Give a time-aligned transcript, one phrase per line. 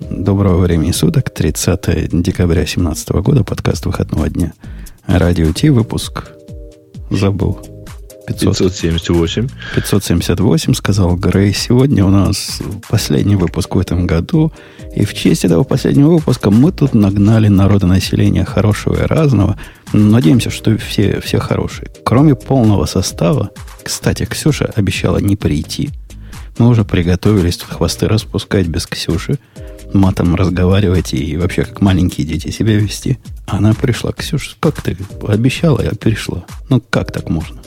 [0.00, 4.52] Доброго времени суток, 30 декабря 2017 года, подкаст выходного дня.
[5.06, 6.24] Радио Ти, выпуск
[7.10, 7.58] забыл.
[8.26, 9.48] 500, 578.
[9.74, 11.52] 578, сказал Грей.
[11.52, 14.52] Сегодня у нас последний выпуск в этом году.
[14.94, 19.58] И в честь этого последнего выпуска мы тут нагнали народонаселения хорошего и разного.
[19.92, 21.88] Надеемся, что все, все хорошие.
[22.04, 23.50] Кроме полного состава,
[23.82, 25.90] кстати, Ксюша обещала не прийти.
[26.58, 29.38] Мы уже приготовились тут хвосты распускать без Ксюши,
[29.92, 33.18] матом разговаривать и вообще как маленькие дети себя вести.
[33.46, 34.12] Она пришла.
[34.12, 36.44] Ксюша, как ты обещала, я пришла.
[36.68, 37.60] Ну, как так можно?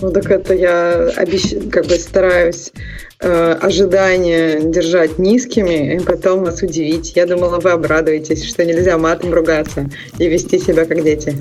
[0.00, 1.70] Ну так это я обещ...
[1.70, 2.72] как бы стараюсь
[3.20, 7.12] э, ожидания держать низкими и потом вас удивить.
[7.16, 11.36] Я думала, вы обрадуетесь, что нельзя матом ругаться и вести себя как дети.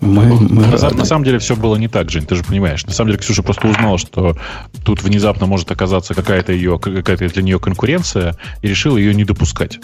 [0.00, 2.84] Мы, мы на, на самом деле все было не так, Жень, ты же понимаешь.
[2.86, 4.36] На самом деле Ксюша просто узнала, что
[4.84, 9.78] тут внезапно может оказаться какая-то ее какая-то для нее конкуренция и решила ее не допускать.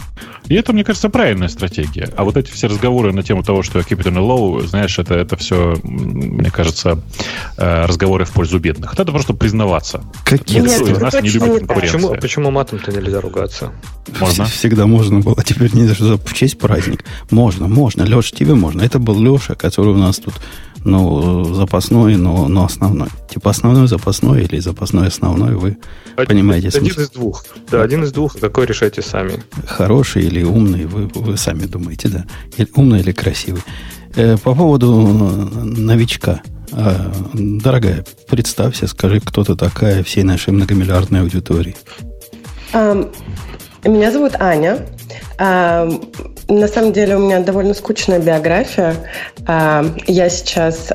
[0.46, 2.08] И это, мне кажется, правильная стратегия.
[2.16, 5.14] А вот эти все разговоры на тему того, что keep it on low, знаешь, это,
[5.14, 7.00] это все, мне кажется,
[7.56, 8.94] э, разговоры в пользу бедных.
[8.94, 10.02] Это просто признаваться.
[10.24, 12.00] Какие Никто из нас не любит конкуренцию.
[12.00, 13.72] Почему, почему матом-то нельзя ругаться?
[14.20, 14.44] Можно?
[14.46, 17.04] Всегда можно было, теперь не за в честь праздник.
[17.30, 18.02] Можно, можно.
[18.02, 18.82] Леша, тебе можно.
[18.82, 20.34] Это был Леша, который у нас тут,
[20.84, 23.08] ну, запасной, но, но основной.
[23.32, 25.76] Типа основной, запасной или запасной, основной, вы
[26.16, 27.00] один, понимаете Один смысл.
[27.00, 27.44] из двух.
[27.70, 28.38] Да, один из двух.
[28.38, 29.42] Какой решайте сами.
[29.66, 32.24] Хороший или умный, вы, вы сами думаете, да.
[32.56, 33.62] Или умный или красивый.
[34.14, 34.90] Э, по поводу
[35.64, 36.42] новичка.
[36.72, 41.76] Э, дорогая, представься, скажи, кто ты такая всей нашей многомиллиардной аудитории.
[43.84, 44.86] Меня зовут Аня.
[45.38, 48.96] На самом деле у меня довольно скучная биография.
[49.46, 50.90] Я сейчас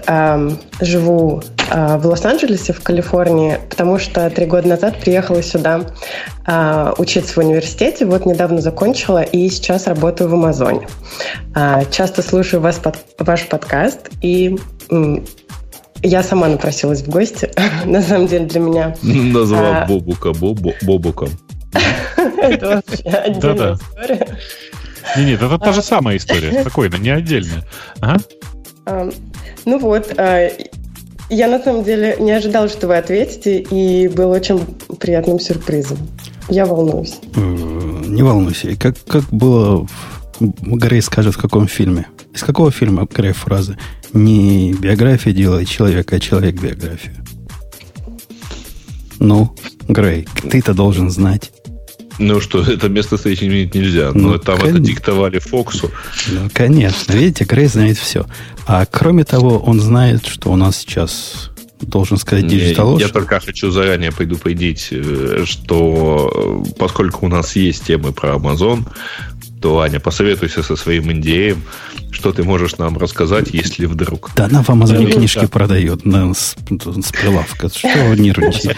[0.82, 5.86] живу uh, в Лос-Анджелесе, в Калифорнии, потому что три года назад приехала сюда
[6.46, 8.06] uh, учиться в университете.
[8.06, 10.88] Вот недавно закончила и сейчас работаю в Амазоне.
[11.92, 12.82] Часто слушаю вас
[13.18, 14.58] ваш подкаст и
[16.04, 17.50] я сама напросилась в гости.
[17.86, 18.96] На самом деле для меня...
[19.02, 19.86] Назвала а...
[19.88, 21.30] Бобука Бобу, Бобуком.
[22.38, 24.28] Это вообще отдельная история.
[25.18, 26.62] Не, нет, это та же самая история.
[26.62, 27.64] Спокойно, не отдельная.
[29.66, 30.14] Ну вот,
[31.30, 34.60] я на самом деле не ожидала, что вы ответите, и был очень
[35.00, 35.98] приятным сюрпризом.
[36.50, 37.20] Я волнуюсь.
[37.36, 38.70] Не волнуйся.
[38.70, 39.88] И как, как было...
[40.40, 42.08] Грей скажет, в каком фильме.
[42.34, 43.78] Из какого фильма Грей фразы?
[44.14, 47.16] Не биография делает человека, а человек биографию.
[49.20, 49.56] Ну,
[49.88, 51.52] Грей, ты-то должен знать.
[52.20, 54.12] Ну что, это место встречи изменить нельзя.
[54.14, 55.90] Ну, Но там кон- это диктовали Фоксу.
[56.30, 57.14] Ну, конечно.
[57.14, 58.26] Видите, Грей знает все.
[58.68, 61.50] А кроме того, он знает, что у нас сейчас
[61.82, 63.12] должен сказать Digital Я Ocean.
[63.12, 68.86] только хочу заранее предупредить, э, что э, поскольку у нас есть темы про Amazon,
[69.64, 71.58] то, Аня, посоветуйся со своим NDA,
[72.12, 74.32] что ты можешь нам рассказать, если вдруг.
[74.36, 75.48] Да она в Амазоне Да, книжки да.
[75.48, 77.70] продает на, с, с прилавка.
[77.70, 78.76] Что вы нервничаете?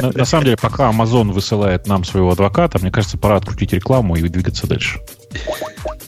[0.00, 4.14] На, на самом деле, пока Amazon высылает нам своего адвоката, мне кажется, пора открутить рекламу
[4.14, 5.00] и двигаться дальше.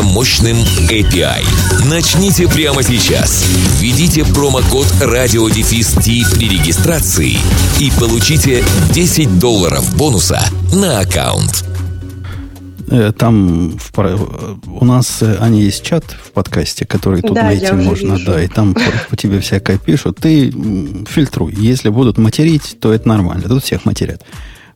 [0.00, 0.56] мощным
[0.88, 1.44] API.
[1.84, 3.44] Начните прямо сейчас.
[3.78, 4.86] Введите промокод
[6.02, 7.36] Ти при регистрации
[7.80, 8.64] и получите
[8.94, 10.40] 10 долларов бонуса
[10.72, 11.64] на аккаунт.
[12.90, 13.90] Э, Там в
[14.80, 18.26] у нас, э, Аня, есть чат в подкасте, который тут Да, найти можно, вижу.
[18.26, 18.80] да, и там по,
[19.10, 20.18] по тебе всякое пишут.
[20.20, 20.52] Ты
[21.08, 21.54] фильтруй.
[21.56, 23.48] Если будут материть, то это нормально.
[23.48, 24.22] Тут всех матерят.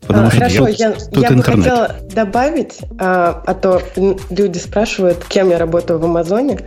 [0.07, 1.65] Потому А, что Хорошо, тут, я, тут я бы интернет.
[1.65, 3.83] хотела добавить, а, а то
[4.31, 6.61] люди спрашивают, кем я работаю в Амазоне.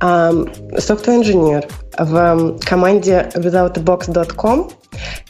[0.00, 0.32] А,
[0.78, 1.66] Софтвер-инженер
[1.98, 4.70] в команде withoutabox.com.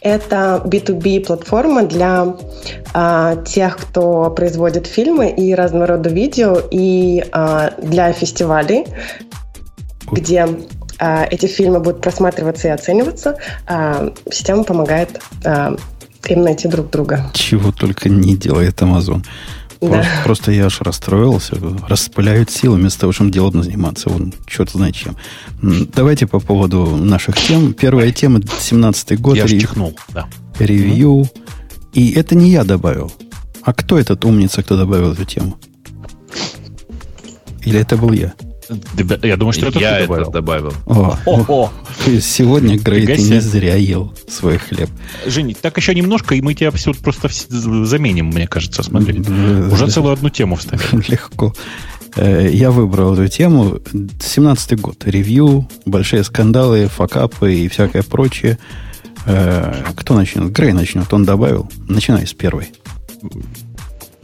[0.00, 2.36] Это B2B платформа для
[2.94, 8.86] а, тех, кто производит фильмы и разного рода видео, и а, для фестивалей,
[10.12, 10.46] где
[10.98, 13.36] а, эти фильмы будут просматриваться и оцениваться.
[13.66, 15.74] А, система помогает а,
[16.30, 17.30] им найти друг друга.
[17.34, 19.24] Чего только не делает Amazon.
[19.80, 19.88] Да.
[19.88, 21.56] Просто, просто я аж расстроился.
[21.88, 24.08] Распыляют силы вместо того, чтобы делом заниматься.
[24.08, 25.16] Вон, черт знает чем.
[25.94, 27.74] Давайте по поводу наших тем.
[27.74, 29.36] Первая тема 17 год.
[29.36, 30.26] Я же ре- чихнул, да.
[30.58, 31.28] ревью.
[31.92, 33.12] И это не я добавил.
[33.62, 35.58] А кто этот умница, кто добавил эту тему?
[37.64, 38.32] Или это был я?
[39.22, 40.30] Я думаю, что это Я ты это добавил.
[40.30, 40.72] добавил.
[40.86, 41.72] О, О, о.
[42.20, 44.90] сегодня, Грей, ты не зря ел свой хлеб.
[45.26, 49.20] Жень, так еще немножко, и мы тебя все просто заменим, мне кажется, смотри.
[49.20, 51.02] Уже целую одну тему вставим.
[51.08, 51.54] Легко.
[52.16, 53.78] Э, Я выбрал эту тему.
[53.92, 55.04] 17-й год.
[55.06, 58.58] Ревью, большие скандалы, факапы и всякое прочее.
[59.26, 60.50] Э, Кто начнет?
[60.52, 61.12] Грей начнет.
[61.12, 61.70] Он добавил.
[61.88, 62.68] Начинай с первой.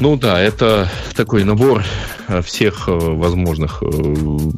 [0.02, 1.84] Ну да, это такой набор
[2.26, 3.86] э, всех э, возможных э,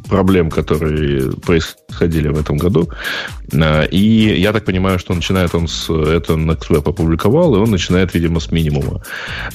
[0.09, 2.89] проблем, которые происходили в этом году.
[3.91, 5.87] И я так понимаю, что начинает он с...
[5.87, 9.03] Это NextWeb опубликовал, и он начинает, видимо, с минимума.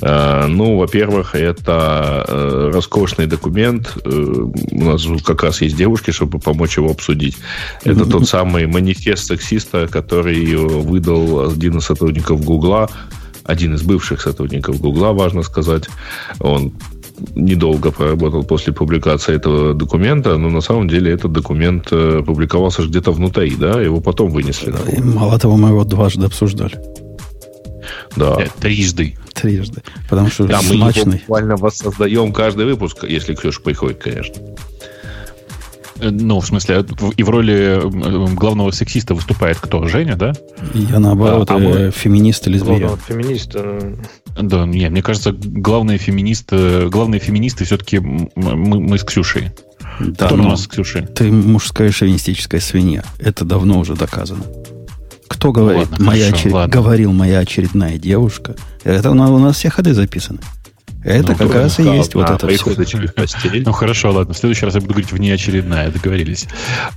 [0.01, 3.99] Ну, во-первых, это роскошный документ.
[4.05, 7.37] У нас как раз есть девушки, чтобы помочь его обсудить.
[7.83, 12.89] Это тот самый манифест сексиста, который выдал один из сотрудников Гугла
[13.51, 15.89] один из бывших сотрудников Гугла, важно сказать.
[16.41, 16.73] Он
[17.35, 22.89] недолго проработал после публикации этого документа, но на самом деле этот документ э, публиковался же
[22.89, 24.71] где-то внутри, да, его потом вынесли.
[24.71, 26.79] на И Мало того, мы его дважды обсуждали.
[28.17, 28.37] Да.
[28.41, 29.17] Э, Трижды.
[29.35, 29.83] Трижды.
[30.09, 31.19] Потому что Да, мы его смачный.
[31.19, 34.35] буквально воссоздаем каждый выпуск, если Ксюша приходит, конечно.
[36.03, 36.85] Ну, в смысле,
[37.17, 37.81] и в роли
[38.35, 39.87] главного сексиста выступает кто?
[39.87, 40.33] Женя, да?
[40.75, 43.59] Я наоборот, А, а э, феминист или Главного феминиста.
[43.59, 43.95] э,
[44.41, 49.51] Да, не, мне кажется, главные феминисты, главные феминисты все-таки мы, мы с Ксюшей.
[50.01, 51.03] Да, Кто ну, у нас с Ксюшей?
[51.07, 53.05] Ты мужская шовинистическая свинья.
[53.19, 54.45] Это давно уже доказано.
[55.29, 56.73] Кто говорит, ладно, моя хорошо, очеред- ладно.
[56.75, 58.57] говорил моя очередная девушка?
[58.85, 60.41] Это у нас все ходы записаны.
[61.03, 62.75] Это Ну, как раз и есть вот да, это все.
[63.65, 64.35] Ну хорошо, ладно.
[64.35, 66.47] В следующий раз я буду говорить внеочередная, договорились.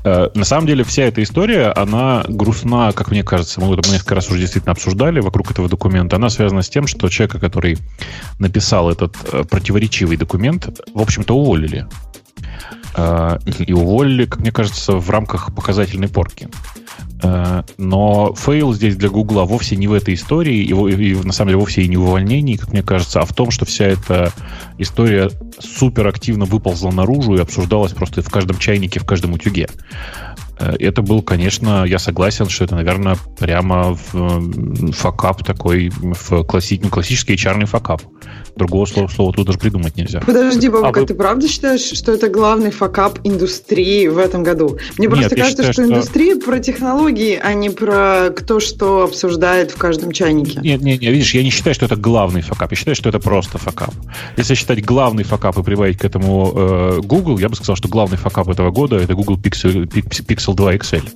[0.03, 3.61] Э, на самом деле вся эта история, она грустна, как мне кажется.
[3.61, 6.17] Мы это несколько раз уже действительно обсуждали вокруг этого документа.
[6.17, 7.77] Она связана с тем, что человека, который
[8.39, 11.87] написал этот э, противоречивый документ, в общем-то, уволили.
[12.95, 16.49] Э, и уволили, как мне кажется, в рамках показательной порки.
[17.23, 21.49] Э, Но fail здесь для Гугла вовсе не в этой истории, во- и на самом
[21.49, 24.31] деле вовсе и не в увольнении, как мне кажется, а в том, что вся эта
[24.77, 29.69] история супер активно выползла наружу и обсуждалась просто в каждом чайнике, в каждом утюге.
[30.59, 36.79] Э, Это был, конечно, я согласен, что это, наверное, прямо в факап такой, в класси-
[36.81, 38.01] ну, классический пиарный факап.
[38.55, 40.21] Другого слова, слова тут даже придумать нельзя.
[40.21, 44.43] Подожди, Бобук, А а, вы- ты правда считаешь, что это главный факап индустрии в этом
[44.43, 44.77] году?
[44.97, 49.03] Мне Нет, просто кажется, считаю, что, что- индустрия про технологии, а не про кто что
[49.03, 50.59] обсуждает в каждом чайнике.
[50.61, 52.69] Нет, нет, нет, видишь, я не считаю, что это главный факап.
[52.71, 53.93] Я считаю, что это просто факап.
[54.37, 58.17] Если считать главный факап и прибавить к этому э, Google, я бы сказал, что главный
[58.17, 61.09] факап этого года это Google Pixel, Pix- Pixel 2 XL.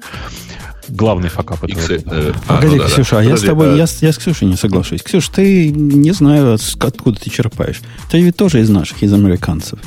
[0.89, 2.93] Главный факап этого э, а, Погоди, ну да, да.
[2.93, 5.01] Ксюша, а я с тобой, а- я, с- я с Ксюшей не соглашусь.
[5.03, 7.81] Ксюш, ты не знаю, откуда ты черпаешь.
[8.09, 9.79] Ты ведь тоже из наших, из американцев.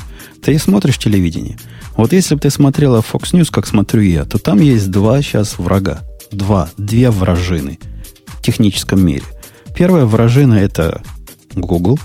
[0.43, 1.57] Ты смотришь телевидение.
[1.97, 5.57] Вот если бы ты смотрела Fox News, как смотрю я, то там есть два сейчас
[5.57, 6.01] врага.
[6.31, 7.79] Два, две вражины
[8.27, 9.23] в техническом мире.
[9.75, 11.01] Первая вражина это
[11.55, 11.99] Google.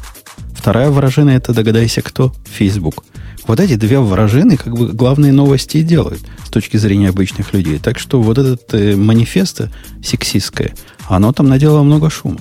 [0.55, 2.35] Вторая вражина это, догадайся, кто?
[2.51, 3.05] Facebook.
[3.47, 7.79] Вот эти две вражины как бы главные новости делают с точки зрения обычных людей.
[7.79, 9.63] Так что вот этот э, манифест
[10.03, 10.75] сексистское,
[11.09, 12.41] оно там наделало много шума.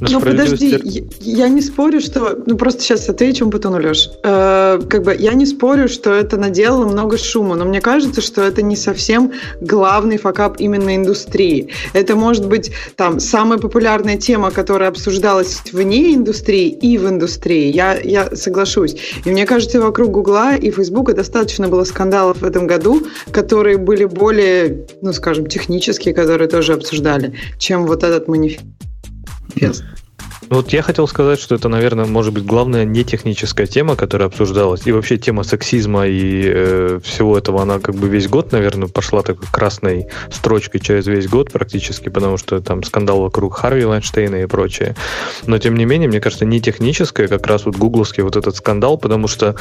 [0.00, 2.38] На Ну, подожди, я, я не спорю, что...
[2.46, 4.10] Ну, просто сейчас отвечу Батону, Леш.
[4.22, 8.42] Э, как бы я не спорю, что это наделало много шума, но мне кажется, что
[8.42, 11.68] это не совсем главный факап именно индустрии.
[11.92, 17.72] Это может быть там самая популярная тема, которая обсуждалась вне индустрии и в индустрии.
[17.72, 18.96] Я, я соглашусь.
[19.24, 24.04] И мне кажется, вокруг Гугла и Фейсбука достаточно было скандалов в этом году, которые были
[24.04, 28.64] более, ну, скажем, технические, которые тоже обсуждали, чем вот этот манифест.
[30.52, 34.28] Ну, Вот я хотел сказать, что это, наверное, может быть главная не техническая тема, которая
[34.28, 34.86] обсуждалась.
[34.86, 39.22] И вообще тема сексизма и э, всего этого, она как бы весь год, наверное, пошла
[39.22, 44.46] такой красной строчкой через весь год практически, потому что там скандал вокруг Харви Вайнштейна и
[44.46, 44.94] прочее.
[45.46, 48.98] Но, тем не менее, мне кажется, не техническая, как раз вот гугловский вот этот скандал,
[48.98, 49.56] потому что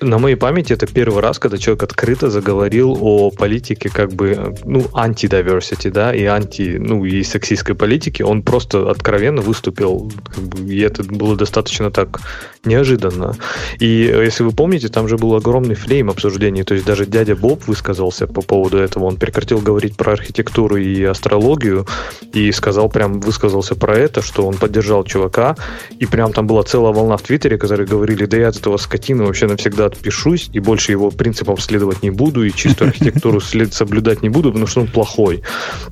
[0.00, 4.86] на моей памяти это первый раз, когда человек открыто заговорил о политике как бы, ну,
[4.92, 8.24] анти-diversity, да, и анти, ну, и сексистской политике.
[8.24, 12.20] Он просто откровенно выступил, как бы, и это было достаточно так
[12.64, 13.36] неожиданно.
[13.78, 17.34] И э, если вы помните, там же был огромный флейм обсуждений, то есть даже дядя
[17.34, 21.86] Боб высказался по поводу этого, он прекратил говорить про архитектуру и астрологию,
[22.32, 25.56] и сказал прям, высказался про это, что он поддержал чувака,
[25.98, 29.24] и прям там была целая волна в Твиттере, которые говорили, да я от этого скотины
[29.24, 33.72] вообще навсегда навсегда отпишусь и больше его принципам следовать не буду, и чистую архитектуру след,
[33.72, 35.42] соблюдать не буду, потому что он плохой.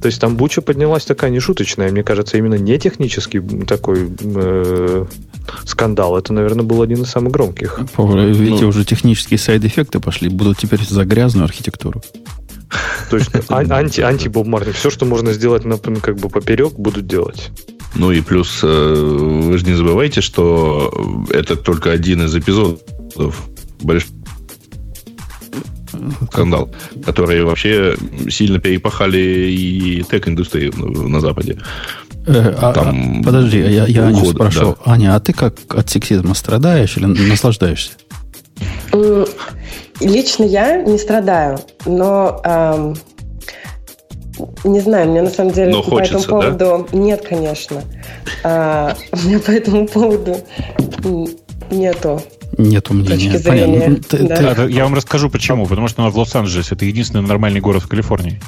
[0.01, 1.91] То есть там буча поднялась такая нешуточная.
[1.91, 5.07] Мне кажется, именно не технический такой э,
[5.65, 6.19] скандал.
[6.19, 7.81] Это, наверное, был один из самых громких.
[7.97, 10.29] Видите, ну, уже технические сайд-эффекты пошли.
[10.29, 12.03] Будут теперь за грязную архитектуру.
[13.11, 14.73] То есть анти, анти Боб Мартин.
[14.73, 17.51] Все, что можно сделать на, как бы поперек, будут делать.
[17.95, 23.49] Ну и плюс, э, вы же не забывайте, что это только один из эпизодов
[23.83, 24.19] большого
[26.31, 26.71] скандал,
[27.05, 27.97] которые вообще
[28.31, 31.59] сильно перепахали и тег-индустрию на Западе.
[32.27, 34.77] Э, а, Там а, подожди, я, я Аню спрошу.
[34.85, 34.93] Да.
[34.93, 37.93] Аня, а ты как от сексизма страдаешь или наслаждаешься?
[40.01, 42.95] Лично я не страдаю, но эм,
[44.65, 46.99] не знаю, мне на самом деле но по хочется, этому поводу да?
[46.99, 47.83] нет, конечно.
[48.45, 50.37] А, у меня по этому поводу
[51.71, 52.23] нету
[52.59, 53.33] Нету мнения.
[53.33, 53.81] Точки зрения.
[53.81, 54.19] Понятно.
[54.19, 54.55] Ну, да.
[54.55, 55.67] Да, я вам расскажу почему.
[55.67, 56.75] Потому что она в Лос-Анджелесе.
[56.75, 58.41] Это единственный нормальный город в Калифорнии.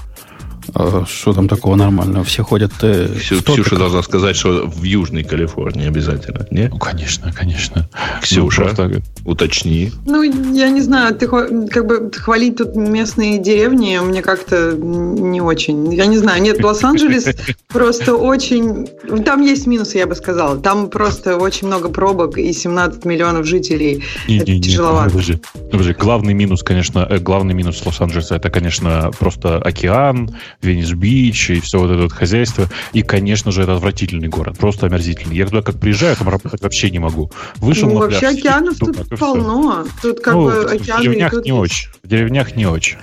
[0.74, 2.24] А что там такого нормального?
[2.24, 2.72] Все ходят...
[2.82, 6.68] Э, Ксю, Ксюша должна сказать, что в Южной Калифорнии обязательно, не?
[6.68, 7.88] Ну, конечно, конечно.
[8.22, 9.02] Ксюша, ну, просто...
[9.24, 9.92] уточни.
[10.06, 15.92] Ну, я не знаю, ты как бы хвалить тут местные деревни мне как-то не очень.
[15.92, 17.28] Я не знаю, нет, Лос-Анджелес
[17.68, 18.88] просто очень...
[19.24, 20.58] Там есть минусы, я бы сказала.
[20.58, 24.04] Там просто очень много пробок и 17 миллионов жителей.
[24.28, 25.10] Не, это не, тяжеловато.
[25.10, 25.38] Подожди,
[25.70, 25.92] подожди.
[25.94, 30.30] Главный минус, конечно, э, главный минус Лос-Анджелеса это, конечно, просто океан,
[30.62, 32.68] Венес-Бич и все вот это вот хозяйство.
[32.92, 34.58] И, конечно же, это отвратительный город.
[34.58, 35.36] Просто омерзительный.
[35.36, 37.30] Я туда как приезжаю, там работать вообще не могу.
[37.56, 39.84] Вышел ну, на вообще пляж, океанов тут так, полно.
[40.02, 41.00] Тут как ну, бы океаны...
[41.00, 41.44] В деревнях тут...
[41.44, 41.88] не очень.
[42.02, 42.98] В деревнях не очень.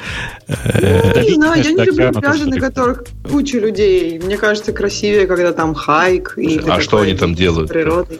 [0.47, 4.19] Ну, не знаю, я не люблю пляжи, на которых куча людей.
[4.19, 6.33] Мне кажется, красивее, когда там хайк.
[6.37, 7.69] И а что они там делают?
[7.69, 8.19] Природой.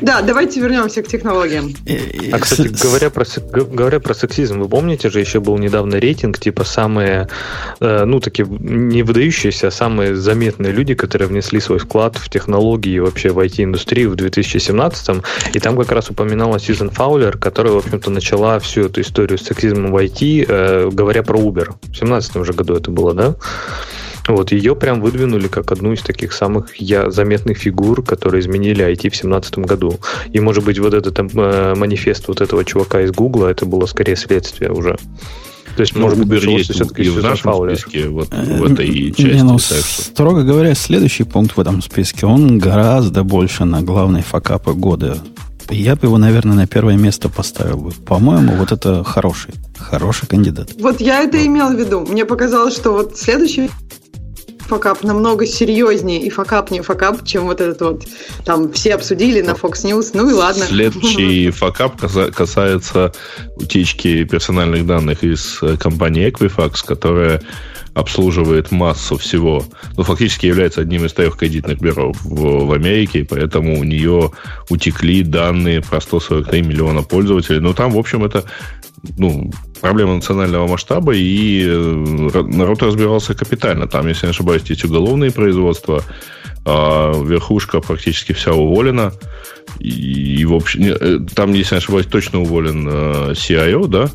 [0.00, 1.74] Да, давайте вернемся к технологиям.
[2.32, 6.64] А, кстати, говоря про, говоря про сексизм, вы помните же, еще был недавно рейтинг, типа
[6.64, 7.28] самые,
[7.80, 8.46] э, ну, такие
[8.78, 13.38] не выдающиеся, а самые заметные люди, которые внесли свой вклад в технологии и вообще в
[13.38, 15.22] IT-индустрию в 2017
[15.54, 19.42] И там как раз упоминалась Сьюзен Фаулер, которая, в общем-то, начала всю эту историю с
[19.42, 21.72] сексизмом в IT, э, говоря про Uber.
[21.82, 23.34] В 2017 уже году это было, да?
[24.28, 28.98] Вот, ее прям выдвинули как одну из таких самых я, заметных фигур, которые изменили IT
[28.98, 29.98] в 2017 году.
[30.32, 34.16] И, может быть, вот этот э, манифест вот этого чувака из Гугла, это было скорее
[34.16, 34.98] следствие уже.
[35.78, 37.78] То есть, может быть, есть все-таки и в нашем Фаулер.
[37.78, 39.32] списке, вот в этой части.
[39.32, 44.72] Не, ну, строго говоря, следующий пункт в этом списке, он гораздо больше на главные факапы
[44.72, 45.18] года.
[45.70, 47.90] Я бы его, наверное, на первое место поставил бы.
[47.92, 50.70] По-моему, вот это хороший, хороший кандидат.
[50.80, 52.00] Вот я это имел в виду.
[52.00, 53.70] Мне показалось, что вот следующий
[54.68, 58.04] факап намного серьезнее и факапнее факап, чем вот этот вот,
[58.44, 60.66] там все обсудили на Fox News, ну и ладно.
[60.66, 63.12] Следующий факап касается
[63.56, 67.42] утечки персональных данных из э, компании Equifax, которая
[67.94, 69.64] обслуживает массу всего,
[69.96, 74.30] ну, фактически является одним из трех кредитных бюро в, в Америке, поэтому у нее
[74.70, 77.58] утекли данные про 143 миллиона пользователей.
[77.58, 78.44] Но там, в общем, это
[79.16, 79.50] ну,
[79.80, 83.86] проблема национального масштаба, и э, народ разбирался капитально.
[83.86, 86.02] Там, если не ошибаюсь, есть уголовные производства,
[86.64, 89.12] а верхушка практически вся уволена.
[89.78, 94.10] И, и в общем, э, там, если не ошибаюсь, точно уволен э, CIO, да?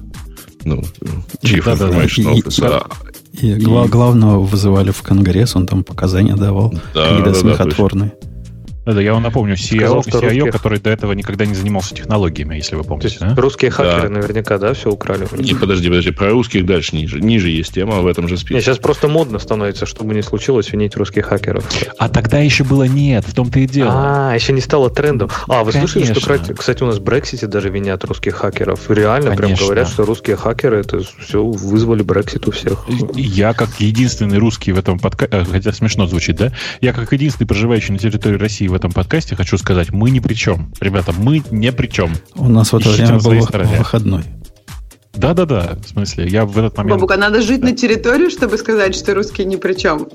[0.66, 0.84] Ну,
[1.42, 2.92] Chief да, Information да, Officer.
[3.34, 7.36] И, и, и, и главного вызывали в Конгресс, он там показания давал, да, какие-то да,
[7.36, 8.14] смехотворные.
[8.22, 8.28] Да,
[8.86, 10.52] да, я вам напомню, CIO, Сказал, CIO русских...
[10.52, 13.08] который до этого никогда не занимался технологиями, если вы помните.
[13.08, 13.42] То есть, да?
[13.42, 14.10] Русские хакеры да.
[14.10, 15.28] наверняка, да, все украли.
[15.38, 17.22] Не, подожди, подожди, про русских дальше ниже.
[17.22, 18.56] Ниже есть тема в этом же списке.
[18.56, 21.66] Нет, сейчас просто модно становится, чтобы не случилось, винить русских хакеров.
[21.98, 23.92] А тогда еще было нет, в том-то и дело.
[23.94, 25.30] А, еще не стало трендом.
[25.48, 26.02] А, вы Конечно.
[26.02, 28.90] слышали, что, кстати, у нас в Брексите даже винят русских хакеров?
[28.90, 29.56] Реально Конечно.
[29.56, 32.86] прям говорят, что русские хакеры это все вызвали Брексит у всех.
[33.16, 36.52] Я как единственный русский в этом подкасте, э, хотя смешно звучит, да?
[36.82, 40.34] Я как единственный проживающий на территории России в этом подкасте хочу сказать, мы ни при
[40.34, 40.74] чем.
[40.82, 42.12] Ребята, мы не при чем.
[42.36, 44.24] У нас в это время был выходной.
[45.16, 46.96] Да-да-да, в смысле, я в этот момент...
[46.96, 47.68] Бабука, надо жить да.
[47.68, 50.08] на территории, чтобы сказать, что русские ни при чем.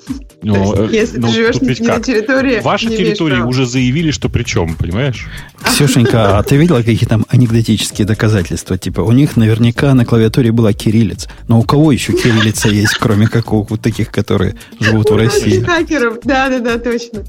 [0.42, 2.60] Ну, есть, если ну, ты живешь не, не на территории...
[2.60, 5.28] Ваши территории уже заявили, что при чем, понимаешь?
[5.62, 8.76] Ксюшенька, а ты видела какие там анекдотические доказательства?
[8.76, 11.30] Типа, у них наверняка на клавиатуре была кириллица.
[11.46, 15.60] Но у кого еще кириллица есть, кроме как у таких, которые живут в России?
[15.60, 17.24] хакеров, да-да-да, точно.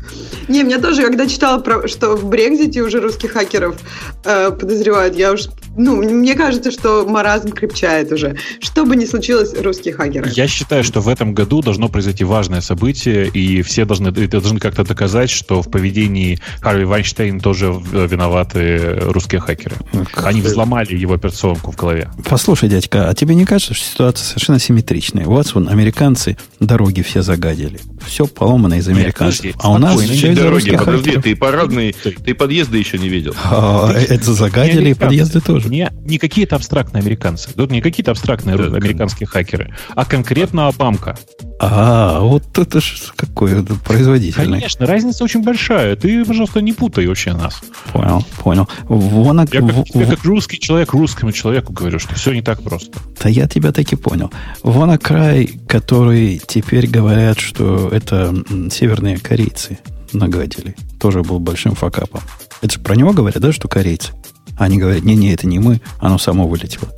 [0.48, 3.78] Не, меня тоже, когда читала, про, что в Брекзите уже русских хакеров
[4.24, 5.50] э, подозревают, я уж...
[5.78, 8.36] Ну, мне кажется, что маразм крепчает уже.
[8.60, 10.32] Что бы ни случилось, русские хакеры.
[10.34, 14.84] Я считаю, что в этом году должно произойти важное событие, и все должны, должны как-то
[14.84, 19.76] доказать, что в поведении Харви Вайнштейн тоже виноват виноваты русские хакеры.
[20.14, 22.10] Они взломали его операционку в голове.
[22.26, 25.26] Послушай, дядька, а тебе не кажется, что ситуация совершенно симметричная?
[25.26, 27.80] У вас вон американцы дороги все загадили.
[28.06, 29.46] Все поломано из американцев.
[29.46, 31.24] Нет, а у нас из дороги, подожди, хакеров.
[31.24, 33.34] ты парадный, ты подъезды еще не видел.
[33.44, 35.70] А, это загадили и подъезды тоже.
[35.70, 37.49] Не, не какие-то абстрактные американцы.
[37.56, 41.18] Тут не какие-то абстрактные Да, американские хакеры, а конкретно Обамка.
[41.62, 44.46] А, вот это ж какой это производительный.
[44.60, 45.96] Конечно, разница очень большая.
[45.98, 47.62] Ты, пожалуйста, не путай вообще нас.
[47.92, 48.68] Понял, понял.
[48.84, 52.62] Вон, Я как, в- в- как русский человек русскому человеку говорю, что все не так
[52.64, 52.98] просто.
[53.22, 54.32] Да я тебя таки понял.
[54.64, 58.34] Вон край, который теперь говорят, что это
[58.72, 59.80] северные корейцы
[60.14, 60.76] нагадили.
[61.00, 62.22] Тоже был большим факапом.
[62.62, 64.14] Это же про него говорят, да, что корейцы?
[64.58, 66.90] Они говорят, не-не, это не мы, оно само вылетело.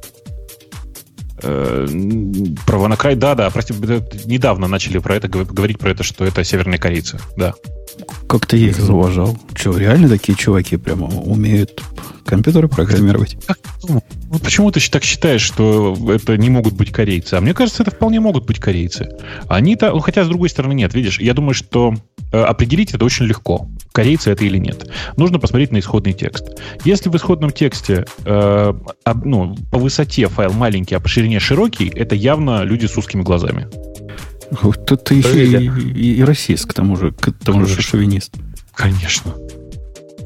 [1.44, 1.88] Э,
[2.66, 3.74] Про Ванакрай, да, да, прости,
[4.26, 7.54] недавно начали про это гов- говорить про это, что это северные корейцы, да.
[8.28, 9.38] Как-то я их зауважал.
[9.54, 11.82] Че, реально такие чуваки прямо умеют
[12.26, 13.38] компьютеры программировать?
[13.84, 14.02] Ну,
[14.40, 17.34] почему ты так считаешь, что это не могут быть корейцы?
[17.36, 19.10] А мне кажется, это вполне могут быть корейцы.
[19.48, 21.94] Они-то, ну, хотя с другой стороны нет, видишь, я думаю, что
[22.32, 24.90] э, определить это очень легко, корейцы это или нет.
[25.18, 26.46] Нужно посмотреть на исходный текст.
[26.86, 28.74] Если в исходном тексте э,
[29.04, 33.22] об- ну, по высоте файл маленький, а по ширине широкий, это явно люди с узкими
[33.22, 33.68] глазами.
[34.62, 38.36] Вот ты еще и, и- и расист, к тому же, к тому же шовинист.
[38.74, 39.34] Конечно.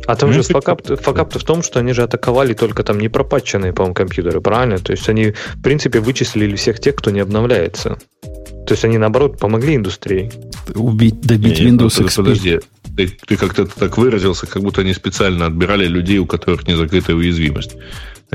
[0.05, 3.09] А там Ну, же факап, факап-то в том, что они же атаковали только там не
[3.09, 4.77] пропатченные, по-моему, компьютеры, правильно?
[4.77, 7.97] То есть они, в принципе, вычислили всех тех, кто не обновляется.
[8.21, 10.31] То есть они, наоборот, помогли индустрии.
[10.74, 12.15] Убить, добить Не, Windows ну, XP.
[12.15, 12.59] Подожди,
[12.95, 17.15] ты, ты как-то так выразился, как будто они специально отбирали людей, у которых не закрытая
[17.15, 17.75] уязвимость.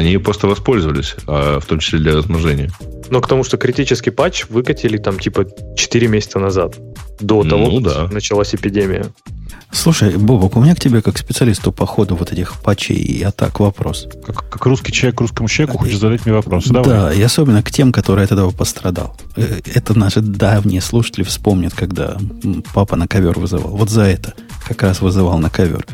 [0.01, 2.71] Они просто воспользовались, а, в том числе для размножения.
[3.11, 5.45] Но к тому, что критический патч выкатили там типа
[5.77, 6.77] 4 месяца назад.
[7.21, 7.95] До Ну, того, да.
[8.05, 9.07] как началась эпидемия.
[9.73, 13.61] Слушай, Бобок, у меня к тебе, как специалисту по ходу вот этих патчей и атак,
[13.61, 14.09] вопрос.
[14.27, 16.67] Как, как русский человек русскому человеку хочешь задать мне вопрос?
[16.67, 16.89] Давай.
[16.89, 19.17] Да, и особенно к тем, которые от этого пострадал.
[19.37, 22.17] Э, Это наши давние слушатели вспомнят, когда
[22.75, 23.71] папа на ковер вызывал.
[23.77, 24.35] Вот за это
[24.67, 25.85] как раз вызывал на ковер.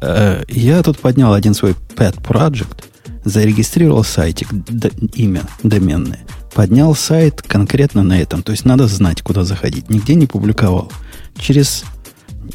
[0.00, 2.84] Э, Я тут поднял один свой pet project,
[3.24, 6.20] зарегистрировал сайтик, д- имя доменное,
[6.54, 8.42] поднял сайт конкретно на этом.
[8.42, 9.90] То есть надо знать, куда заходить.
[9.90, 10.90] Нигде не публиковал.
[11.38, 11.84] Через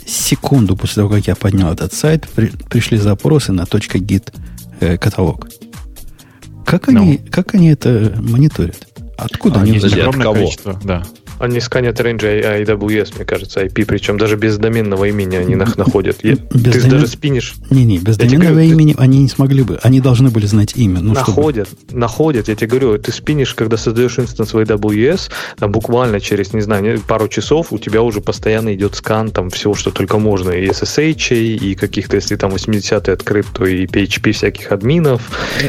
[0.06, 4.34] секунду после того, как я поднял этот сайт, при- пришли запросы на .git
[4.80, 5.48] э, каталог.
[6.66, 7.02] Как Ну.
[7.02, 8.88] они, как они это мониторят?
[9.18, 10.02] Откуда А, они Подожди, узнали?
[10.02, 10.36] от огромное кого?
[10.36, 11.04] количество, да.
[11.40, 12.20] Они сканят range
[12.66, 16.18] AWS, мне кажется, IP, причем даже без доменного имени они их находят.
[16.24, 19.64] Я- Без ты домен- даже спинишь, Не-не, без Я доменного говорю, имени они не смогли
[19.64, 19.80] бы.
[19.84, 21.00] Они должны были знать имя.
[21.02, 21.28] Ну, чтобы...
[21.30, 26.54] находят, находят, я тебе говорю, ты спинишь, когда создаешь инстанс в AWS, там буквально через,
[26.54, 30.52] не знаю, пару часов у тебя уже постоянно идет скан там всего, что только можно,
[30.52, 35.22] и SSH, и каких-то, если там 80-й открыт, то и PHP всяких админов.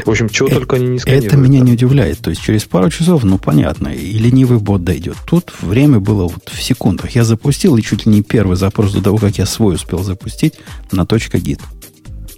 [0.05, 1.33] В общем, чего Э, только они не сканируют.
[1.33, 2.19] Это меня не удивляет.
[2.19, 5.15] То есть через пару часов, ну понятно, и ленивый бот дойдет.
[5.27, 7.11] Тут время было вот в секундах.
[7.15, 10.53] Я запустил, и чуть ли не первый запрос до того, как я свой успел запустить
[10.91, 11.59] на .git.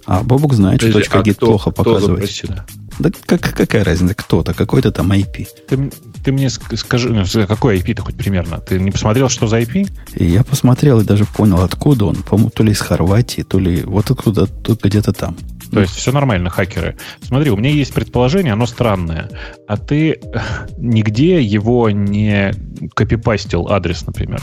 [0.06, 2.50] А Бобук знает, что Подожди, а .git кто- плохо кто показывает запросил?
[2.98, 5.46] Да как, какая разница, кто-то, какой-то там IP.
[5.68, 5.90] Ты,
[6.24, 8.58] ты мне ск- скажи, ну, какой IP ты хоть примерно?
[8.58, 9.88] Ты не посмотрел, что за IP?
[10.16, 12.16] И я посмотрел и даже понял, откуда он.
[12.16, 15.36] По-моему, то ли из Хорватии, то ли вот откуда, тут где-то там.
[15.70, 16.96] То есть все нормально, хакеры.
[17.20, 19.28] Смотри, у меня есть предположение, оно странное.
[19.66, 20.20] А ты
[20.78, 22.52] нигде его не
[22.94, 24.40] копипастил адрес, например?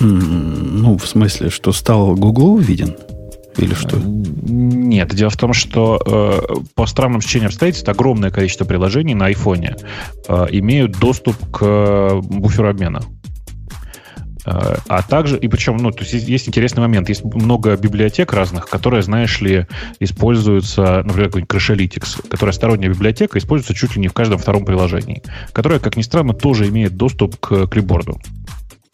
[0.00, 2.96] Ну, в смысле, что стал Гуглу виден?
[3.56, 3.96] Или что?
[3.96, 9.76] Нет, дело в том, что э, по странным стечениям обстоятельств огромное количество приложений на айфоне
[10.26, 13.02] э, имеют доступ к э, буферу обмена.
[14.44, 19.02] А также, и причем, ну, то есть есть, интересный момент, есть много библиотек разных, которые,
[19.02, 19.66] знаешь ли,
[20.00, 25.22] используются, например, какой-нибудь Crashlytics, которая сторонняя библиотека, используется чуть ли не в каждом втором приложении,
[25.52, 28.20] которая, как ни странно, тоже имеет доступ к клипборду.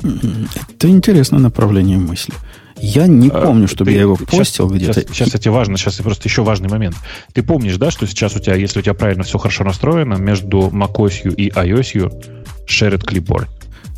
[0.03, 2.33] Это интересное направление мысли.
[2.79, 4.95] Я не А, помню, чтобы ты- я его сейчас- постил где-то.
[4.95, 6.97] Сейчас, сейчас, кстати, важно, сейчас просто еще важный момент.
[7.35, 10.71] Ты помнишь, да, что сейчас у тебя, если у тебя правильно все хорошо настроено, между
[10.73, 12.11] macOS и iOS
[12.67, 13.49] shared clipboard.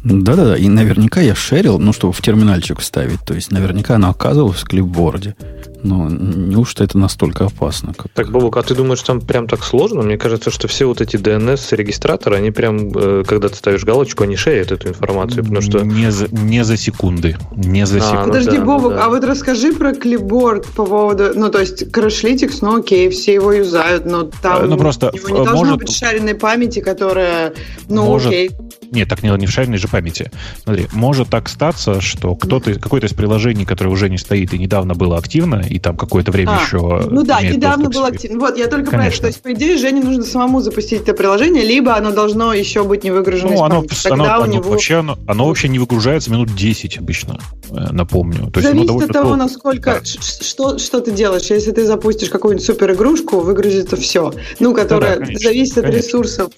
[0.04, 3.20] Да-да-да, и наверняка я шерил, ну, чтобы в терминальчик вставить.
[3.24, 5.36] То есть, наверняка оно оказывалось в клипборде.
[5.84, 7.92] Но неужто это настолько опасно?
[7.94, 8.06] Как...
[8.12, 10.02] Так, Бобук, а ты думаешь, там прям так сложно?
[10.02, 14.36] Мне кажется, что все вот эти DNS-регистраторы, они прям, э, когда ты ставишь галочку, они
[14.36, 15.80] шерят эту информацию, потому что...
[15.80, 17.36] Не за, не за секунды.
[17.56, 18.20] Не за А, секунды.
[18.20, 19.04] ну Подожди, да, ну Бобок, да.
[19.04, 21.32] а вот расскажи про клипборд по поводу...
[21.34, 25.38] Ну, то есть, Crashlytics, ну окей, все его юзают, но там ну, просто, у него
[25.38, 27.54] не э, должно может- быть шаренной памяти, которая...
[27.88, 28.28] Ну, Может.
[28.28, 28.50] окей.
[28.92, 30.30] Нет, так не, не в шаренной же памяти.
[30.62, 34.94] Смотри, может так статься, что кто-то, какое-то из приложений, которое уже не стоит и недавно
[34.94, 37.06] было активно, и там какое-то время А, еще...
[37.10, 38.38] Ну да, недавно было активно.
[38.38, 39.06] Вот, я только про это.
[39.06, 39.20] Конечно.
[39.22, 43.04] То есть, по идее, Жене нужно самому запустить это приложение, либо оно должно еще быть
[43.04, 44.06] не выгружено из Ну, оно, памяти.
[44.08, 44.70] оно- Тогда у оно него...
[44.70, 47.38] вообще, оно, оно вообще не выгружается минут 10 обычно,
[47.70, 48.50] э, напомню.
[48.50, 49.42] То есть Зависит довольно от того, долго.
[49.42, 50.04] насколько Да.
[50.04, 51.44] что, что ты делаешь.
[51.50, 54.32] Если ты запустишь какую-нибудь супер игрушку, выгрузится все.
[54.60, 56.06] Ну, которая конечно, зависит от конечно.
[56.06, 56.50] ресурсов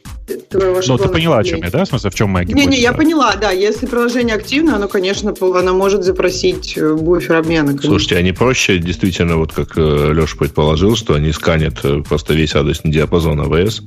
[0.49, 1.85] твоего Ну, ты поняла, о чем я, да?
[1.85, 2.71] В смысле, в чем моя гипотеза?
[2.71, 3.51] Не-не, я поняла, да.
[3.51, 7.69] Если приложение активно, оно, конечно, оно может запросить э, буфер обмена.
[7.69, 7.89] конечно.
[7.91, 12.55] Слушайте, а не проще, действительно, вот как Леша предположил, что они сканят э, просто весь
[12.55, 13.83] адресный диапазон АВС?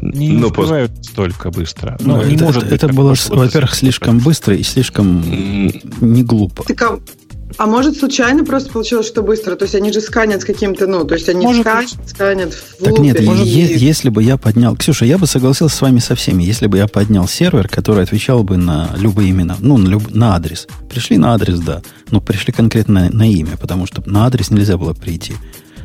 [0.00, 1.96] Не Ну, пос- успевают столько быстро.
[2.00, 5.22] Ну, Ну, не это, может это, быть это было, во-первых, слишком быстро и слишком
[6.00, 6.64] не глупо.
[6.64, 6.98] Так,
[7.60, 9.54] а, может, случайно просто получилось, что быстро?
[9.54, 12.82] То есть они же сканят с каким-то, ну, то есть они Может сканят, сканят в
[12.82, 14.74] Так нет, е- и- если бы я поднял...
[14.76, 18.44] Ксюша, я бы согласился с вами со всеми, если бы я поднял сервер, который отвечал
[18.44, 20.68] бы на любые имена, ну, на, люб- на адрес.
[20.88, 24.78] Пришли на адрес, да, но пришли конкретно на, на имя, потому что на адрес нельзя
[24.78, 25.34] было прийти.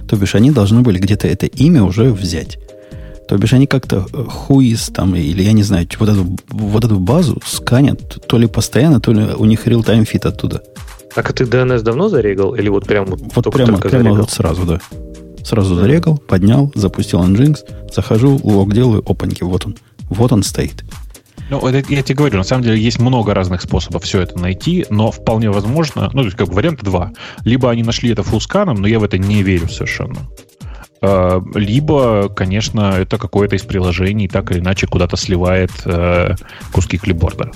[0.08, 2.58] То бишь они должны были где-то это имя уже взять.
[3.28, 7.00] То бишь они как-то э, хуиз там, или я не знаю, вот эту, вот эту
[7.00, 10.62] базу сканят то ли постоянно, то ли у них real-time фит оттуда.
[11.16, 12.56] Так а ты DNS давно зарегал?
[12.56, 13.20] Или вот прям вот,
[13.54, 14.16] прямо, только прямо зарегал?
[14.18, 14.82] вот сразу, да.
[15.44, 17.60] Сразу зарегал, поднял, запустил Nginx,
[17.94, 19.78] захожу, лог делаю, опаньки, вот он.
[20.10, 20.84] Вот он стоит.
[21.50, 24.86] Ну, это я тебе говорю, на самом деле есть много разных способов все это найти,
[24.90, 27.12] но вполне возможно, ну, то есть как бы варианта два.
[27.44, 30.18] Либо они нашли это фулсканом, но я в это не верю совершенно.
[31.02, 36.36] А, Либо, конечно, это какое-то из приложений так или иначе куда-то сливает э,
[36.72, 37.52] куски клипборда.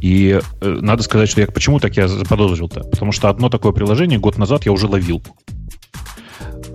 [0.00, 2.80] И э, надо сказать, что я почему так я заподозрил-то?
[2.84, 5.22] Потому что одно такое приложение год назад я уже ловил.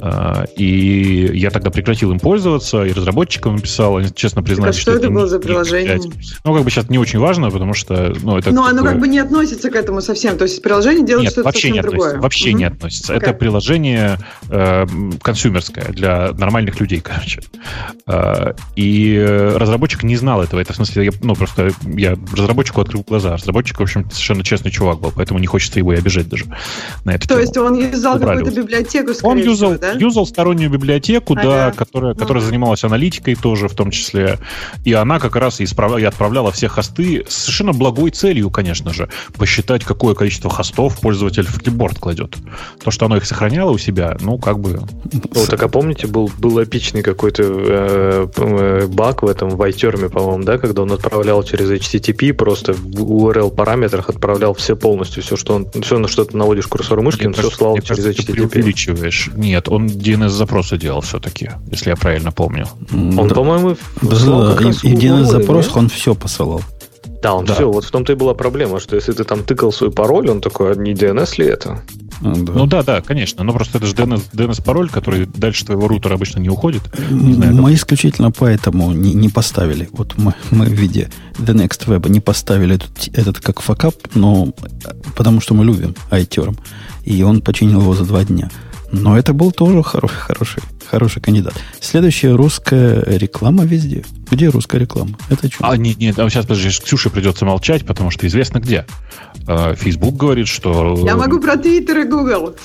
[0.01, 4.79] А, И я тогда прекратил им пользоваться, и разработчикам написал, они честно Так, признались, а
[4.79, 5.99] что это им было за приложение?
[6.43, 8.51] Ну, как бы сейчас не очень важно, потому что, ну, это...
[8.51, 10.38] Но оно такое- как бы не относится к этому совсем.
[10.38, 12.05] То есть приложение делает что-то вообще совсем не относится.
[12.08, 12.21] другое.
[12.21, 12.58] Вообще Мгм.
[12.58, 13.13] не относится.
[13.15, 13.29] Окей.
[13.29, 14.17] Это приложение
[14.49, 14.86] э,
[15.21, 17.41] консюмерское для нормальных людей, короче.
[18.08, 19.17] Э, и
[19.55, 20.60] разработчик не знал этого.
[20.60, 23.36] Это в смысле, я, ну, просто я разработчику открыл глаза.
[23.38, 26.45] Разработчик, в общем, совершенно честный чувак был, поэтому не хочется его и обижать даже
[27.03, 27.39] на эту То тему.
[27.41, 29.99] есть он юзал какую-то библиотеку, Он скорее юзал, всего, да?
[29.99, 31.77] юзал стороннюю библиотеку, да, Ага.
[31.77, 32.49] которая, которая Ага.
[32.49, 34.39] занималась аналитикой тоже, в том числе.
[34.83, 38.93] И она как раз и, исправ- и отправляла все хосты с совершенно благой целью, конечно
[38.93, 42.35] же, посчитать, какое количество хостов пользователь в клипборд кладет.
[42.83, 44.81] То, что оно их сохраняло у себя, ну, как бы...
[45.11, 50.09] Ну, так а помните, был, был эпичный какой-то э, э, баг в этом в iTerm,
[50.09, 55.35] по-моему, да, когда он отправлял через HTTP, просто в URL параметрах отправлял все полностью, все,
[55.35, 58.33] что он, все, на что ты наводишь курсор мышки, он все слал через кажется, ты
[58.33, 58.47] HTTP.
[58.49, 59.29] преувеличиваешь.
[59.35, 62.67] Нет, он DNS-запросы делал все-таки, если я правильно помню.
[62.91, 63.35] Он, Да.
[63.35, 66.61] по-моему, как и, и URL, он все посылал.
[67.21, 67.55] Да, он Да.
[67.55, 67.71] все.
[67.71, 70.73] Вот в том-то и была проблема, что если ты там тыкал свой пароль, он такой,
[70.73, 71.81] а не DNS ли это?
[72.21, 72.53] А, да.
[72.53, 73.43] Ну да, да, конечно.
[73.43, 76.83] Но просто это же DNS, DNS-пароль, который дальше твоего рутера обычно не уходит.
[77.09, 79.89] Не знаю, мы исключительно поэтому не, не поставили.
[79.91, 81.09] Вот мы, мы в виде
[81.39, 84.53] The Next Web не поставили этот, этот как факап, но
[85.15, 86.57] потому что мы любим iTerm.
[87.03, 88.49] И он починил его за два дня.
[89.01, 91.53] Но это был тоже хороший, хороший, хороший кандидат.
[91.79, 94.03] Следующая русская реклама везде.
[94.31, 95.11] Где русская реклама?
[95.29, 95.67] Это что?
[95.67, 98.85] А, нет, нет, а сейчас, подожди, Ксюше придется молчать, потому что известно где.
[99.47, 100.97] Э, Facebook говорит, что...
[101.05, 102.55] Я могу про Твиттер и Google.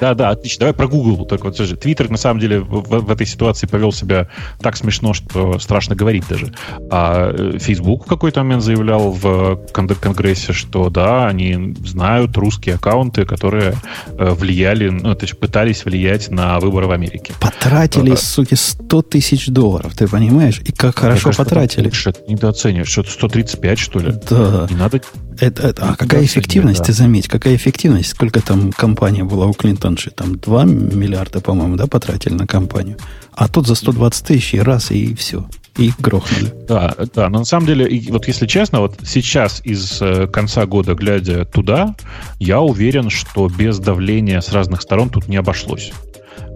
[0.00, 0.60] Да, да, отлично.
[0.60, 1.26] Давай про Google.
[1.26, 4.28] Только вот, слушай, Твиттер, на самом деле, в, в этой ситуации повел себя
[4.60, 6.52] так смешно, что страшно говорить даже.
[6.90, 12.76] А э, Facebook в какой-то момент заявлял в кон- Конгрессе, что да, они знают русские
[12.76, 13.74] аккаунты, которые
[14.18, 17.34] э, влияли, ну, то есть пытались влиять на выборы в Америке.
[17.40, 18.16] Потратили, Ага.
[18.20, 20.60] суки, 100 тысяч долларов, ты понимаешь?
[20.64, 21.88] И как хорошо кажется, потратили.
[21.90, 22.88] ты недооцениваешь.
[22.88, 24.14] Что-то 135, что ли?
[24.28, 24.66] Да.
[24.70, 25.00] Не надо
[25.38, 26.84] Это, это- а какая эффективность, да.
[26.86, 31.86] ты заметь, какая эффективность, сколько там компания была у Клинтонши, там 2 миллиарда, по-моему, да,
[31.86, 32.96] потратили на компанию,
[33.34, 35.46] а тут за 120 тысяч и раз, и все,
[35.78, 36.52] и грохнули.
[36.68, 40.66] Да, да, но на самом деле, и вот если честно, вот сейчас из э, конца
[40.66, 41.94] года, глядя туда,
[42.38, 45.92] я уверен, что без давления с разных сторон тут не обошлось.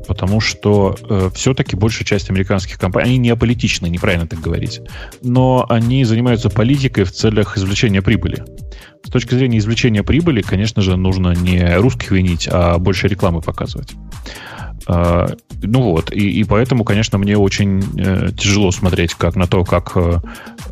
[0.06, 4.80] Потому что э, все-таки большая часть американских компаний, они не аполитичны, неправильно так говорить,
[5.22, 8.44] но они занимаются политикой в целях извлечения прибыли.
[9.04, 13.94] С точки зрения извлечения прибыли, конечно же, нужно не русских винить, а больше рекламы показывать.
[14.86, 15.26] А,
[15.62, 19.92] ну вот, и, и поэтому, конечно, мне очень э, тяжело смотреть как на то, как
[19.96, 20.20] э,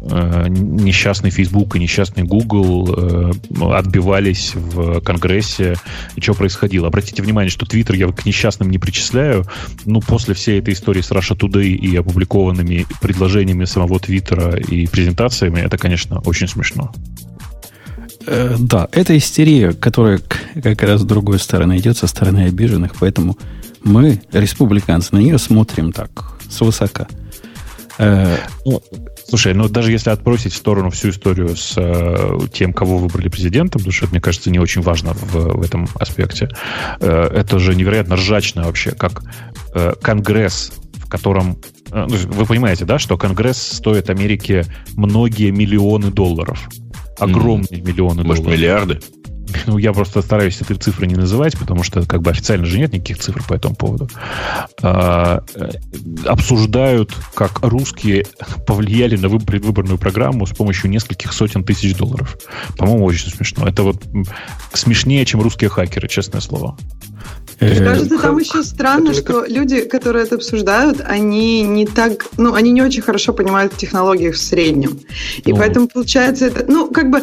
[0.01, 3.33] э, несчастный Facebook и несчастный Google э,
[3.73, 5.77] отбивались в Конгрессе,
[6.15, 6.89] и что происходило.
[6.89, 9.47] Обратите внимание, что Twitter я к несчастным не причисляю,
[9.87, 15.61] ну, после всей этой истории с Russia Today и опубликованными предложениями самого Твиттера и презентациями,
[15.61, 16.93] это, конечно, очень смешно.
[18.27, 20.21] Э, да, это истерия, которая
[20.63, 23.37] как раз с другой стороны идет, со стороны обиженных, поэтому
[23.85, 26.11] мы, республиканцы, на нее смотрим так,
[26.49, 27.07] свысока.
[27.99, 28.83] Э, ну,
[29.29, 33.81] слушай, ну даже если отбросить в сторону всю историю с э, тем, кого выбрали президентом,
[33.81, 36.49] потому что это, мне кажется, не очень важно в, в этом аспекте,
[37.01, 39.23] э, это же невероятно ржачно вообще, как
[39.75, 41.59] э, Конгресс, в котором
[41.91, 44.65] э, ну, вы понимаете, да, что Конгресс стоит Америке
[44.95, 46.69] многие миллионы долларов.
[47.19, 47.87] Огромные mm.
[47.87, 48.59] миллионы Может, долларов.
[48.59, 49.01] миллиарды?
[49.67, 52.93] Ну, я просто стараюсь этой цифры не называть, потому что как бы официально же нет
[52.93, 54.09] никаких цифр по этому поводу.
[54.83, 55.71] А, э,
[56.25, 58.27] обсуждают, как русские
[58.67, 62.39] повлияли на предвыборную программу с помощью нескольких сотен тысяч долларов.
[62.77, 63.67] По-моему, очень смешно.
[63.67, 64.03] Это вот
[64.73, 66.77] смешнее, чем русские хакеры, честное слово.
[67.61, 72.55] Мне э, кажется, там еще странно, что люди, которые это обсуждают, они не так, ну,
[72.55, 75.01] они не очень хорошо понимают в технологиях в среднем.
[75.45, 75.57] И ну.
[75.57, 77.23] поэтому получается это, ну, как бы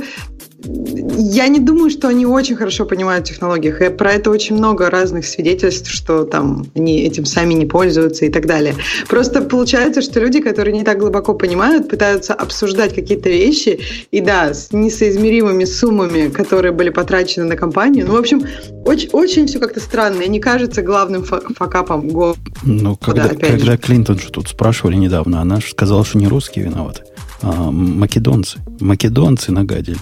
[0.63, 3.81] я не думаю, что они очень хорошо понимают в технологиях.
[3.81, 8.29] И про это очень много разных свидетельств, что там они этим сами не пользуются и
[8.29, 8.75] так далее.
[9.07, 13.79] Просто получается, что люди, которые не так глубоко понимают, пытаются обсуждать какие-то вещи,
[14.11, 18.05] и да, с несоизмеримыми суммами, которые были потрачены на компанию.
[18.07, 18.43] Ну, в общем,
[18.85, 22.39] очень, очень все как-то странно, и не кажется главным факапом года.
[22.63, 27.03] Ну, когда, когда Клинтон же тут спрашивали недавно, она же сказала, что не русские виноваты,
[27.41, 28.59] а македонцы.
[28.79, 29.99] Македонцы нагадили.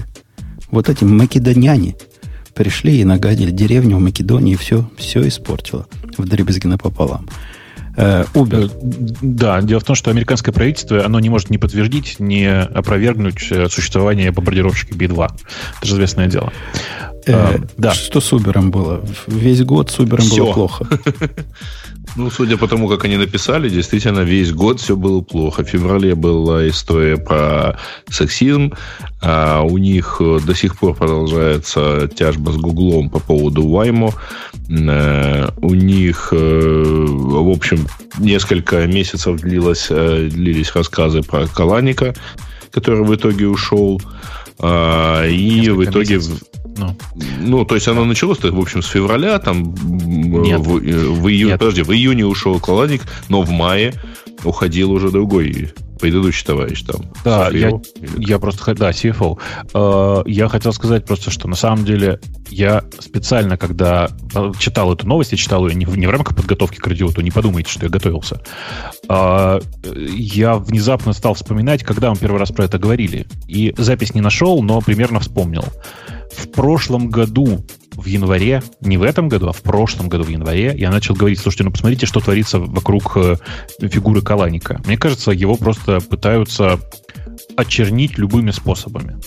[0.69, 1.95] Вот эти македоняне
[2.53, 7.27] пришли и нагадили деревню в Македонии, и все, все испортило в дребезги напополам.
[7.95, 8.71] Э, Uber.
[9.21, 13.67] Да, дело в том, что американское правительство, оно не может ни подтвердить, ни опровергнуть э,
[13.69, 15.31] существование бомбардировщика B-2.
[15.77, 16.53] Это же известное дело.
[17.25, 17.93] Э, да.
[17.93, 19.03] Что с Uber было?
[19.25, 20.87] Весь год с Uber было плохо.
[22.17, 25.63] Ну, судя по тому, как они написали, действительно, весь год все было плохо.
[25.63, 27.77] В феврале была история про
[28.09, 28.73] сексизм.
[29.21, 34.13] А у них э, до сих пор продолжается тяжба с Гуглом по поводу Ваймо.
[34.67, 37.85] Э, у них, э, в общем,
[38.17, 42.15] несколько месяцев длилось, длились рассказы про Каланика,
[42.71, 44.01] который в итоге ушел.
[44.59, 46.15] А, и несколько в итоге...
[46.15, 46.41] Месяцев
[46.77, 46.95] ну,
[47.39, 50.59] ну то есть оно началось, в общем, с февраля, там Нет.
[50.59, 51.59] в, в июне, Нет.
[51.59, 53.93] подожди, в июне ушел Каладик, но в мае
[54.43, 57.05] уходил уже другой предыдущий товарищ там.
[57.23, 57.85] Да, CFO,
[58.17, 59.37] я, я просто, да, CFO.
[59.73, 64.09] Э, я хотел сказать просто, что на самом деле я специально, когда
[64.59, 67.31] читал эту новость, я читал ее не в, не в рамках подготовки к радиоту, не
[67.31, 68.41] подумайте, что я готовился.
[69.09, 73.25] Э, я внезапно стал вспоминать, когда мы первый раз про это говорили.
[73.47, 75.65] И запись не нашел, но примерно вспомнил
[76.37, 80.73] в прошлом году в январе, не в этом году, а в прошлом году в январе,
[80.77, 83.37] я начал говорить, слушайте, ну посмотрите, что творится вокруг э,
[83.79, 84.79] фигуры Каланика.
[84.85, 86.79] Мне кажется, его просто пытаются
[87.55, 89.17] очернить любыми способами.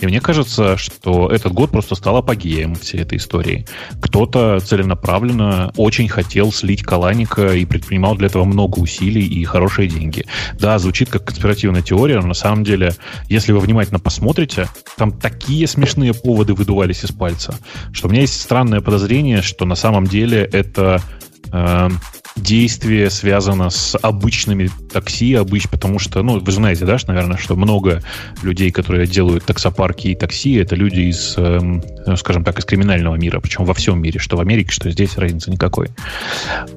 [0.00, 3.66] И мне кажется, что этот год просто стал апогеем всей этой истории.
[4.00, 10.26] Кто-то целенаправленно очень хотел слить Каланика и предпринимал для этого много усилий и хорошие деньги.
[10.58, 12.94] Да, звучит как конспиративная теория, но на самом деле,
[13.28, 17.54] если вы внимательно посмотрите, там такие смешные поводы выдувались из пальца,
[17.92, 21.00] что у меня есть странное подозрение, что на самом деле это
[21.52, 21.88] э,
[22.36, 27.56] действие связано с обычными такси, обыч, потому что, ну, вы знаете, да, что, наверное, что
[27.56, 28.02] много
[28.42, 33.40] людей, которые делают таксопарки и такси, это люди из, э, скажем так, из криминального мира,
[33.40, 35.88] причем во всем мире, что в Америке, что здесь, разницы никакой.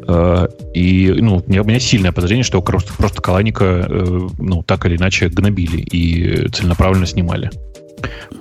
[0.07, 4.63] Э, и, ну, у меня, у меня сильное подозрение, что просто, просто Каланика, э, ну,
[4.63, 7.51] так или иначе гнобили и целенаправленно снимали.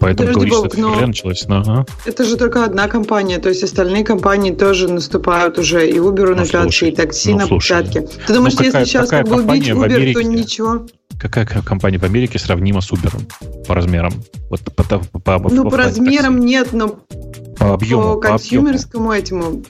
[0.00, 1.46] Поэтому говоришь, что это но началось.
[1.48, 1.86] Но, ага.
[2.04, 6.42] Это же только одна компания, то есть остальные компании тоже наступают уже, и Uber на
[6.42, 7.82] ну, пятки, и такси ну, на слушай.
[7.82, 8.08] пятки.
[8.26, 10.86] Ты думаешь, ну, какая, если сейчас как бы убить Uber, Америке, то ничего?
[11.18, 13.12] Какая компания в Америке сравнима с Uber
[13.66, 14.12] по размерам?
[14.50, 16.46] Вот по, по, по, ну, по, по размерам такси.
[16.46, 17.00] нет, но
[17.58, 19.64] по объему, по консюмерскому этому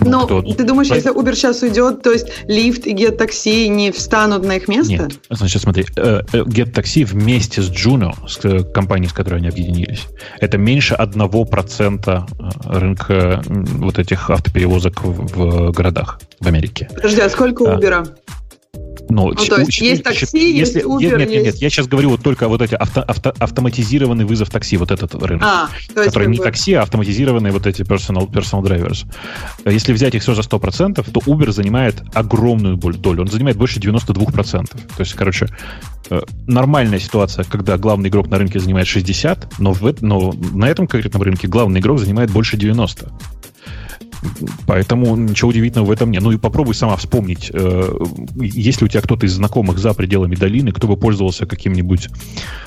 [0.00, 0.42] но кто?
[0.42, 4.56] ты думаешь, если Uber сейчас уйдет, то есть лифт и Get Taxi не встанут на
[4.56, 4.92] их место?
[4.92, 5.20] Нет.
[5.30, 9.48] Значит, смотри, э, э, Get Taxi вместе с Juno, с э, компанией, с которой они
[9.48, 10.06] объединились,
[10.40, 12.26] это меньше 1%
[12.64, 16.88] рынка вот этих автоперевозок в, в городах в Америке.
[16.94, 18.08] Подожди, а сколько Uber?
[19.08, 21.86] Ну, ну то есть есть такси, если, есть Uber, нет, нет, нет, нет, я сейчас
[21.86, 26.28] говорю вот только вот эти авто, авто, автоматизированный вызов такси, вот этот рынок, а, который
[26.28, 26.44] не бы...
[26.44, 29.06] такси, а автоматизированные вот эти personal, personal drivers.
[29.64, 34.66] Если взять их все за 100%, то Uber занимает огромную долю, он занимает больше 92%.
[34.66, 35.46] То есть, короче,
[36.10, 40.86] э, нормальная ситуация, когда главный игрок на рынке занимает 60, но, в, но на этом
[40.86, 43.12] конкретном рынке главный игрок занимает больше 90.
[44.66, 46.22] Поэтому ничего удивительного в этом нет.
[46.22, 47.98] Ну и попробуй сама вспомнить, э,
[48.36, 52.08] есть ли у тебя кто-то из знакомых за пределами долины, кто бы пользовался каким-нибудь,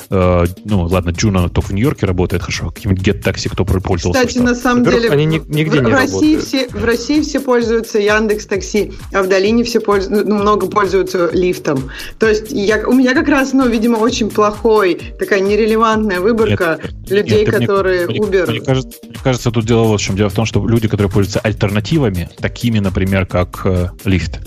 [0.09, 4.25] э, ну ладно, Джуна только в Нью-Йорке работает хорошо, каким-нибудь Get Taxi, кто пользовался.
[4.25, 7.99] Кстати, на самом деле, они нигде в, не в России все В России все пользуются
[7.99, 11.89] Яндекс Такси, а в долине все пользуются, ну, много пользуются лифтом.
[12.19, 17.09] То есть я, у меня как раз, ну, видимо, очень плохой, такая нерелевантная выборка нет,
[17.09, 18.49] людей, нет, которые мне, Uber...
[18.49, 20.15] Мне кажется, мне кажется, тут дело вот в чем.
[20.15, 24.39] Дело в том, что люди, которые пользуются альтернативами, такими, например, как э, лифт.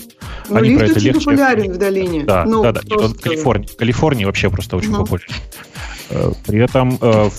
[0.48, 1.20] Ну, Они лифт про это очень легче.
[1.20, 2.24] популярен в долине.
[2.24, 2.80] Да, ну, да, да.
[2.88, 3.08] Просто...
[3.08, 5.04] в Калифорнии, в Калифорнии вообще просто очень угу.
[5.04, 5.34] популярен.
[6.10, 7.30] Э, при этом э,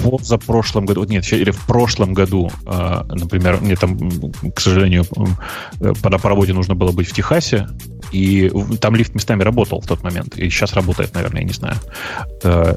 [0.00, 3.98] в за прошлом году, нет, или в прошлом году, э, например, мне там,
[4.54, 5.04] к сожалению,
[6.02, 7.66] по, по работе нужно было быть в Техасе,
[8.12, 11.76] и там лифт местами работал в тот момент, и сейчас работает, наверное, я не знаю.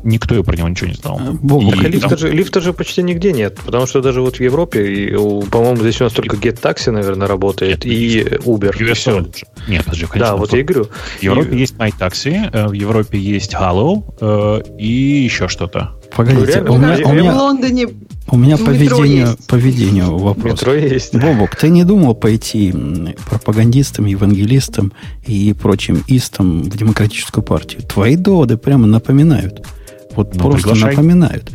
[0.03, 1.19] Никто про него ничего не знал.
[1.19, 2.17] Бог, и, лифта, там...
[2.17, 5.09] же, лифта же почти нигде нет, потому что даже вот в Европе,
[5.51, 8.75] по-моему, здесь у нас только Get Taxi, наверное, работает, нет, и Uber.
[8.77, 9.25] И все.
[9.67, 10.31] Нет, подожди, конечно.
[10.31, 10.89] Да, вот я говорю.
[11.19, 11.59] В Европе и...
[11.59, 15.96] есть MyTaxi, в Европе есть Hallow и еще что-то.
[16.17, 17.87] Погодите, ну, у меня, у меня, в Лондоне
[18.29, 20.53] у меня по ведению, по ведению вопрос.
[20.53, 21.15] Метро есть.
[21.15, 22.73] Бобок, ты не думал пойти
[23.29, 24.93] пропагандистом, евангелистом
[25.27, 27.83] и прочим истом в демократическую партию?
[27.83, 29.63] Твои доводы прямо напоминают.
[30.15, 30.95] Вот ну, просто приглашай.
[30.95, 31.51] напоминают.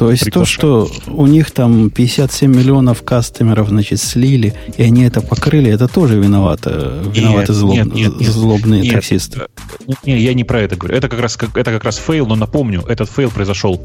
[0.00, 5.02] То есть то, что у них там 57 миллионов customer ов, значит, слили, и они
[5.02, 9.42] это покрыли, это тоже виновато, виноваты злоб, нет, нет, нет, злобные нет, таксисты.
[9.86, 10.96] Нет, нет, я не про это говорю.
[10.96, 13.78] Это как раз, это как раз fail, но напомню, этот fail произошел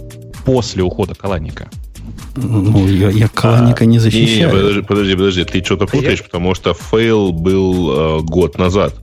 [0.46, 1.70] после ухода Каланика.
[2.38, 4.48] Ну, я, я Каланика а, не защищаю.
[4.48, 6.24] Не, подожди, подожди, подожди, ты что-то путаешь, я...
[6.24, 8.96] потому что fail был э, год назад.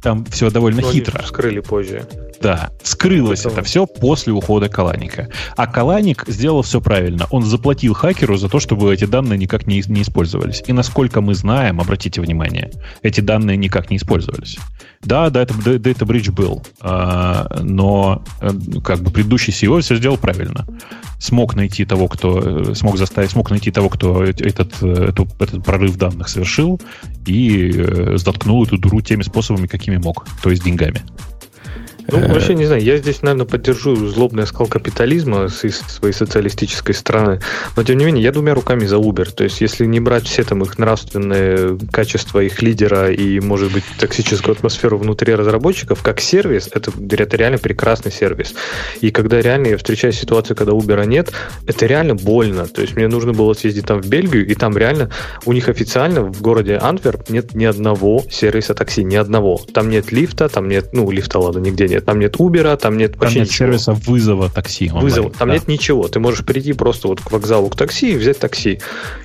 [0.00, 1.20] Там все довольно Но хитро.
[1.26, 2.06] Скрыли позже.
[2.40, 5.28] Да, скрылось это все после ухода Каланика.
[5.56, 7.26] А Каланик сделал все правильно.
[7.30, 10.62] Он заплатил хакеру за то, чтобы эти данные никак не, не использовались.
[10.66, 12.70] И насколько мы знаем, обратите внимание,
[13.02, 14.58] эти данные никак не использовались.
[15.02, 18.50] Да, да, это Data Breach был, а, но э,
[18.82, 20.66] как бы предыдущий CEO все сделал правильно.
[21.20, 25.64] Смог найти того, кто э, смог заставить, смог найти того, кто этот, э, эту, этот
[25.64, 26.80] прорыв данных совершил,
[27.26, 31.02] и заткнул эту дуру теми способами, какими мог, то есть деньгами.
[32.10, 37.40] Ну, вообще, не знаю, я здесь, наверное, поддержу злобный оскал капитализма с своей социалистической стороны,
[37.76, 39.30] но, тем не менее, я двумя руками за Uber.
[39.30, 43.84] То есть, если не брать все там их нравственные качества их лидера и, может быть,
[43.98, 48.54] токсическую атмосферу внутри разработчиков, как сервис, это, это реально прекрасный сервис.
[49.02, 51.30] И когда реально я встречаю ситуацию, когда Uber нет,
[51.66, 52.66] это реально больно.
[52.68, 55.10] То есть, мне нужно было съездить там в Бельгию, и там реально
[55.44, 59.60] у них официально в городе Антверп нет ни одного сервиса такси, ни одного.
[59.74, 62.06] Там нет лифта, там нет, ну, лифта, ладно, нигде нет нет.
[62.06, 63.66] Там нет Uber, там нет там вообще нет ничего.
[63.66, 64.90] сервиса вызова такси.
[64.92, 65.30] Вызова.
[65.30, 65.54] Там да.
[65.54, 66.08] нет ничего.
[66.08, 68.80] Ты можешь прийти просто вот к вокзалу к такси и взять такси.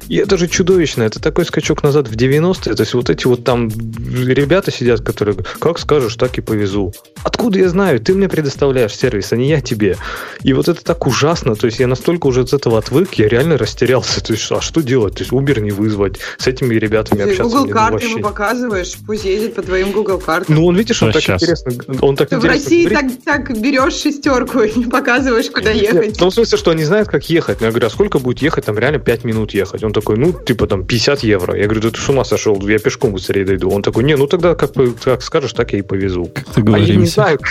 [0.08, 1.04] И это же чудовищно.
[1.04, 2.76] Это такой скачок назад в 90-е.
[2.76, 6.94] То есть вот эти вот там ребята сидят, которые как скажешь, так и повезу.
[7.24, 8.00] Откуда я знаю?
[8.00, 9.98] Ты мне предоставляешь сервис, а не я тебе.
[10.42, 11.56] И вот это так ужасно.
[11.56, 14.24] То есть я настолько уже от этого отвык, я реально растерялся.
[14.24, 15.16] То есть, а что делать?
[15.16, 17.58] То есть Uber не вызвать, с этими ребятами Ты общаться.
[17.58, 20.56] Google карты ему показываешь, пусть едет по твоим Google картам.
[20.56, 21.42] Ну, он, видишь, он так сейчас?
[21.42, 26.08] интересно, он так интересно России так, так берешь шестерку и не показываешь, куда ехать.
[26.08, 27.60] Нет, в том смысле, что они знают, как ехать.
[27.60, 28.66] Но я говорю, а сколько будет ехать?
[28.66, 29.84] Там реально 5 минут ехать.
[29.84, 31.56] Он такой, ну, типа там 50 евро.
[31.56, 33.70] Я говорю, да ты с ума сошел, я пешком быстрее дойду.
[33.70, 34.74] Он такой, не, ну тогда как,
[35.04, 36.30] как скажешь, так я и повезу.
[36.34, 36.68] Как.
[36.74, 37.40] А я не знаю.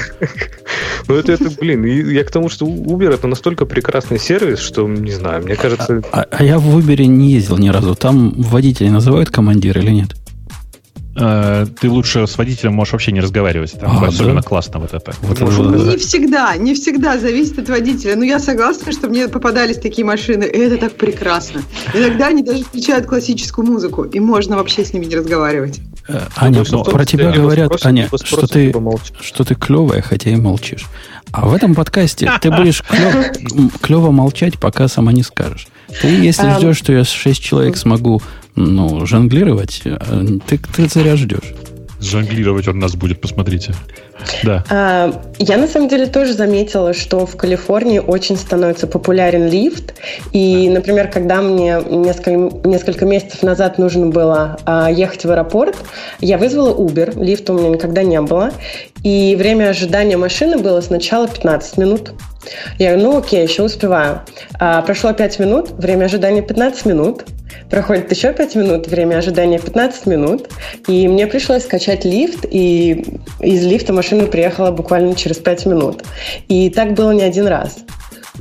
[1.09, 5.11] Ну, это, это, блин, я к тому, что Uber это настолько прекрасный сервис, что, не
[5.11, 6.01] знаю, мне кажется...
[6.13, 7.97] А, а я в Uber не ездил ни разу.
[7.97, 10.22] Там водители называют командир или нет?
[11.15, 13.73] Э, ты лучше с водителем можешь вообще не разговаривать.
[13.79, 14.49] Там а, особенно да?
[14.49, 15.13] классно вот это.
[15.23, 18.17] Вот не всегда, не всегда зависит от водителя.
[18.17, 21.63] Но я согласна, что мне попадались такие машины, и это так прекрасно.
[21.93, 25.81] Иногда они даже включают классическую музыку, и можно вообще с ними не разговаривать.
[26.09, 28.75] Э, Аня, ну, про тебя говорят, спросим, Аня, что ты,
[29.21, 30.87] что ты клевая, хотя и молчишь.
[31.31, 33.33] А в этом подкасте ты будешь клев,
[33.83, 35.69] клево молчать, пока сама не скажешь.
[36.01, 36.59] Ты, если эм.
[36.59, 38.23] ждешь, что я с шесть человек смогу
[38.55, 39.99] ну, жонглировать, э,
[40.47, 41.55] ты, ты зря ждешь.
[42.01, 43.75] Жонглировать он нас будет, посмотрите.
[44.43, 44.65] Да.
[44.69, 49.95] А, я на самом деле тоже заметила, что в Калифорнии очень становится популярен лифт.
[50.33, 55.77] И, например, когда мне несколько, несколько месяцев назад нужно было а, ехать в аэропорт,
[56.21, 58.51] я вызвала Uber, лифта у меня никогда не было.
[59.05, 62.13] И время ожидания машины было сначала 15 минут.
[62.79, 64.23] Я говорю, ну окей, еще успеваю.
[64.59, 67.25] А, прошло 5 минут, время ожидания 15 минут.
[67.71, 70.49] Проходит еще 5 минут, время ожидания 15 минут.
[70.89, 73.05] И мне пришлось скачать лифт, и
[73.41, 76.03] из лифта машина приехала буквально через 5 минут.
[76.49, 77.79] И так было не один раз.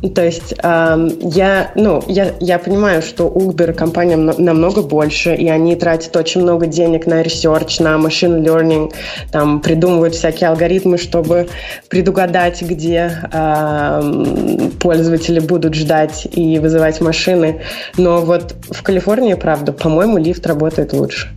[0.10, 5.76] То есть э, я, ну, я, я понимаю, что Uber компания намного больше, и они
[5.76, 8.92] тратят очень много денег на research, на machine learning,
[9.32, 11.50] там придумывают всякие алгоритмы, чтобы
[11.88, 17.62] предугадать, где э, пользователи будут ждать и вызывать машины.
[17.98, 21.30] Но вот в Калифорнии, правда, по-моему, лифт работает лучше.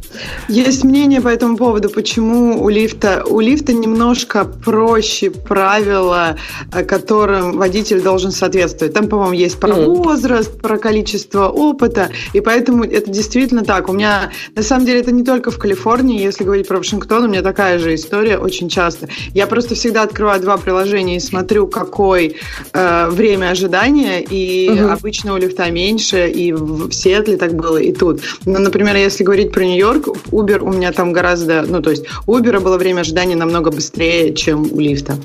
[0.49, 6.37] Есть мнение по этому поводу, почему у лифта у лифта немножко проще правила,
[6.73, 8.54] э, которым водитель должен соответствовать.
[8.89, 13.89] Там, по-моему, есть про возраст, про количество опыта, и поэтому это действительно так.
[13.89, 17.29] У меня, на самом деле, это не только в Калифорнии, если говорить про Вашингтон, у
[17.29, 19.09] меня такая же история очень часто.
[19.33, 22.33] Я просто всегда открываю два приложения и смотрю, какое
[22.73, 24.91] э, время ожидания, и угу.
[24.91, 28.21] обычно у лифта меньше, и в Сиэтле так было, и тут.
[28.45, 32.39] Но, например, если говорить про Нью-Йорк, Uber у меня там гораздо, ну, то есть у
[32.39, 35.17] Uber было время ожидания намного быстрее, чем у лифта.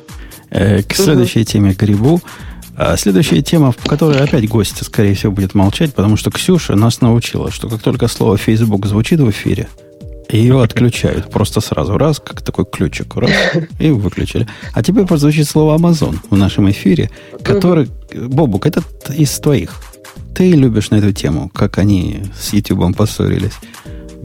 [0.51, 2.21] Э, к следующей теме грибу.
[2.81, 7.01] А следующая тема, в которой опять гость, скорее всего, будет молчать, потому что Ксюша нас
[7.01, 9.67] научила, что как только слово Facebook звучит в эфире,
[10.29, 11.97] ее отключают просто сразу.
[11.97, 13.31] Раз, как такой ключик, раз,
[13.79, 14.47] и выключили.
[14.73, 17.11] А теперь прозвучит слово Amazon в нашем эфире,
[17.43, 17.89] который...
[18.15, 19.75] Бобук, этот из твоих.
[20.33, 23.55] Ты любишь на эту тему, как они с YouTube поссорились.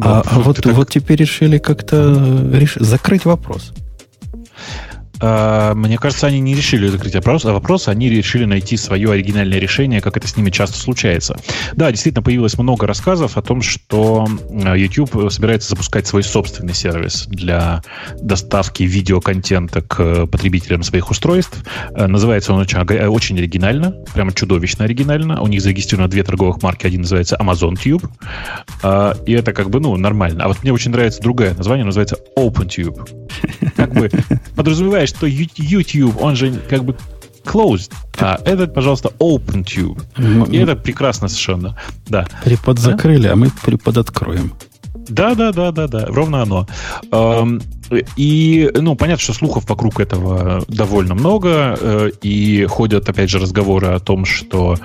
[0.00, 0.74] А, а вот, так...
[0.74, 2.76] вот теперь решили как-то реш...
[2.76, 3.72] закрыть вопрос.
[5.26, 9.58] А, мне кажется, они не решили закрыть вопрос, а вопрос они решили найти свое оригинальное
[9.58, 11.38] решение, как это с ними часто случается.
[11.72, 14.28] Да, действительно, появилось много рассказов о том, что
[14.66, 17.82] а, YouTube собирается запускать свой собственный сервис для
[18.20, 21.64] доставки видеоконтента к потребителям своих устройств.
[21.94, 25.40] А, называется он очень, очень оригинально, прямо чудовищно оригинально.
[25.40, 26.86] У них зарегистрировано две торговых марки.
[26.86, 28.06] Один называется Amazon Tube,
[29.26, 30.44] и это как бы, ну, нормально.
[30.44, 33.08] А вот мне очень нравится другое название, называется OpenTube.
[33.76, 34.10] Как бы
[34.54, 36.96] подразумевая, что YouTube, он же как бы
[37.44, 40.50] closed, а этот, пожалуйста, OpenTube.
[40.50, 41.76] И это прекрасно совершенно.
[42.06, 42.26] Да.
[42.44, 43.32] Приподзакрыли, а?
[43.32, 44.54] а мы приподоткроем.
[45.08, 46.66] Да, да, да, да, да, ровно оно.
[48.16, 53.88] И, ну, понятно, что слухов вокруг этого довольно много, э, и ходят, опять же, разговоры
[53.88, 54.76] о том, что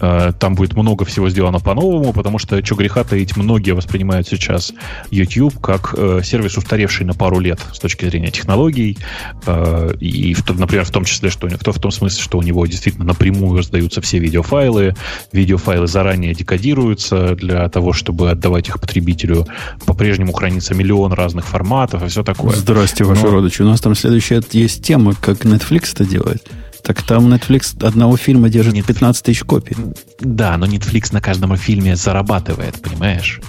[0.00, 4.72] э, там будет много всего сделано по-новому, потому что, что греха таить, многие воспринимают сейчас
[5.10, 8.98] YouTube как э, сервис, устаревший на пару лет с точки зрения технологий,
[10.00, 14.00] и, например, в том числе, что в том смысле, что у него действительно напрямую раздаются
[14.00, 14.94] все видеофайлы,
[15.32, 19.46] видеофайлы заранее декодируются для того, чтобы отдавать их потребителю,
[19.86, 22.56] по-прежнему хранится миллион разных форматов и все такое.
[22.58, 23.30] Здрасте, ваши Но...
[23.30, 23.62] родичи.
[23.62, 26.46] У нас там следующая есть тема, как Netflix это делает.
[26.82, 28.86] Так там Netflix одного фильма держит Netflix.
[28.86, 29.76] 15 тысяч копий.
[30.20, 33.40] Да, но Netflix на каждом фильме зарабатывает, понимаешь?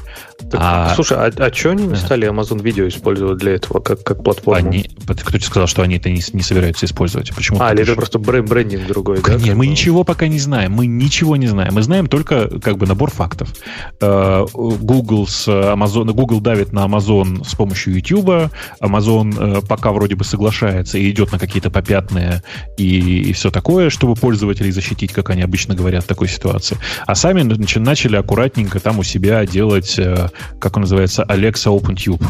[0.50, 4.04] Так, а, слушай, а, а что они не стали Amazon Video использовать для этого как,
[4.04, 4.70] как платформу?
[4.70, 7.36] Они, кто тебе сказал, что они это не, не собираются использовать?
[7.36, 7.60] Почему?
[7.62, 9.36] А, или это просто брендинг другой, да?
[9.36, 10.72] Нет, мы ничего пока не знаем.
[10.72, 11.74] Мы ничего не знаем.
[11.74, 13.54] Мы знаем только как бы набор фактов.
[14.02, 18.52] Э, Google с Amazon, Google давит на Amazon с помощью YouTube.
[18.82, 22.44] Amazon э, пока вроде бы соглашается и идет на какие-то попятные
[22.78, 26.78] и, и все такое, чтобы пользователей защитить, как они обычно говорят в такой ситуации.
[27.05, 27.41] А сами
[27.80, 32.24] начали аккуратненько там у себя делать э, как он называется, Alexa OpenTube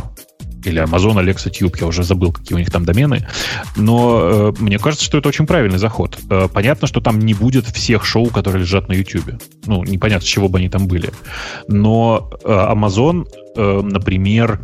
[0.65, 3.27] или Amazon Alexa Tube, я уже забыл, какие у них там домены.
[3.75, 6.19] Но э, мне кажется, что это очень правильный заход.
[6.29, 9.41] Э, понятно, что там не будет всех шоу, которые лежат на YouTube.
[9.65, 11.11] Ну, непонятно, с чего бы они там были.
[11.67, 13.25] Но э, Amazon,
[13.55, 14.59] э, например,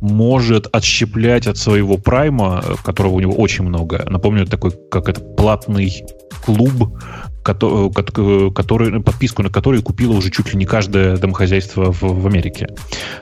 [0.00, 4.06] может отщеплять от своего прайма, э, которого у него очень много.
[4.08, 6.04] Напомню, такой, как это, платный
[6.44, 6.98] клуб,
[7.42, 12.68] который, который, подписку на который купила уже чуть ли не каждое домохозяйство в, в Америке.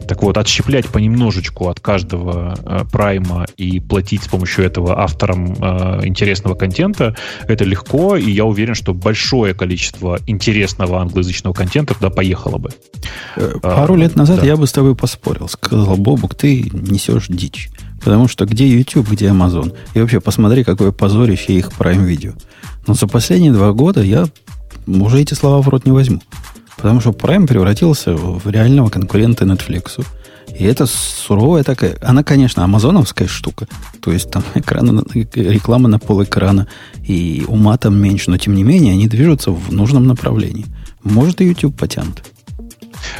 [0.07, 6.07] Так вот, отщеплять понемножечку от каждого э, прайма и платить с помощью этого авторам э,
[6.07, 7.15] интересного контента,
[7.47, 12.71] это легко, и я уверен, что большое количество интересного англоязычного контента туда поехало бы.
[13.37, 14.47] Э, пару а, лет назад да.
[14.47, 15.49] я бы с тобой поспорил.
[15.49, 17.71] Сказал, Бобук, ты несешь дичь.
[18.01, 19.75] Потому что где YouTube, где Amazon?
[19.95, 22.35] И вообще посмотри, какое позорище их Prime Video.
[22.89, 24.27] Но за последние два года я
[24.87, 26.21] уже эти слова в рот не возьму.
[26.77, 30.05] Потому что Prime превратился в реального конкурента Netflix.
[30.59, 31.99] И это суровая такая...
[32.01, 33.69] Она, конечно, амазоновская штука.
[34.01, 36.67] То есть там экрана, реклама на пол экрана.
[37.07, 38.31] И ума там меньше.
[38.31, 40.65] Но, тем не менее, они движутся в нужном направлении.
[41.05, 42.23] Может, и YouTube потянут.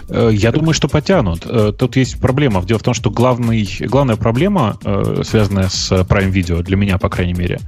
[0.09, 1.43] Э, я думаю, что потянут.
[1.45, 2.63] Э, тут есть проблема.
[2.65, 7.09] Дело в том, что главный, главная проблема, э, связанная с Prime Video, для меня, по
[7.09, 7.61] крайней мере,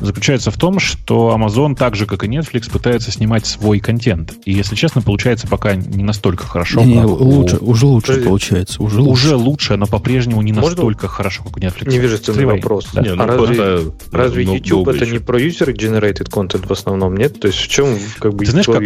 [0.00, 4.34] заключается в том, что Amazon, так же, как и Netflix, пытается снимать свой контент.
[4.44, 6.82] И, если честно, получается пока не настолько хорошо.
[6.82, 7.70] Не, лучше, у...
[7.70, 8.82] уже лучше получается.
[8.82, 9.26] Уже лучше.
[9.26, 11.90] уже лучше, но по-прежнему не Можно настолько хорошо, как у Netflix.
[11.90, 12.56] Невежественный Сливай.
[12.56, 12.88] вопрос.
[12.92, 13.02] Да.
[13.02, 17.40] Не, ну, а разве, разве ну, YouTube это не про user-generated content в основном, нет?
[17.40, 18.44] То есть в чем как бы...
[18.44, 18.82] Ты знаешь, как...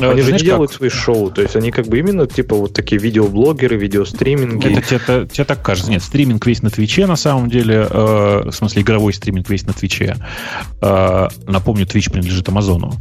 [0.00, 3.00] Они же не делают свои шоу, то есть они как бы именно типа вот такие
[3.00, 4.66] видеоблогеры, видеостриминги.
[4.68, 5.90] Это тебе, тебе так кажется.
[5.90, 9.72] Нет, стриминг весь на Твиче на самом деле, э, в смысле игровой стриминг весь на
[9.72, 10.16] Твиче.
[10.80, 12.94] Э, напомню, Twitch принадлежит Амазону.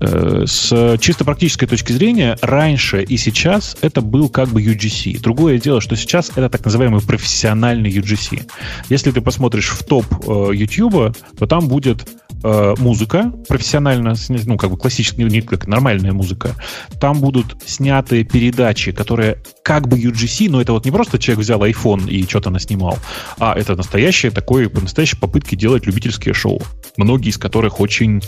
[0.00, 5.20] Э, с чисто практической точки зрения, раньше и сейчас это был как бы UGC.
[5.20, 8.42] Другое дело, что сейчас это так называемый профессиональный UGC.
[8.88, 12.06] Если ты посмотришь в топ э, YouTube, то там будет
[12.44, 16.54] э, музыка профессионально, ну, как бы классическая, не как нормальная музыка.
[17.00, 21.58] Там будут сняты передачи, которые как бы UGC, но это вот не просто человек взял
[21.64, 22.98] iPhone и что-то наснимал,
[23.38, 26.60] а это настоящее такое, настоящие попытки делать любительские шоу.
[26.98, 28.22] Многие из которых очень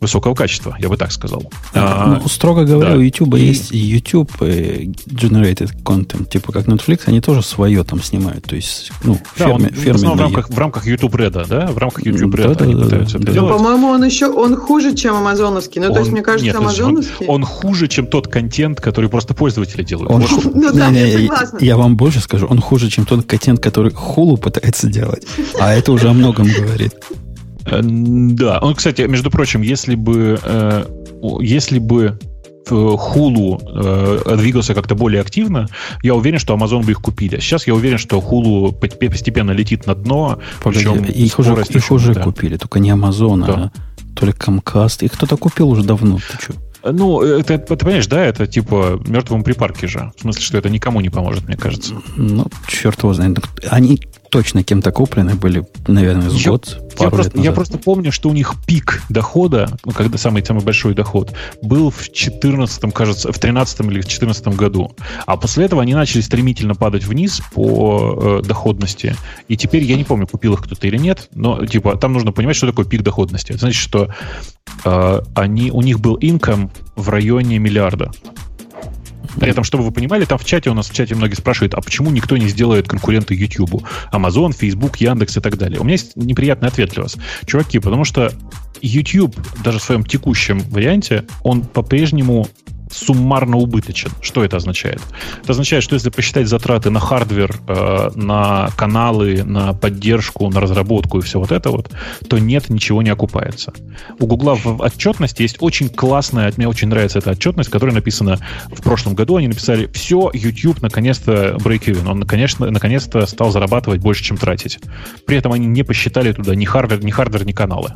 [0.00, 1.42] высокого качества, я бы так сказал.
[1.74, 2.96] А, ну, строго говоря, да.
[2.96, 3.40] у YouTube и...
[3.40, 8.44] есть YouTube э, generated content, типа как Netflix, они тоже свое там снимают.
[8.44, 11.66] То есть, ну, да, ферме, он, в, рамках, в рамках YouTube Red, да?
[11.66, 13.32] В рамках YouTube Red да, они да, пытаются да, это да.
[13.32, 13.56] делать.
[13.56, 15.80] По-моему, он еще он хуже, чем амазоновский.
[15.80, 17.26] Ну, он, то есть, мне кажется, нет, амазоновский...
[17.26, 20.12] Он, он хуже, чем тот контент, который просто пользователи делают.
[20.12, 20.54] Он вот.
[20.54, 23.92] ну, да, не, не, я, я вам больше скажу, он хуже, чем тот контент, который
[23.92, 25.26] Хулу пытается делать.
[25.58, 26.94] А это уже о многом говорит.
[27.66, 30.84] Э, да, он, кстати, между прочим, если бы, э,
[31.40, 32.18] если бы
[32.68, 35.68] Хулу э, двигался как-то более активно,
[36.02, 37.38] я уверен, что Amazon бы их купили.
[37.38, 40.40] Сейчас я уверен, что Хулу постепенно летит на дно.
[40.62, 42.22] Погоди, их уже, их уже да.
[42.22, 43.52] купили, только не Amazon, да.
[43.54, 43.70] а
[44.16, 45.04] то ли Comcast.
[45.04, 46.16] Их кто-то купил уже давно.
[46.16, 46.54] Ты что?
[46.92, 50.12] Ну, это, ты понимаешь, да, это типа мертвому припарке же.
[50.16, 51.94] В смысле, что это никому не поможет, мне кажется.
[52.16, 53.38] Ну, черт его знает.
[53.70, 54.00] Они
[54.30, 56.78] точно кем-то куплены были, наверное, с я, год.
[56.98, 60.94] Я просто, я просто помню, что у них пик дохода, ну, когда самый самый большой
[60.94, 64.92] доход, был в 14 кажется, в 13 или в 14 году.
[65.26, 69.16] А после этого они начали стремительно падать вниз по э, доходности.
[69.48, 72.56] И теперь я не помню, купил их кто-то или нет, но типа там нужно понимать,
[72.56, 73.52] что такое пик доходности.
[73.52, 74.08] Это значит, что
[74.84, 78.12] э, они, у них был инком в районе миллиарда.
[79.38, 81.80] При этом, чтобы вы понимали, там в чате у нас в чате многие спрашивают, а
[81.80, 83.84] почему никто не сделает конкуренты YouTube?
[84.12, 85.80] Amazon, Facebook, Яндекс и так далее.
[85.80, 87.16] У меня есть неприятный ответ для вас.
[87.46, 88.32] Чуваки, потому что
[88.80, 92.48] YouTube даже в своем текущем варианте, он по-прежнему
[92.90, 94.10] суммарно убыточен.
[94.20, 95.00] Что это означает?
[95.42, 101.18] Это означает, что если посчитать затраты на hardware, э, на каналы, на поддержку, на разработку
[101.18, 101.90] и все вот это вот,
[102.28, 103.72] то нет, ничего не окупается.
[104.18, 108.82] У Гугла в отчетности есть очень классная, мне очень нравится эта отчетность, которая написана в
[108.82, 109.36] прошлом году.
[109.36, 112.08] Они написали, все, YouTube наконец-то break-even.
[112.08, 114.78] Он, конечно, наконец-то стал зарабатывать больше, чем тратить.
[115.26, 117.92] При этом они не посчитали туда ни hardware, ни hardware, ни каналы.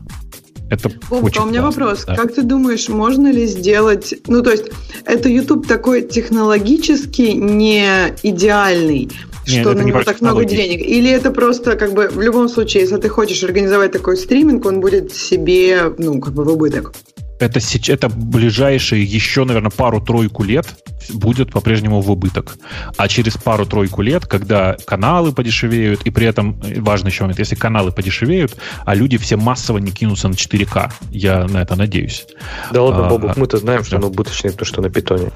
[0.70, 2.04] Это Вовка, очень а у меня классно, вопрос.
[2.06, 2.16] Да.
[2.16, 4.14] Как ты думаешь, можно ли сделать...
[4.28, 4.66] Ну, то есть,
[5.04, 9.10] это YouTube такой технологически не идеальный,
[9.48, 10.80] Нет, что на него так много денег?
[10.80, 14.80] Или это просто, как бы, в любом случае, если ты хочешь организовать такой стриминг, он
[14.80, 16.92] будет себе, ну, как бы в убыток?
[17.40, 20.66] Это, это ближайшие еще, наверное, пару-тройку лет
[21.12, 22.56] будет по-прежнему в убыток.
[22.96, 27.54] А через пару-тройку лет, когда каналы подешевеют, и при этом, э, важный еще момент, если
[27.54, 32.26] каналы подешевеют, а люди все массово не кинутся на 4К, я на это надеюсь.
[32.72, 34.06] Да ладно, а, Бобук, мы-то знаем, что да.
[34.06, 35.30] он убыточный, потому что на питоне.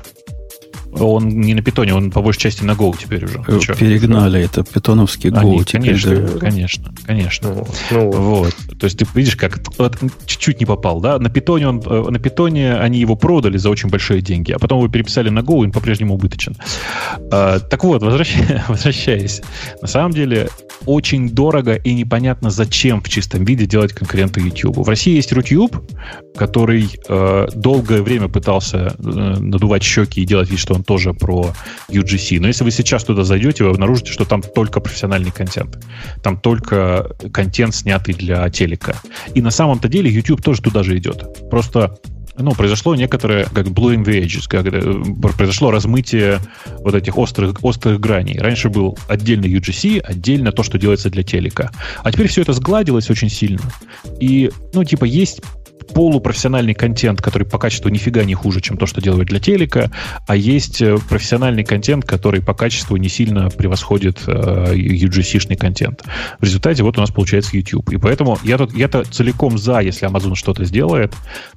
[0.98, 3.44] Он не на питоне, он по большей части на Go теперь уже.
[3.46, 6.00] Э, перегнали, это питоновский Go Они, теперь.
[6.00, 6.38] Конечно, да.
[6.38, 7.48] конечно, конечно.
[7.50, 8.54] Ну, ну, вот.
[8.78, 11.18] То есть ты видишь, как вот, чуть-чуть не попал, да?
[11.18, 14.78] На питоне, он, э, на питоне они его продали за очень большие деньги, а потом
[14.78, 16.56] его переписали на Go, и он по-прежнему убыточен.
[17.30, 19.42] А, так вот, возвращаясь, возвращаясь,
[19.80, 20.48] на самом деле
[20.86, 24.76] очень дорого и непонятно зачем в чистом виде делать конкуренты YouTube.
[24.76, 25.76] В России есть Рутюб,
[26.36, 31.52] который э, долгое время пытался э, надувать щеки и делать вид, что он тоже про
[31.88, 32.40] UGC.
[32.40, 35.78] Но если вы сейчас туда зайдете, вы обнаружите, что там только профессиональный контент.
[36.22, 38.96] Там только контент, снятый для телека.
[39.34, 41.48] И на самом-то деле YouTube тоже туда же идет.
[41.50, 41.98] Просто
[42.36, 44.80] ну, произошло некоторое, как blowing the edges, как это,
[45.36, 46.40] произошло размытие
[46.78, 48.38] вот этих острых, острых граней.
[48.38, 51.70] Раньше был отдельно UGC, отдельно то, что делается для телека.
[52.02, 53.62] А теперь все это сгладилось очень сильно.
[54.20, 55.42] И, ну, типа, есть
[55.92, 59.90] полупрофессиональный контент, который по качеству нифига не хуже, чем то, что делают для телека,
[60.26, 66.02] а есть э, профессиональный контент, который по качеству не сильно превосходит э, UGC-шный контент.
[66.40, 67.90] В результате вот у нас получается YouTube.
[67.90, 71.14] И поэтому я тут, я-то целиком за, если Amazon что-то сделает,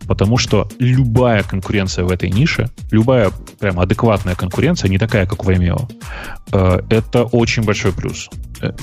[0.07, 5.49] потому что любая конкуренция в этой нише, любая прям адекватная конкуренция, не такая, как в
[5.49, 5.89] Vimeo,
[6.51, 8.29] э, это очень большой плюс.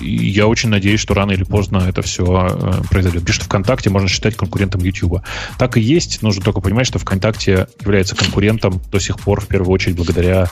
[0.00, 3.20] И я очень надеюсь, что рано или поздно это все э, произойдет.
[3.20, 5.20] Потому что ВКонтакте можно считать конкурентом YouTube.
[5.58, 6.22] Так и есть.
[6.22, 10.50] Нужно только понимать, что ВКонтакте является конкурентом до сих пор, в первую очередь, благодаря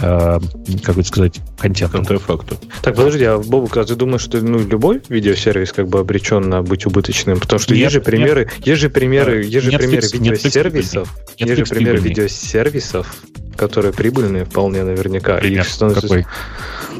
[0.00, 0.38] э,
[0.82, 1.96] как бы сказать, контенту.
[1.96, 2.58] Контрафакту.
[2.82, 6.62] Так, подожди, а Бобук, а ты думаешь, что ну, любой видеосервис как бы обречен на
[6.62, 7.40] быть убыточным?
[7.40, 8.66] Потому что нет, есть же примеры, нет.
[8.66, 13.14] есть же примеры, есть же примеры видеосервисов, есть же примеры видеосервисов,
[13.56, 15.36] которые прибыльные вполне наверняка.
[15.36, 16.06] Пример становится...
[16.06, 16.26] какой?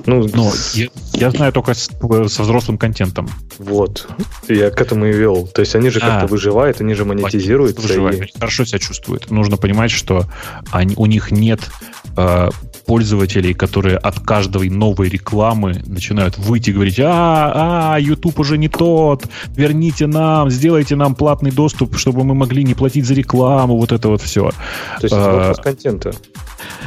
[0.06, 1.90] Ну, ну я, я знаю только с,
[2.32, 3.28] со взрослым контентом.
[3.58, 4.08] Вот.
[4.48, 5.48] Я к этому и вел.
[5.48, 7.82] То есть они же как-то а, выживают, они же монетизируются.
[7.82, 8.38] Выживают, и...
[8.38, 9.30] хорошо себя чувствуют.
[9.30, 10.26] Нужно понимать, что
[10.70, 11.60] они, у них нет
[12.18, 12.50] э,
[12.86, 18.68] пользователей, которые от каждой новой рекламы начинают выйти и говорить, а, а, YouTube уже не
[18.68, 23.92] тот, верните нам, сделайте нам платный доступ, чтобы мы могли не платить за рекламу, вот
[23.92, 24.50] это вот все.
[24.50, 26.12] То есть это вопрос контента.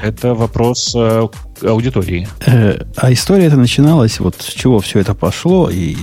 [0.02, 1.28] Это вопрос э,
[1.62, 2.28] аудитории.
[2.46, 5.96] Э, а история это начиналась, вот с чего все это пошло, и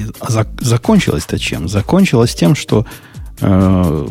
[0.61, 1.69] закончилось-то чем?
[1.69, 2.87] Закончилось тем, что
[3.41, 4.09] э,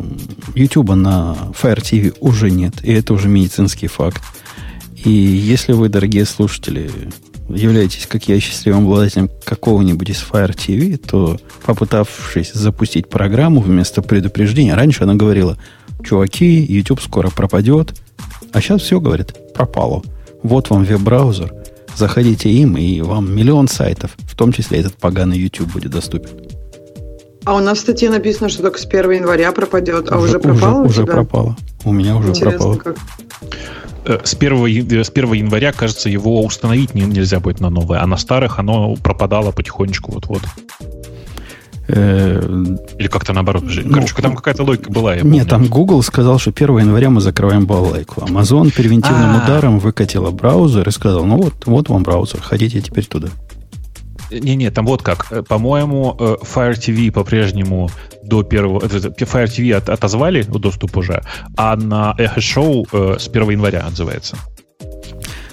[0.54, 4.22] YouTube на Fire TV уже нет, и это уже медицинский факт.
[5.04, 6.90] И если вы, дорогие слушатели,
[7.50, 14.76] являетесь, как я, счастливым обладателем какого-нибудь из Fire TV, то, попытавшись запустить программу вместо предупреждения,
[14.76, 15.58] раньше она говорила,
[16.04, 17.94] чуваки, YouTube скоро пропадет,
[18.52, 20.04] а сейчас все, говорит, пропало.
[20.44, 21.54] Вот вам веб-браузер,
[21.96, 26.30] заходите им, и вам миллион сайтов, в том числе этот поганый YouTube будет доступен.
[27.46, 30.40] А у нас в статье написано, что только с 1 января пропадет, а уже, уже
[30.40, 31.56] пропало Уже, уже пропало.
[31.88, 32.76] У меня уже Интересно, пропало.
[32.76, 32.98] Как?
[34.04, 38.18] Э, с 1, с 1 января, кажется, его установить нельзя будет на новое, а на
[38.18, 40.42] старых оно пропадало потихонечку вот-вот.
[41.88, 42.42] Э,
[43.00, 43.64] Или как-то наоборот.
[43.64, 45.16] Ну, Короче, там какая-то логика была.
[45.16, 48.20] Я нет, там Google сказал, что 1 января мы закрываем балалайку.
[48.20, 49.46] Amazon превентивным А-а-а.
[49.46, 53.30] ударом выкатила браузер и сказал, ну вот, вот вам браузер, ходите теперь туда.
[54.32, 55.28] Не-не, там вот как.
[55.32, 57.90] Э, по-моему, Fire TV по-прежнему
[58.24, 58.80] до первого...
[58.80, 61.24] Fire TV от, отозвали доступ уже,
[61.56, 64.38] а на Echo Show с 1 января отзывается.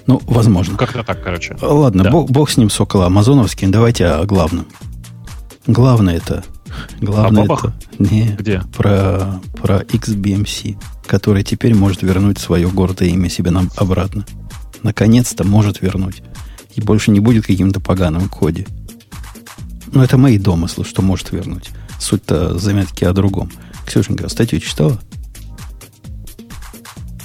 [0.06, 0.76] Ну, возможно.
[0.76, 1.56] Как-то так, короче.
[1.60, 2.10] Ладно, да.
[2.10, 3.68] бог, бог с ним, сокола амазоновский.
[3.68, 4.66] Давайте о главном.
[5.66, 6.44] Главное это...
[7.00, 7.72] Главное это...
[7.98, 8.62] Не, Где?
[8.76, 14.26] Про, про XBMC, который теперь может вернуть свое гордое имя себе нам обратно.
[14.82, 16.22] Наконец-то может вернуть.
[16.74, 18.66] И больше не будет каким-то поганым коде.
[19.92, 21.70] Но это мои домыслы, что может вернуть.
[22.00, 23.50] Суть-то заметки о другом.
[23.86, 24.98] Ксюшенька, статью читала?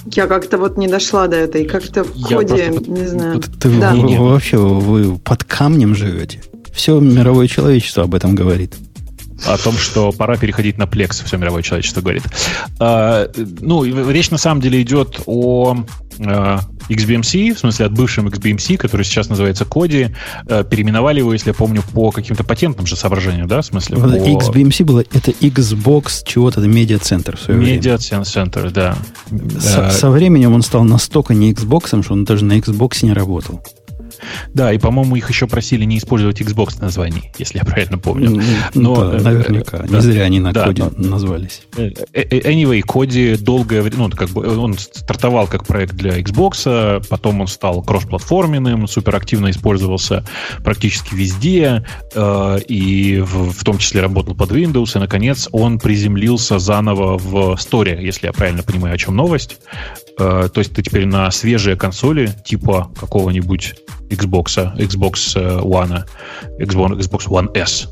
[0.06, 1.64] Я как-то вот не дошла до этой.
[1.64, 2.90] Как-то в ходе, просто...
[2.90, 3.40] не знаю.
[3.40, 3.94] Ты, да.
[3.94, 6.42] вы, вы, вообще вы под камнем живете?
[6.72, 8.74] Все мировое человечество об этом говорит
[9.46, 12.24] о том, что пора переходить на Plex, все мировое человечество говорит.
[12.78, 13.28] А,
[13.60, 15.84] ну, речь на самом деле идет о
[16.24, 20.08] а, XBMC, в смысле от бывшем XBMC, который сейчас называется Коди,
[20.48, 23.96] а, переименовали его, если я помню, по каким-то патентным же соображениям, да, в смысле?
[23.96, 24.06] По...
[24.06, 28.96] XBMC было, это Xbox чего-то, медиа-центр в свое Медиа-центр, да.
[29.58, 33.62] Со, со временем он стал настолько не Xbox, что он даже на Xbox не работал.
[34.54, 38.42] Да, и, по-моему, их еще просили не использовать Xbox названий, если я правильно помню.
[38.74, 39.78] Но, да, э, наверняка.
[39.78, 41.62] Да, не зря они на да, коде но, назвались.
[41.76, 47.04] Э, э, anyway, Коди долгое время, ну, как бы он стартовал как проект для Xbox,
[47.08, 50.24] потом он стал кроссплатформенным, суперактивно использовался
[50.64, 51.84] практически везде,
[52.16, 58.00] и в, в том числе работал под Windows, и, наконец, он приземлился заново в Store,
[58.00, 59.58] если я правильно понимаю, о чем новость.
[60.16, 63.74] То есть ты теперь на свежие консоли, типа какого-нибудь
[64.10, 66.04] Xbox, Xbox э, One,
[66.58, 67.88] Xbox One S,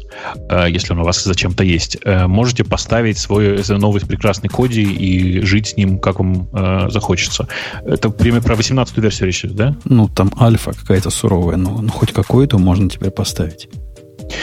[0.51, 5.41] э, если он у вас зачем-то есть, э, можете поставить свой новый прекрасный коди и
[5.43, 6.49] жить с ним, как вам
[6.91, 7.49] захочется.
[7.85, 9.77] Это время про 18-ю версию речь, да?
[9.85, 13.69] Ну, там альфа какая-то суровая, но ну, хоть какую-то можно теперь поставить.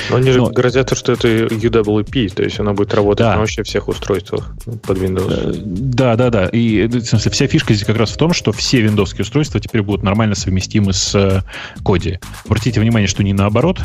[0.09, 0.49] Но они же Но...
[0.49, 3.33] грозятся, что это UWP, то есть она будет работать да.
[3.33, 5.61] на вообще всех устройствах под Windows.
[5.63, 6.47] Да, да, да.
[6.47, 9.81] И в смысле, вся фишка здесь как раз в том, что все виндовские устройства теперь
[9.81, 11.43] будут нормально совместимы с
[11.83, 12.19] Коди.
[12.45, 13.79] Обратите внимание, что не наоборот,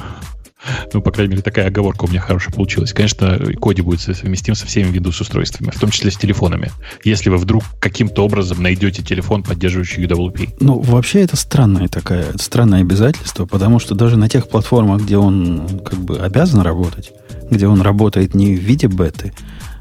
[0.93, 2.93] ну, по крайней мере, такая оговорка у меня хорошая получилась.
[2.93, 6.71] Конечно, Коди будет совместим со всеми Windows-устройствами, в том числе с телефонами.
[7.05, 10.57] Если вы вдруг каким-то образом найдете телефон, поддерживающий UWP.
[10.61, 15.81] Ну, вообще это странное такое, странное обязательство, потому что даже на тех платформах, где он
[15.85, 17.13] как бы обязан работать,
[17.51, 19.33] где он работает не в виде беты,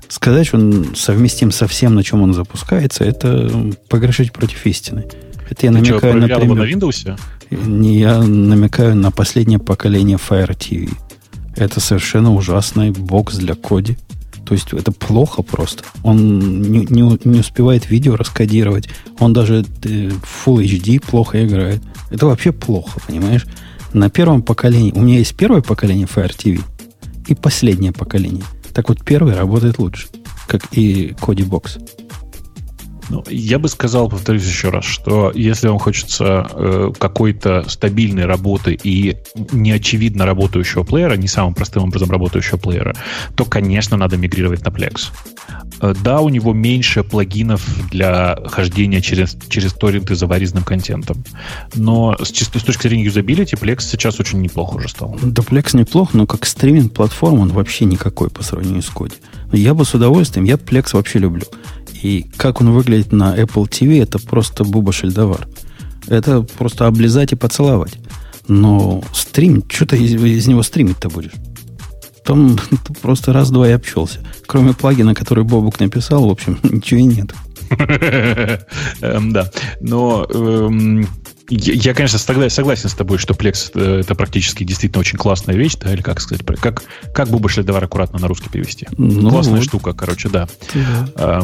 [0.07, 3.51] сказать, что он совместим со всем, на чем он запускается, это
[3.87, 5.05] погрешить против истины.
[5.49, 7.19] Это я Ты намекаю, что, например, на Windows?
[7.51, 10.91] не я намекаю на последнее поколение Fire TV.
[11.55, 13.97] Это совершенно ужасный бокс для коди.
[14.45, 15.83] То есть это плохо просто.
[16.01, 18.89] Он не, не, не успевает видео раскодировать.
[19.19, 21.81] Он даже э, Full HD плохо играет.
[22.09, 23.45] Это вообще плохо, понимаешь?
[23.93, 24.91] На первом поколении...
[24.91, 26.61] У меня есть первое поколение Fire TV
[27.27, 28.43] и последнее поколение.
[28.73, 30.07] Так вот, первый работает лучше,
[30.47, 31.77] как и Коди Бокс.
[33.09, 38.77] Ну, я бы сказал, повторюсь еще раз, что если вам хочется э, какой-то стабильной работы
[38.81, 39.17] и
[39.51, 42.95] неочевидно работающего плеера, не самым простым образом работающего плеера,
[43.35, 45.11] то, конечно, надо мигрировать на Plex.
[45.81, 51.23] Э, да, у него меньше плагинов для хождения через, через торренты за варизным контентом.
[51.73, 55.17] Но с, с точки зрения юзабилити, Plex сейчас очень неплохо уже стал.
[55.21, 59.15] Да, Plex неплохо, но как стриминг-платформа он вообще никакой по сравнению с Коди.
[59.51, 61.45] Я бы с удовольствием, я Plex вообще люблю.
[62.01, 65.47] И как он выглядит на Apple TV, это просто буба шельдовар.
[66.07, 67.93] Это просто облизать и поцеловать.
[68.47, 71.33] Но стрим, что ты из, из него стримить-то будешь?
[72.25, 72.57] Там
[73.01, 74.19] просто раз-два и обчелся.
[74.47, 77.33] Кроме плагина, который Бобук написал, в общем, ничего и нет.
[79.01, 79.51] Эм, Да.
[79.81, 81.07] Но эм,
[81.49, 85.75] я, конечно, согла- согласен с тобой, что Plex э, это практически действительно очень классная вещь,
[85.75, 86.83] да, или как сказать, как,
[87.13, 88.87] как Буба Шельдовар аккуратно на русский перевести.
[88.97, 89.63] Ну Классная вот.
[89.63, 90.47] штука, короче, да.
[91.15, 91.43] А,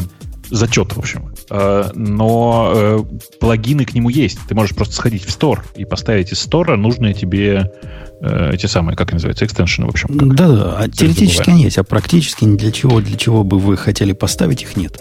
[0.50, 1.34] Зачет, в общем.
[1.50, 2.98] А, Но э,
[3.40, 4.38] плагины к нему есть.
[4.48, 7.72] Ты можешь просто сходить в стор и поставить из стора нужные тебе
[8.20, 10.08] э, эти самые, как они называются, экстеншены, в общем.
[10.12, 14.12] Да-да, а теоретически они есть, а практически ни для чего, для чего бы вы хотели
[14.12, 15.00] поставить, их нет.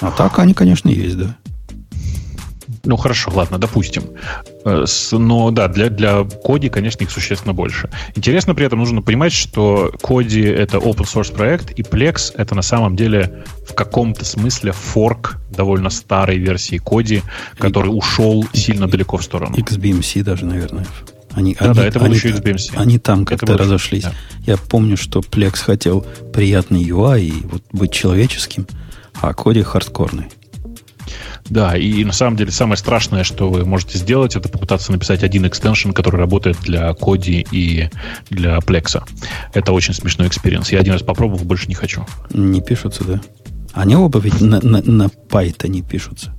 [0.00, 1.36] А так они, конечно, есть, да.
[2.84, 4.04] Ну хорошо, ладно, допустим.
[4.64, 7.90] Э, Но да, для, для Коди, конечно, их существенно больше.
[8.14, 12.62] Интересно при этом нужно понимать, что Коди это open source проект, и Plex это на
[12.62, 17.22] самом деле в каком-то смысле форк довольно старой версии Коди,
[17.58, 19.56] который ушел сильно далеко в сторону.
[19.56, 20.86] XBMC даже, наверное.
[21.32, 22.72] Они, Да, они, да, это был они, еще XBMC.
[22.74, 24.04] Они там как-то разошлись.
[24.04, 24.12] да.
[24.46, 28.66] Я помню, что Plex хотел приятный UI и вот быть человеческим,
[29.20, 30.26] а Kodi хардкорный.
[31.50, 35.46] Да, и на самом деле самое страшное, что вы можете сделать, это попытаться написать один
[35.46, 37.90] extension, который работает для Kodi и
[38.30, 39.02] для Plex.
[39.52, 40.70] Это очень смешной experience.
[40.70, 42.06] Я один раз попробовал, больше не хочу.
[42.32, 43.20] Не пишутся, да?
[43.72, 46.32] Они оба ведь на, на, на Python пишутся.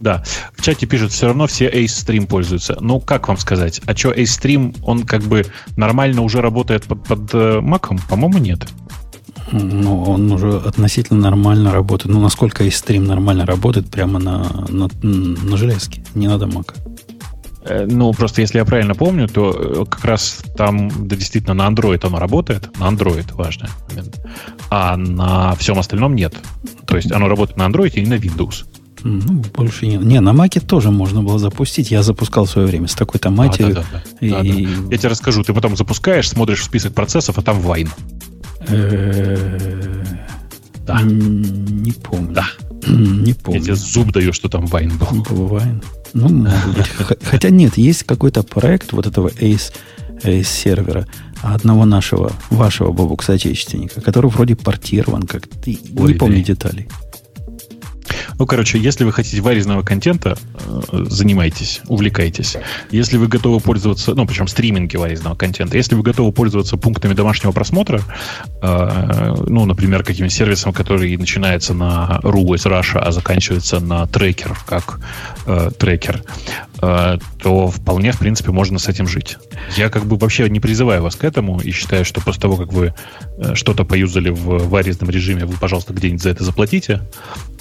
[0.00, 0.22] Да,
[0.56, 2.78] в чате пишут, все равно все Ace Stream пользуются.
[2.80, 3.80] Ну, как вам сказать?
[3.84, 5.44] А что, Ace Stream, он как бы
[5.76, 8.00] нормально уже работает под, под э, Mac'ом?
[8.08, 8.66] По-моему, нет.
[9.52, 12.14] Ну, он уже относительно нормально работает.
[12.14, 16.02] Ну, насколько и стрим нормально работает прямо на, на, на железке.
[16.14, 16.74] Не надо мака.
[17.64, 21.68] Э, Ну, просто если я правильно помню, то э, как раз там, да, действительно, на
[21.68, 22.68] Android оно работает.
[22.78, 24.20] На Android, важный момент.
[24.70, 26.34] А на всем остальном нет.
[26.86, 28.64] То есть оно работает на Android и на Windows.
[29.04, 29.96] Ну, больше не...
[29.96, 31.90] Не, на маке тоже можно было запустить.
[31.92, 33.70] Я запускал в свое время с такой-то матерью.
[33.70, 34.26] А, да, да, да.
[34.26, 34.88] И- Да, да.
[34.90, 35.44] Я тебе расскажу.
[35.44, 37.88] Ты потом запускаешь, смотришь в список процессов, а там Wine.
[38.68, 40.04] Э,
[40.86, 41.00] Да.
[41.02, 42.32] Не помню.
[42.32, 42.46] Да.
[42.86, 43.60] Не Я помню.
[43.62, 45.24] тебе зуб даю, что там Wine был.
[46.14, 46.88] Ну, может быть.
[46.98, 49.72] Х- Хотя нет, есть какой-то проект вот этого Ace,
[50.22, 51.06] Ace сервера
[51.42, 56.88] одного нашего, вашего Бобук соотечественника, который вроде портирован как Не помню деталей.
[58.38, 60.36] Ну, короче, если вы хотите варезного контента,
[60.92, 62.56] э, занимайтесь, увлекайтесь.
[62.90, 67.52] Если вы готовы пользоваться, ну, причем стриминги варезного контента, если вы готовы пользоваться пунктами домашнего
[67.52, 68.02] просмотра,
[68.62, 74.56] э, ну, например, каким-нибудь сервисом, который начинается на RU из Russia, а заканчивается на трекер,
[74.66, 75.00] как
[75.46, 76.22] э, трекер,
[76.80, 79.36] э, то вполне, в принципе, можно с этим жить.
[79.76, 82.72] Я как бы вообще не призываю вас к этому и считаю, что после того, как
[82.72, 82.94] вы
[83.38, 87.02] э, что-то поюзали в варезном режиме, вы, пожалуйста, где-нибудь за это заплатите.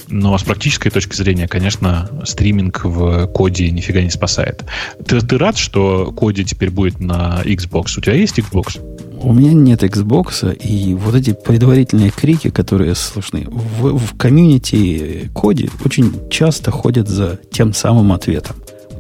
[0.09, 4.63] Но с практической точки зрения, конечно, стриминг в коде нифига не спасает.
[5.05, 7.97] Ты, ты рад, что коде теперь будет на Xbox?
[7.97, 8.79] У тебя есть Xbox?
[9.19, 15.69] У меня нет Xbox, и вот эти предварительные крики, которые слышны, в, в комьюнити коде
[15.83, 18.55] очень часто ходят за тем самым ответом.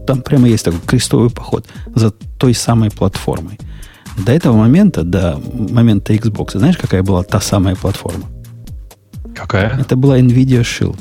[0.07, 3.59] Там прямо есть такой крестовый поход за той самой платформой.
[4.25, 8.25] До этого момента, до момента Xbox, знаешь, какая была та самая платформа?
[9.37, 9.77] Какая?
[9.79, 10.99] Это была Nvidia Shield.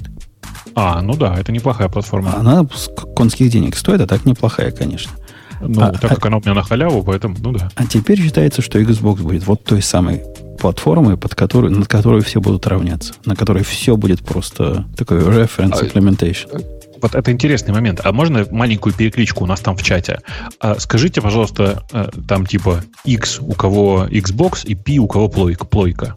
[0.75, 2.37] А, ну да, это неплохая платформа.
[2.37, 2.67] Она
[3.15, 5.13] конских денег стоит, а так неплохая, конечно.
[5.61, 7.71] ну, а- так как она у меня на халяву, поэтому, ну да.
[7.75, 10.23] А теперь считается, что Xbox будет вот той самой
[10.59, 15.79] платформой, под которую, над которой все будут равняться, на которой все будет просто такой reference
[15.81, 16.63] А- implementation.
[17.01, 18.01] Вот это интересный момент.
[18.05, 20.21] А можно маленькую перекличку у нас там в чате?
[20.61, 25.65] А скажите, пожалуйста, э, там типа X у кого Xbox и P у кого плойка.
[25.65, 26.15] плойка.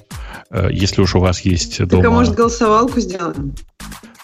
[0.51, 2.07] Э, если уж у вас есть Так, дома...
[2.07, 3.53] а может, голосовалку сделаем?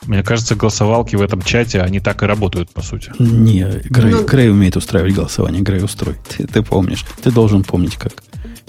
[0.06, 3.12] Мне кажется, голосовалки в этом чате, они так и работают, по сути.
[3.18, 5.62] Не, Грей, Ну- Грей умеет устраивать голосование.
[5.64, 6.20] Грей устроит.
[6.28, 7.04] Ты, ты помнишь.
[7.24, 8.14] Ты должен помнить как.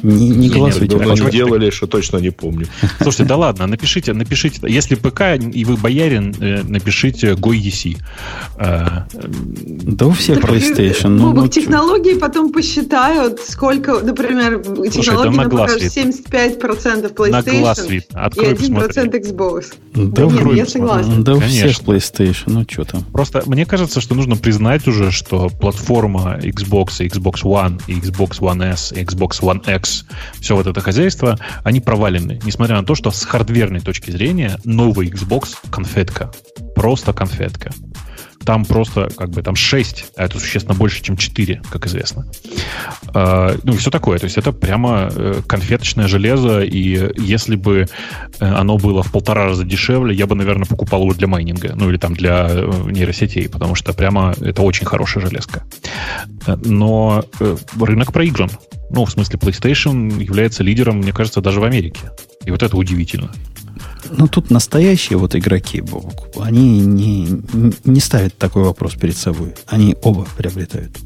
[0.02, 0.96] Не, не голосуйте.
[0.98, 2.66] Чувак- не делали, что точно не помню.
[3.00, 4.60] Слушайте, да ладно, напишите, напишите.
[4.68, 7.96] Если ПК и вы боярин, э, напишите GoEC.
[8.58, 11.06] Э, Да у всех Так, PlayStation.
[11.06, 11.60] э, Ну, ну, чё?
[11.60, 14.58] технологии потом посчитают, сколько, например,
[14.90, 16.12] технологии на нам глаз покажут видно.
[16.12, 18.06] 75% на глаз PlayStation видно.
[18.18, 19.20] и Открой, 1% посмотри.
[19.20, 19.64] Xbox.
[19.94, 21.22] Да, нет, вроде- я согласна.
[21.24, 21.76] Да у всех.
[21.80, 22.42] PlayStation.
[22.46, 23.02] Ну, что там.
[23.12, 28.92] Просто мне кажется, что нужно признать уже, что платформа Xbox, Xbox One, Xbox One S,
[28.92, 29.95] Xbox One X,
[30.40, 32.40] все вот это хозяйство, они провалены.
[32.44, 36.32] Несмотря на то, что с хардверной точки зрения новый Xbox конфетка.
[36.74, 37.72] Просто конфетка.
[38.46, 42.26] Там просто, как бы, там 6, а это существенно больше, чем 4, как известно.
[43.08, 44.18] А, ну и все такое.
[44.18, 47.88] То есть это прямо э, конфеточное железо, и если бы
[48.38, 51.90] э, оно было в полтора раза дешевле, я бы, наверное, покупал его для майнинга, ну
[51.90, 55.64] или там для э, нейросетей, потому что прямо это очень хорошая железка.
[56.46, 58.50] Э, Но э, рынок проигран.
[58.90, 62.00] Ну, в смысле, PlayStation является лидером, мне кажется, даже в Америке.
[62.44, 63.32] И вот это удивительно.
[64.10, 65.82] Ну, тут настоящие вот игроки,
[66.40, 67.42] они не,
[67.84, 69.54] не ставят такой вопрос перед собой.
[69.66, 70.96] Они оба приобретают.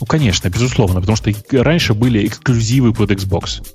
[0.00, 3.66] Ну, конечно, безусловно, потому что раньше были эксклюзивы под Xbox.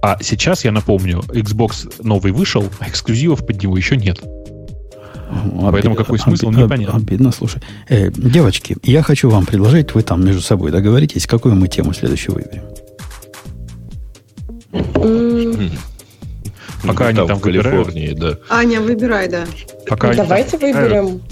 [0.00, 4.20] А сейчас, я напомню, Xbox новый вышел, а эксклюзивов под него еще нет.
[4.22, 6.96] Оби- Поэтому какой смысл, оби- непонятно.
[6.98, 7.60] Обидно, слушай.
[7.88, 12.36] Э, девочки, я хочу вам предложить, вы там между собой договоритесь, какую мы тему следующую
[12.36, 12.62] выберем.
[16.86, 18.38] Пока они там в Калифорнии, да.
[18.48, 19.44] Аня, выбирай, да.
[19.86, 21.22] Пока они Давайте выберем.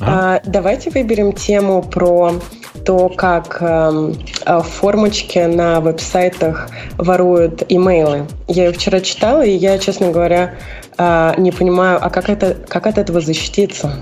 [0.00, 0.36] А?
[0.36, 2.40] а, давайте выберем тему про
[2.84, 8.26] то, как эм, а, формочки на веб-сайтах воруют имейлы.
[8.48, 10.54] Я ее вчера читала, и я, честно говоря,
[10.96, 13.96] а, не понимаю, а как, это, как от этого защититься?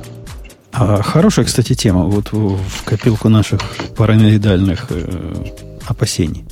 [0.72, 3.61] А, хорошая, кстати, тема вот в, в копилку наших
[3.96, 5.44] параноидальных э,
[5.86, 6.44] опасений.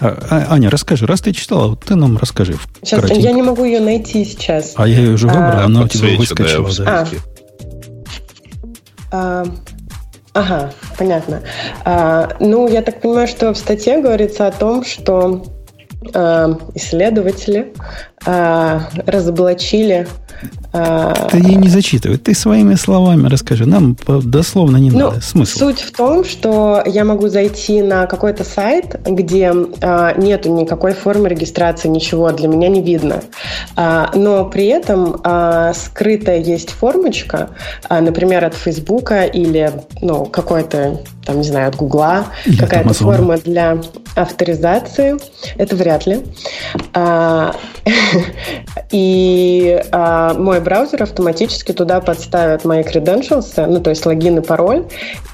[0.00, 2.54] А, а, Аня, расскажи, раз ты читала, вот ты нам расскажи.
[2.82, 3.22] Сейчас кратенько.
[3.22, 4.72] я не могу ее найти сейчас.
[4.76, 6.66] А я ее уже выбрал, А, она у тебя выскочила.
[6.66, 7.04] в да.
[7.06, 7.22] списке.
[9.12, 9.44] А,
[10.32, 11.42] ага, понятно.
[11.84, 15.44] А, ну, я так понимаю, что в статье говорится о том, что
[16.14, 17.74] а, исследователи
[18.24, 20.08] а, разоблачили.
[20.72, 23.66] Ты ей не зачитывай, ты своими словами расскажи.
[23.66, 25.20] Нам дословно не Ну, надо.
[25.20, 25.58] Смысл.
[25.58, 31.28] Суть в том, что я могу зайти на какой-то сайт, где а, нету никакой формы
[31.28, 33.22] регистрации, ничего для меня не видно.
[33.76, 37.50] А, но при этом а, скрытая есть формочка,
[37.88, 42.26] а, например, от Фейсбука или ну, какой-то, там, не знаю, от Гугла,
[42.58, 43.78] какая-то форма для
[44.14, 45.16] авторизации.
[45.56, 46.20] Это вряд ли.
[46.94, 47.54] А,
[48.90, 54.84] И а, мой браузер автоматически туда подставит мои credentials, ну, то есть логин и пароль.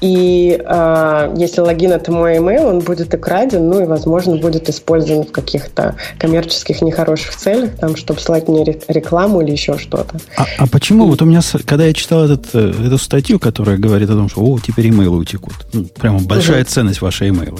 [0.01, 5.25] И а, если логин это мой email, он будет украден, ну и, возможно, будет использован
[5.25, 10.17] в каких-то коммерческих нехороших целях, там, чтобы слать мне ре- рекламу или еще что-то.
[10.37, 14.09] А, а почему вот у меня, когда я читал этот, э, эту статью, которая говорит
[14.09, 15.55] о том, что о, теперь имейлы утекут.
[15.73, 17.59] Ну, прямо большая ценность вашей имейлы.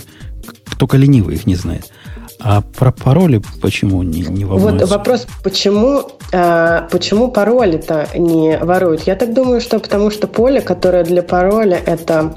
[0.78, 1.92] Только ленивый их не знает.
[2.40, 4.98] А про пароли почему не, не Вот волнуются?
[4.98, 9.04] вопрос, почему, а, почему пароли-то не воруют?
[9.04, 12.36] Я так думаю, что потому что поле, которое для пароля, это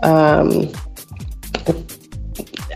[0.00, 0.68] ам,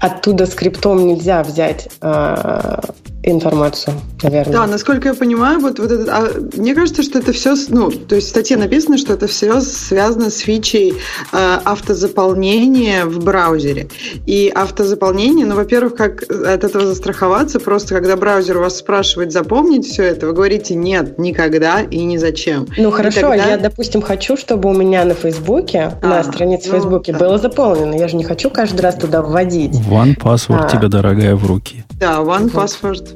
[0.01, 2.81] оттуда скриптом нельзя взять а,
[3.27, 4.53] информацию, наверное.
[4.53, 8.15] Да, насколько я понимаю, вот, вот это, а, мне кажется, что это все, ну, то
[8.15, 10.95] есть в статье написано, что это все связано с фичей
[11.33, 13.89] э, автозаполнения в браузере.
[14.27, 20.05] И автозаполнение, ну, во-первых, как от этого застраховаться, просто когда браузер вас спрашивает запомнить все
[20.05, 22.67] это, вы говорите нет, никогда и ни зачем.
[22.79, 26.75] Ну хорошо, тогда- я, допустим, хочу, чтобы у меня на Фейсбуке, на А, странице ну,
[26.75, 27.19] Фейсбуке да.
[27.19, 27.95] было заполнено.
[27.95, 29.73] Я же не хочу каждый раз туда вводить.
[29.91, 30.69] One password А.
[30.69, 31.85] тебе, дорогая, в руки.
[31.99, 33.16] Да, One Password.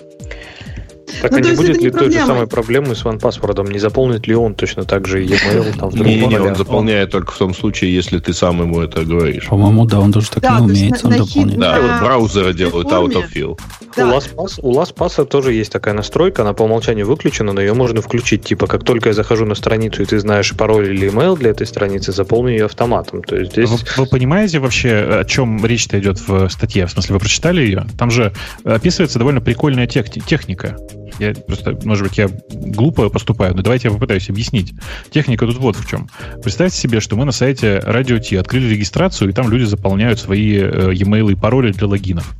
[1.21, 2.27] Так Ну, а не будет ли той же проблема.
[2.27, 3.71] самой проблемы с OnePassword?
[3.71, 7.11] Не заполнит ли он точно так же e-mail там в другом Не, не, он заполняет
[7.11, 9.47] только в том случае, если ты сам ему это говоришь.
[9.47, 11.59] По-моему, да, он тоже так не умеет, он дополняет.
[11.59, 13.59] Да, вот браузеры делают autofill.
[13.97, 18.01] У LastPass, у LastPass тоже есть такая настройка, она по умолчанию выключена, но ее можно
[18.01, 18.43] включить.
[18.45, 21.67] Типа, как только я захожу на страницу, и ты знаешь пароль или email для этой
[21.67, 23.21] страницы, заполни ее автоматом.
[23.23, 23.69] То есть здесь...
[23.69, 26.85] Вы, вы понимаете вообще, о чем речь-то идет в статье?
[26.85, 27.85] В смысле, вы прочитали ее?
[27.97, 28.31] Там же
[28.63, 30.77] описывается довольно прикольная тех- техника.
[31.19, 34.73] Я просто, может быть, я глупо поступаю, но давайте я попытаюсь объяснить.
[35.09, 36.09] Техника тут вот в чем.
[36.43, 40.57] Представьте себе, что мы на сайте Radio T открыли регистрацию, и там люди заполняют свои
[40.57, 42.33] э, e-mail и пароли для логинов.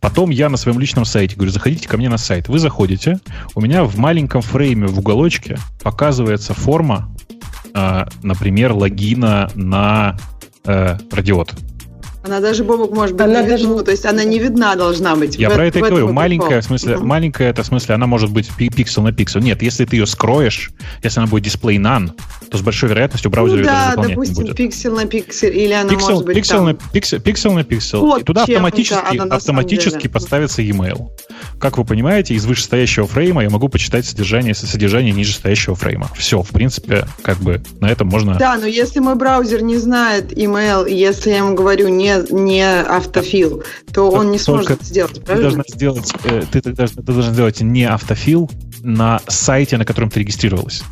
[0.00, 2.48] Потом я на своем личном сайте говорю, заходите ко мне на сайт.
[2.48, 3.20] Вы заходите,
[3.54, 7.14] у меня в маленьком фрейме в уголочке показывается форма,
[7.74, 10.16] э, например, логина на
[10.64, 11.54] э, радиот.
[12.24, 15.16] Она даже, Бобок, может быть, Она не даже- видна, то есть она не видна должна
[15.16, 15.36] быть.
[15.36, 16.12] Я В про эт- это и говорю.
[16.12, 17.06] Маленькая, в смысле, Мгм.
[17.06, 19.42] маленькая, это в смысле, она может быть пи- пиксель на пиксель.
[19.42, 20.70] Нет, если ты ее скроешь,
[21.02, 22.12] если она будет display none,
[22.50, 24.56] то с большой вероятностью браузер Ну ее даже да, не допустим, будет.
[24.56, 26.64] пиксель на пиксель, или она Пиксель, может быть пиксель, там...
[26.66, 27.98] на, пиксель, пиксель на пиксель.
[27.98, 30.10] Вот и туда автоматически, она автоматически деле.
[30.10, 31.08] подставится e-mail.
[31.58, 36.08] Как вы понимаете, из вышестоящего фрейма я могу почитать содержание, содержание нижестоящего фрейма.
[36.16, 38.34] Все, в принципе, как бы на этом можно...
[38.36, 43.62] Да, но если мой браузер не знает email, если я ему говорю не, не автофил,
[43.92, 45.42] то он не Только сможет сделать, Ты правильно?
[45.50, 48.50] должна сделать, э, ты, ты должна, ты должна сделать не автофил
[48.82, 50.82] на сайте, на котором ты регистрировалась.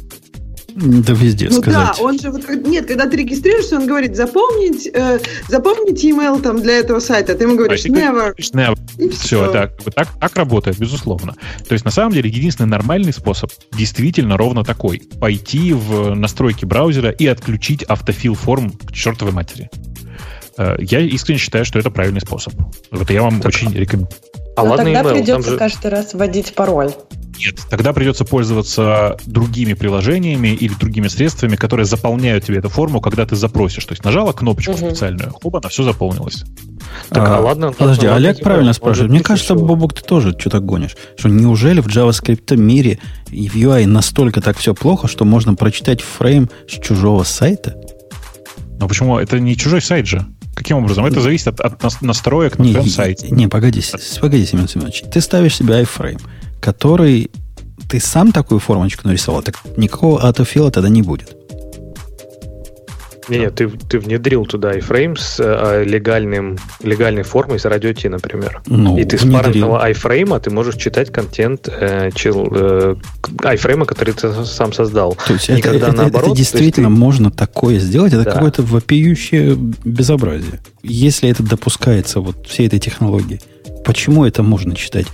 [0.77, 1.97] Да везде Ну сказать.
[1.99, 5.19] да, он же вот нет, когда ты регистрируешься, он говорит запомнить, э,
[5.49, 8.79] запомнить email там для этого сайта, ты ему говоришь А ты never, говоришь never.
[8.97, 9.45] и Все, все.
[9.47, 11.35] это как бы так, так работает, безусловно.
[11.69, 15.03] То есть, на самом деле, единственный нормальный способ действительно ровно такой.
[15.21, 19.69] Пойти в настройки браузера и отключить автофил форм к чертовой матери.
[20.61, 22.53] Э, Я искренне считаю, что это правильный способ.
[22.91, 24.15] Вот я вам очень рекомендую.
[24.57, 25.57] А Но ладно, тогда email, придется же...
[25.57, 26.93] каждый раз вводить пароль.
[27.39, 33.25] Нет, тогда придется пользоваться другими приложениями или другими средствами, которые заполняют тебе эту форму, когда
[33.25, 33.87] ты запросишь.
[33.87, 34.91] То есть нажала кнопочку Мгм.
[34.91, 36.45] специальную, хоп, она все заполнилось.
[37.09, 39.11] Так, а ладно, Подожди, ладно, Олег email, правильно спрашивает.
[39.11, 40.95] Мне кажется, что- Бобок, ты тоже что-то гонишь.
[41.17, 42.99] Что неужели в JavaScript мире
[43.31, 47.77] и в UI настолько так все плохо, что можно прочитать фрейм с чужого сайта?
[48.79, 49.19] Но почему?
[49.19, 50.27] Это не чужой сайт же.
[50.61, 51.07] Каким образом?
[51.07, 53.29] Это зависит от, от нас- настроек на Не, твоем не, сайте.
[53.31, 55.05] не, погоди, с- погоди, Семен Семенович.
[55.11, 56.21] Ты ставишь себе iFrame,
[56.61, 57.31] который
[57.89, 61.35] ты сам такую формочку нарисовал, так никакого автофила тогда не будет.
[63.31, 68.09] Не, нет, ты, ты внедрил туда iframe с э, легальным, легальной формой с радио T,
[68.09, 68.61] например.
[68.67, 74.15] Ну, и ты с парного iframe ты можешь читать контент э, чел, э, iframe, который
[74.15, 75.17] ты сам создал.
[75.27, 78.33] То есть это, это- это наоборот, то есть действительно ты- можно такое сделать, это Да.
[78.33, 80.61] какое-то вопиющее безобразие.
[80.83, 83.41] Если это допускается вот всей этой технологии,
[83.85, 85.07] почему это можно читать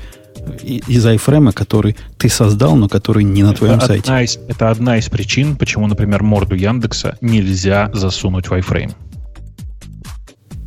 [0.62, 4.03] из iFrame, который ты создал, но который не на твоем это, сайте?
[4.05, 8.94] одна из, это одна из причин, почему, например, морду Яндекса нельзя засунуть в iFrame.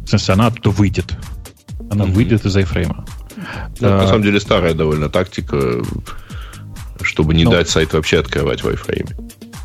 [0.05, 1.15] В смысле, она оттуда выйдет.
[1.91, 2.13] Она Мгм.
[2.13, 3.05] выйдет из iFrame.
[3.80, 5.82] Ну, А, на самом деле старая довольно тактика,
[7.01, 7.51] чтобы не Ну.
[7.51, 9.09] дать сайт вообще открывать в iFrame.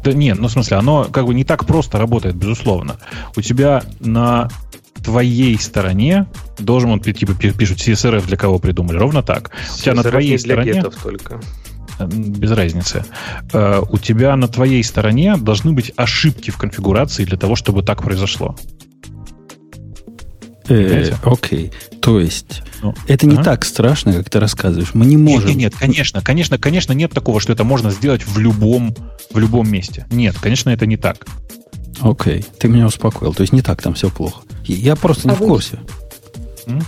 [0.04, 2.98] Да нет, ну в смысле, оно как бы не так просто работает, безусловно.
[3.36, 4.48] У тебя на
[5.04, 6.26] твоей стороне
[6.58, 9.50] должен он, типа, пи- пишут CSRF для кого придумали, ровно так.
[9.74, 10.72] У тебя на CSRF твоей не для стороне...
[10.72, 11.40] гетов только.
[11.98, 13.04] Э, Без разницы.
[13.52, 18.02] Э, У тебя на твоей стороне должны быть ошибки в конфигурации для того, чтобы так
[18.02, 18.56] произошло.
[20.68, 21.72] Э, окей.
[22.00, 23.44] То есть Ну, это не ага.
[23.44, 24.94] так страшно, как ты рассказываешь.
[24.94, 25.48] Мы не можем.
[25.50, 28.94] нет, нет, конечно, конечно, конечно, нет такого, что это можно сделать в любом,
[29.32, 30.06] в любом месте.
[30.10, 31.26] Нет, конечно, это не так.
[32.02, 33.32] Окей, ты меня успокоил.
[33.34, 34.42] То есть не так там все плохо.
[34.64, 35.78] Я просто не А в вы- курсе.
[36.66, 36.82] М?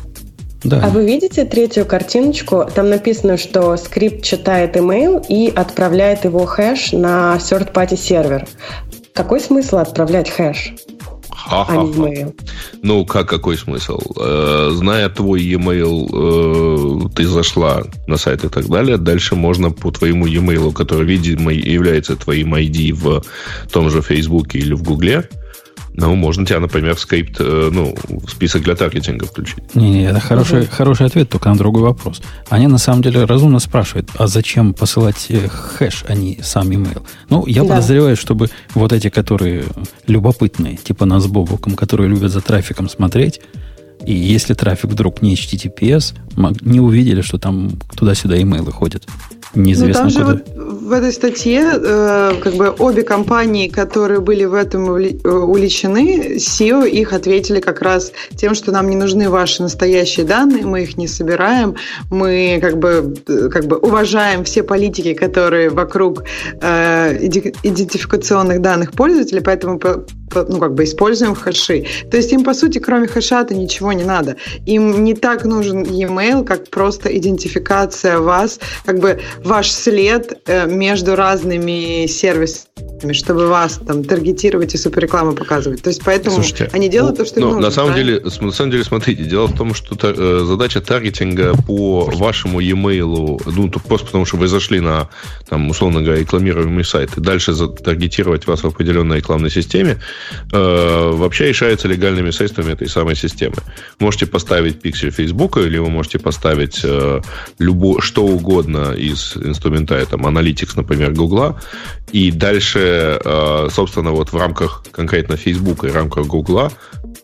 [0.64, 0.80] Да.
[0.84, 2.64] А вы видите третью картиночку?
[2.74, 8.46] Там написано, что скрипт читает email и отправляет его хэш на third-party сервер.
[9.12, 10.74] Какой смысл отправлять хэш,
[11.30, 11.82] а Ха-ха-ха.
[11.82, 12.34] email?
[12.82, 13.98] Ну, как какой смысл?
[14.20, 19.90] Э, зная твой e-mail, э, ты зашла на сайт и так далее, дальше можно по
[19.90, 23.22] твоему e-mail, который, видимо, является твоим ID в
[23.70, 25.28] том же Фейсбуке или в Гугле,
[25.96, 29.74] ну, можно тебя, например, в скрипт, э, ну, в список для таргетинга включить.
[29.74, 32.20] Не, не, это хороший, хороший ответ, только на другой вопрос.
[32.48, 37.02] Они на самом деле разумно спрашивают, а зачем посылать э, хэш, а не сам email?
[37.30, 37.68] Ну, я Да.
[37.68, 39.64] подозреваю, чтобы вот эти, которые
[40.06, 43.40] любопытные, типа нас с Бобуком, которые любят за трафиком смотреть,
[44.04, 46.14] и если трафик вдруг не HTTPS,
[46.60, 49.06] не увидели, что там туда-сюда имейлы ходят.
[49.54, 50.32] Ну, Неизвестно там же куда.
[50.32, 56.36] вот в этой статье э, как бы обе компании, которые были в этом э, увлечены,
[56.36, 60.96] SEO их ответили как раз тем, что нам не нужны ваши настоящие данные, мы их
[60.96, 61.74] не собираем,
[62.10, 66.24] мы как бы, э, как бы уважаем все политики, которые вокруг
[66.60, 71.86] э, идентификационных данных пользователей, поэтому по- по- ну, как бы используем хэши.
[72.10, 74.36] То есть им, по сути, кроме хэша-то ничего не надо.
[74.66, 81.16] Им не так нужен e-mail, как просто идентификация вас, как бы ваш след э, между
[81.16, 82.66] разными сервисами
[83.12, 85.82] чтобы вас там таргетировать и суперрекламу показывать.
[85.82, 87.68] То есть поэтому Слушайте, они делают ну, то, что ну, им нужно.
[87.68, 92.10] На самом, деле, на самом деле, смотрите, дело в том, что э, задача таргетинга по
[92.14, 95.08] вашему e-mail, ну, просто потому что вы зашли на,
[95.48, 99.98] там, условно говоря, рекламируемый сайт, и дальше таргетировать вас в определенной рекламной системе,
[100.52, 103.56] э, вообще решается легальными средствами этой самой системы.
[103.98, 107.20] Можете поставить пиксель Facebook, или вы можете поставить э,
[107.58, 111.60] любо, что угодно из инструментария, там, Analytics, например, Гугла,
[112.12, 116.72] и дальше, э, собственно, вот в рамках конкретно Facebook и в рамках Гугла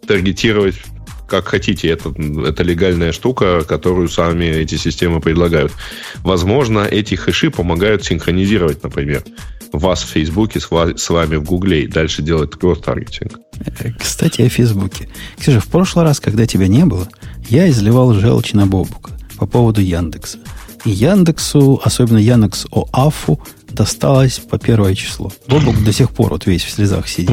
[0.07, 0.77] таргетировать
[1.33, 1.89] как хотите.
[1.89, 2.13] Это,
[2.47, 5.73] это легальная штука, которую сами эти системы предлагают.
[6.23, 9.25] Возможно, эти хэши помогают синхронизировать, например,
[9.73, 13.39] вас в Фейсбуке с, с вами в Гугле и дальше делать кросс-таргетинг.
[13.99, 15.09] Кстати, о Фейсбуке.
[15.39, 17.09] Ксюша, в прошлый раз, когда тебя не было,
[17.49, 20.39] я изливал желчь на Бобука по поводу Яндекса.
[20.85, 25.33] И Яндексу, особенно Яндекс ОАФу, досталось по первое число.
[25.49, 27.31] Бобук до сих пор вот весь в слезах сидит.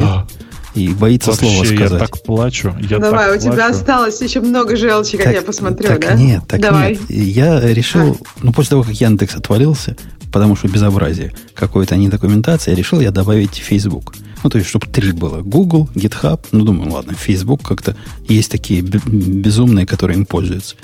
[0.74, 1.92] И боится Вообще, слова сказать.
[1.92, 2.74] я так плачу.
[2.80, 3.70] Я Давай, так у тебя плачу.
[3.70, 6.14] осталось еще много желчи, как так, я посмотрю, так да?
[6.14, 6.92] нет, так Давай.
[6.92, 7.10] нет.
[7.10, 8.28] Я решил, а.
[8.42, 9.96] ну, после того, как Яндекс отвалился,
[10.32, 14.14] потому что безобразие какой-то не документации, я решил я добавить Facebook.
[14.42, 15.42] Ну, то есть, чтобы три было.
[15.42, 17.96] Google, GitHub, ну, думаю, ладно, Facebook как-то
[18.28, 20.76] есть такие безумные, которые им пользуются.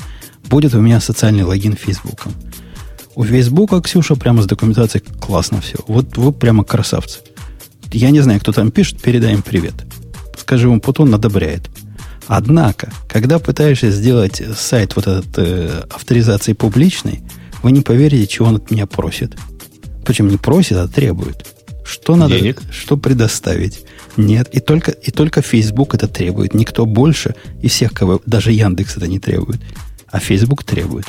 [0.49, 2.26] Будет у меня социальный логин Facebook.
[3.14, 5.78] У Facebook, Ксюша, прямо с документацией классно все.
[5.87, 7.20] Вот вы прямо красавцы.
[7.93, 9.74] Я не знаю, кто там пишет, передай им привет.
[10.37, 11.70] Скажи ему, Путун одобряет.
[12.26, 17.20] Однако, когда пытаешься сделать сайт вот этот э, авторизации публичной,
[17.62, 19.37] вы не поверите, чего он от меня просит.
[20.05, 21.47] Причем не просит, а требует.
[21.84, 22.61] Что надо, Денег?
[22.70, 23.84] что предоставить?
[24.16, 26.53] Нет, и только, и только Facebook это требует.
[26.53, 29.61] Никто больше из всех, кого даже Яндекс это не требует.
[30.09, 31.07] А Facebook требует.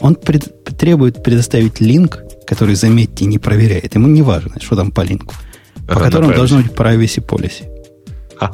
[0.00, 3.94] Он пред, требует предоставить линк, который, заметьте, не проверяет.
[3.94, 5.34] Ему не важно, что там по линку
[5.86, 7.68] по которым должно быть privacy policy.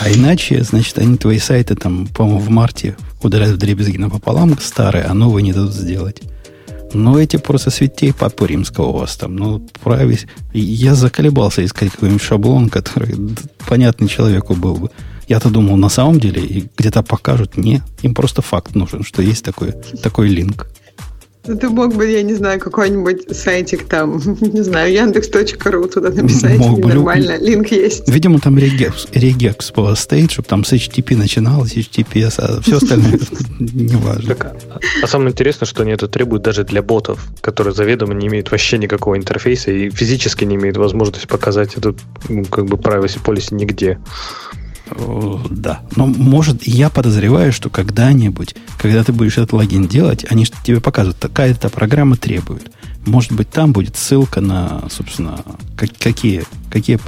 [0.00, 5.04] А иначе, значит, они твои сайты там, по-моему, в марте удаляют в дребезги напополам старые,
[5.04, 6.22] а новые не дадут сделать.
[6.94, 9.36] Но эти просто святей Папы Римского у вас там.
[9.36, 10.26] Ну, правись.
[10.52, 13.14] Я заколебался искать какой-нибудь шаблон, который
[13.66, 14.90] понятный человеку был бы.
[15.26, 17.56] Я-то думал, на самом деле, и где-то покажут.
[17.56, 20.68] Не, им просто факт нужен, что есть такой, такой линк.
[21.48, 26.58] Ну, ты мог бы, я не знаю, какой-нибудь сайтик там, не знаю, яндекс.ру туда написать,
[26.58, 28.06] мог бы, нормально, линк есть.
[28.08, 33.18] Видимо, там регекс, регекс было стоит, чтобы там с HTTP начиналось, HTTPS, а все остальное
[33.58, 34.36] не важно.
[35.02, 38.76] А самое интересное, что они это требуют даже для ботов, которые заведомо не имеют вообще
[38.76, 41.96] никакого интерфейса и физически не имеют возможности показать эту
[42.28, 43.98] ну, как бы privacy policy нигде.
[45.50, 45.80] Да.
[45.96, 50.80] Но может, я подозреваю, что когда-нибудь, когда ты будешь этот логин делать, они что тебе
[50.80, 52.70] показывают, такая-то программа требует.
[53.06, 55.40] Может быть, там будет ссылка на, собственно,
[55.76, 56.98] какие, какие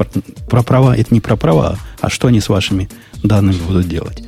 [0.49, 2.89] про права, это не про права, а что они с вашими
[3.23, 4.23] данными будут делать.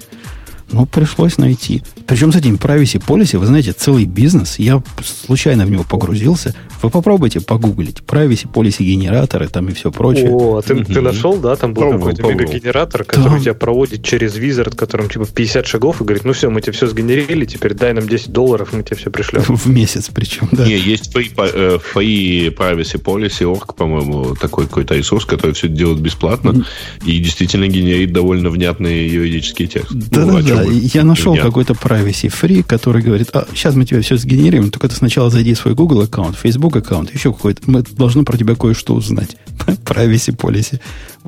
[0.71, 1.83] Ну, пришлось найти.
[2.07, 4.59] Причем с этим privacy policy, вы знаете, целый бизнес.
[4.59, 6.55] Я случайно в него погрузился.
[6.83, 7.99] Вы попробуйте погуглить.
[8.07, 10.31] Privacy policy генераторы там и все прочее.
[10.31, 10.93] О, а ты, mm-hmm.
[10.93, 11.57] ты нашел, да?
[11.57, 13.41] Там был какой-то мегагенератор, который там...
[13.41, 16.87] тебя проводит через Wizard, которым типа 50 шагов и говорит, ну все, мы тебе все
[16.87, 19.43] сгенерили, теперь дай нам 10 долларов, мы тебе все пришлем.
[19.49, 20.67] В месяц причем, да.
[20.67, 26.01] Не, есть FAI, э, FAI Privacy Policy, Org, по-моему, такой какой-то ресурс, который все делает
[26.01, 27.07] бесплатно mm-hmm.
[27.07, 29.95] и действительно генерит довольно внятные юридические тексты.
[29.95, 34.71] Да-да-да, ну, я нашел какой-то privacy free, который говорит, а, сейчас мы тебе все сгенерируем,
[34.71, 37.63] только ты сначала зайди в свой Google аккаунт, Facebook аккаунт, еще какой-то.
[37.67, 39.37] Мы должны про тебя кое-что узнать.
[39.85, 40.81] privacy policy.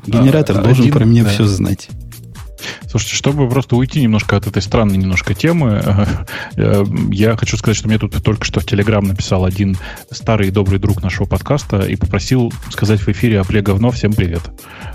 [0.05, 1.29] Генератор а, должен один, про меня да.
[1.29, 1.89] все знать.
[2.89, 5.83] Слушайте, чтобы просто уйти немножко от этой странной немножко темы,
[6.55, 9.77] э, я хочу сказать, что мне тут только что в Телеграм написал один
[10.11, 14.41] старый и добрый друг нашего подкаста и попросил сказать в эфире «Апле говно, всем привет».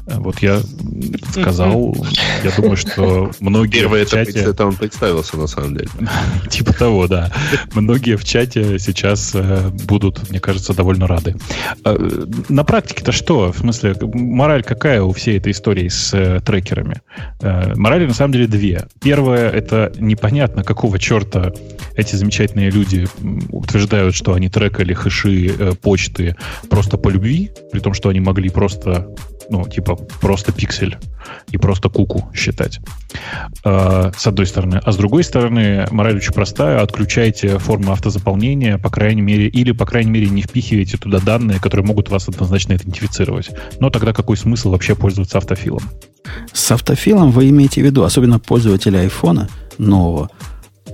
[0.06, 0.61] Э, вот я
[1.30, 1.96] сказал,
[2.44, 4.40] я думаю, что многие Первое в чате...
[4.40, 5.88] это он представился, на самом деле.
[6.50, 7.30] Типа того, да.
[7.74, 11.36] Многие в чате сейчас э, будут, мне кажется, довольно рады.
[12.48, 13.52] На практике-то что?
[13.52, 17.00] В смысле, мораль какая у всей этой истории с трекерами?
[17.76, 18.86] Морали на самом деле две.
[19.01, 21.53] Первое, это непонятно, какого черта
[21.94, 23.07] эти замечательные люди
[23.51, 26.36] утверждают, что они трекали хэши э, почты
[26.68, 29.09] просто по любви, при том, что они могли просто
[29.51, 30.96] ну, типа, просто пиксель
[31.51, 32.78] и просто куку считать.
[33.64, 34.80] Э, с одной стороны.
[34.82, 36.80] А с другой стороны, мораль очень простая.
[36.80, 41.84] Отключайте форму автозаполнения, по крайней мере, или, по крайней мере, не впихивайте туда данные, которые
[41.84, 43.51] могут вас однозначно идентифицировать.
[43.80, 45.82] Но тогда какой смысл вообще пользоваться автофилом?
[46.53, 50.31] С автофилом вы имеете в виду, особенно пользователи айфона нового,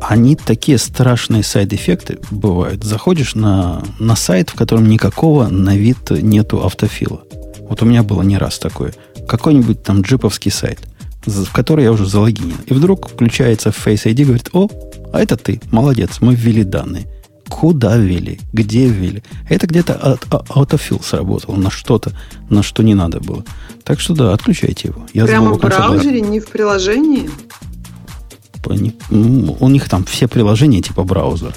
[0.01, 2.85] они такие страшные сайд-эффекты бывают.
[2.85, 7.23] Заходишь на, на сайт, в котором никакого на вид нету автофила.
[7.69, 8.95] Вот у меня было не раз такое.
[9.27, 10.81] Какой-нибудь там джиповский сайт,
[11.25, 12.57] в который я уже залогинен.
[12.67, 14.69] И вдруг включается Face ID и говорит, о,
[15.13, 17.07] а это ты, молодец, мы ввели данные.
[17.49, 18.41] Куда ввели?
[18.53, 19.23] Где ввели?
[19.49, 22.13] Это где-то от, аутофил сработал на что-то,
[22.51, 23.45] на что не надо было.
[23.85, 25.07] Так что да, отключайте его.
[25.15, 27.31] Я Прямо в браузере, не в приложении?
[28.69, 31.55] У них там все приложения типа браузера.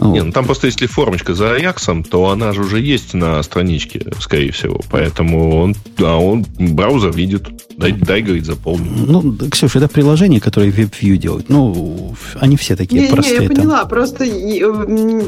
[0.00, 0.14] Вот.
[0.14, 4.06] Не, ну там просто если формочка за Аяксом, то она же уже есть на страничке,
[4.18, 4.80] скорее всего.
[4.90, 7.48] Поэтому он, а он браузер видит.
[7.76, 8.90] Дай, дай говорит, заполни.
[9.06, 11.48] Ну, Ксюша, это приложение, которое WebView делает.
[11.48, 13.38] Ну, они все такие не, простые.
[13.38, 13.78] Не, я поняла.
[13.80, 13.88] Там.
[13.88, 14.26] Просто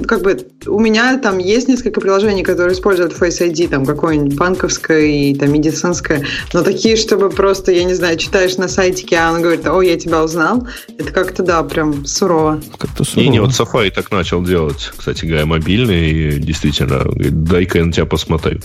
[0.06, 5.00] как бы у меня там есть несколько приложений, которые используют Face ID, там какое-нибудь банковское
[5.00, 6.24] и там медицинское.
[6.52, 9.98] Но такие, чтобы просто, я не знаю, читаешь на сайтике, а он говорит, о, я
[9.98, 10.66] тебя узнал.
[10.98, 12.60] Это как-то, да, прям сурово.
[12.76, 13.24] Как-то сурово.
[13.24, 16.10] Не, не, вот Safari так начал делать, кстати говоря, мобильный.
[16.10, 18.60] И действительно, дай-ка я на тебя посмотрю.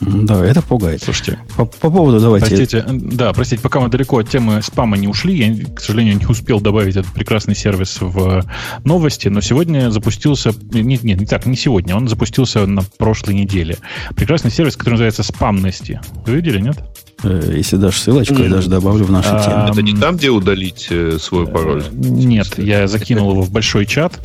[0.00, 1.02] Да, это пугает.
[1.02, 2.46] Слушайте, по, по поводу давайте...
[2.46, 6.26] Простите, да, простите, пока мы далеко от темы спама не ушли, я, к сожалению, не
[6.26, 8.44] успел добавить этот прекрасный сервис в
[8.84, 10.52] новости, но сегодня запустился...
[10.72, 13.78] Нет, нет, не так, не сегодня, он запустился на прошлой неделе.
[14.14, 16.00] Прекрасный сервис, который называется «Спамности».
[16.26, 16.76] Вы видели, нет?
[17.26, 19.66] Э, если дашь ссылочку, я даже добавлю в нашу тему.
[19.68, 21.84] Это не там, где удалить э, свой пароль?
[21.92, 24.20] Нет, я закинул его в большой чат.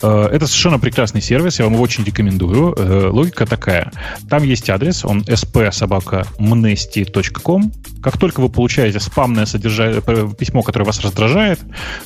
[0.00, 2.76] Э, это совершенно прекрасный сервис, я вам его очень рекомендую.
[3.12, 3.90] Логика такая.
[4.28, 7.72] Там есть адрес, он sp-mnesty.com.
[8.02, 10.00] Как только вы получаете спамное содержание,
[10.38, 11.58] письмо, которое вас раздражает,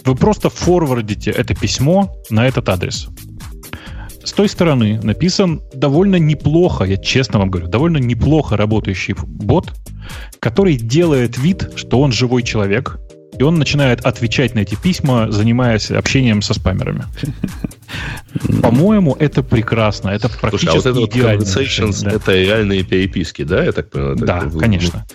[0.04, 3.08] вы просто форвардите это письмо на этот адрес
[4.22, 9.72] с той стороны написан довольно неплохо, я честно вам говорю, довольно неплохо работающий бот,
[10.40, 12.98] который делает вид, что он живой человек,
[13.38, 17.04] и он начинает отвечать на эти письма, занимаясь общением со спамерами.
[18.62, 20.10] По-моему, это прекрасно.
[20.10, 21.00] Это практически Слушай, а вот это.
[21.00, 21.14] Вот
[22.02, 22.10] да.
[22.10, 23.64] это реальные переписки, да?
[23.64, 24.16] Я так понимаю?
[24.16, 25.06] Да, так, конечно.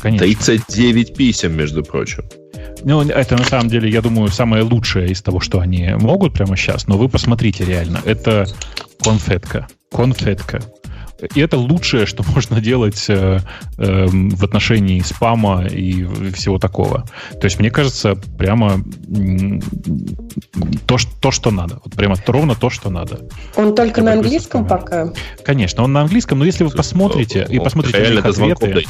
[0.00, 0.26] конечно.
[0.26, 2.24] 39 писем, между прочим.
[2.82, 6.56] Ну, это на самом деле, я думаю, самое лучшее из того, что они могут прямо
[6.56, 6.86] сейчас.
[6.86, 8.00] Но вы посмотрите реально.
[8.04, 8.46] Это
[9.02, 9.68] конфетка.
[9.90, 10.60] Конфетка.
[11.34, 13.38] И это лучшее, что можно делать э,
[13.78, 17.06] э, в отношении спама и всего такого.
[17.40, 19.60] То есть, мне кажется, прямо э,
[20.86, 21.80] то, что, то, что надо.
[21.84, 23.20] Вот прямо ровно то, что надо.
[23.56, 25.12] Он только Я на английском пока?
[25.44, 28.84] Конечно, он на английском, но если вы посмотрите и посмотрите на их ответы...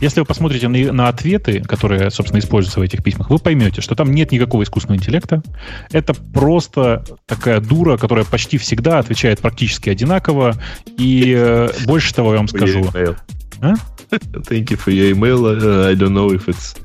[0.00, 3.94] Если вы посмотрите на, на ответы, которые, собственно, используются в этих письмах, вы поймете, что
[3.94, 5.42] там нет никакого искусственного интеллекта.
[5.90, 10.54] Это просто такая дура, которая почти всегда отвечает практически одинаково.
[10.96, 12.90] И э, больше того я вам скажу.
[13.60, 13.74] А?
[14.10, 15.44] Thank you for your email.
[15.44, 16.76] Uh, I don't know if it's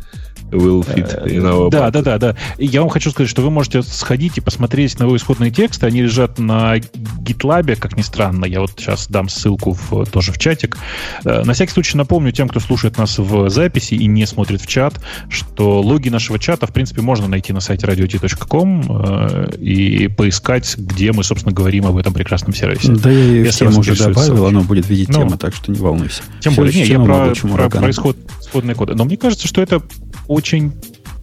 [0.54, 2.36] will fit in our Да, да, да, да.
[2.58, 5.86] Я вам хочу сказать, что вы можете сходить и посмотреть на его исходные тексты.
[5.86, 8.46] Они лежат на GitLab, как ни странно.
[8.46, 10.78] Я вот сейчас дам ссылку в, тоже в чатик.
[11.24, 14.68] Э, на всякий случай напомню тем, кто слушает нас в записи и не смотрит в
[14.68, 15.00] чат,
[15.30, 21.12] что логи нашего чата, в принципе, можно найти на сайте radio.com э, и поискать, где
[21.12, 22.92] мы, собственно, говорим об этом прекрасном сервисе.
[22.94, 25.80] Да, я ее в тему уже добавил, оно будет видеть ну, тема, так что не
[25.80, 26.24] волнуйся.
[26.40, 28.96] Тем более, не, я про, про, про исход, исходные коды.
[28.96, 29.82] Но мне кажется, что это
[30.28, 30.43] очень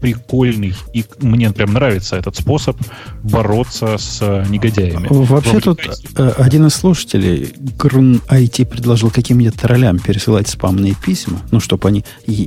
[0.01, 2.76] прикольный, и мне прям нравится этот способ
[3.22, 5.06] бороться с негодяями.
[5.10, 5.80] Вообще тут
[6.16, 12.05] э, один из слушателей, Грун IT, предложил каким-нибудь троллям пересылать спамные письма, ну, чтобы они...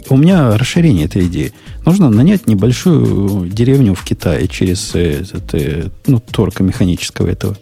[0.09, 1.53] у меня расширение этой идеи.
[1.85, 7.55] Нужно нанять небольшую деревню в Китае через э, этот, э, ну, торка механического этого.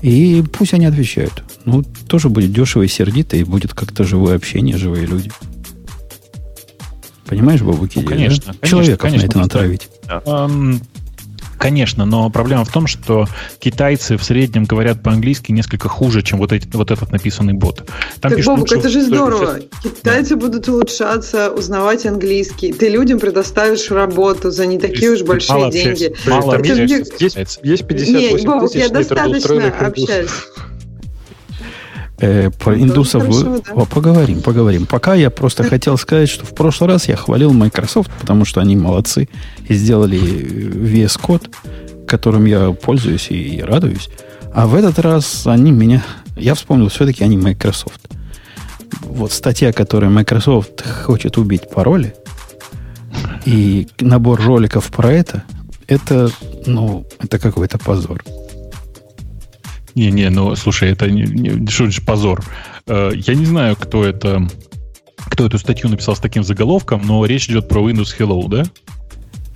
[0.00, 1.42] И пусть они отвечают.
[1.64, 5.30] Ну, тоже будет дешево и сердито, и будет как-то живое общение, живые люди.
[7.28, 7.98] Понимаешь, Бабуки?
[7.98, 8.66] Ну, конечно, да?
[8.66, 9.88] Человеков конечно, на это натравить.
[10.06, 10.58] Да.
[11.58, 13.26] Конечно, но проблема в том, что
[13.58, 17.84] китайцы в среднем говорят по-английски несколько хуже, чем вот, эти, вот этот написанный бот.
[18.20, 19.58] Там так, Бобук, это же здорово.
[19.82, 20.36] Китайцы да.
[20.36, 22.72] будут улучшаться, узнавать английский.
[22.72, 26.14] Ты людям предоставишь работу за не такие уж большие мало деньги.
[26.26, 26.82] Мало, это же...
[27.18, 30.30] есть, есть 58 Не, Бобук, я достаточно общаюсь.
[32.20, 33.84] Э, про ну, индусов хорошо, да.
[33.84, 34.86] поговорим, поговорим.
[34.86, 38.74] Пока я просто хотел сказать, что в прошлый раз я хвалил Microsoft, потому что они
[38.74, 39.28] молодцы
[39.68, 41.48] и сделали VS Code,
[42.06, 44.08] которым я пользуюсь и, и радуюсь.
[44.52, 46.02] А в этот раз они меня...
[46.36, 48.08] Я вспомнил, все-таки они Microsoft.
[49.02, 52.14] Вот статья, которая Microsoft хочет убить пароли,
[53.44, 55.44] и набор роликов про это,
[55.86, 56.30] это,
[56.66, 58.24] ну, это какой-то позор.
[59.98, 62.44] Не-не, ну, слушай, это не, не, что же позор.
[62.86, 64.46] Э, я не знаю, кто это,
[65.26, 68.62] кто эту статью написал с таким заголовком, но речь идет про Windows Hello, да?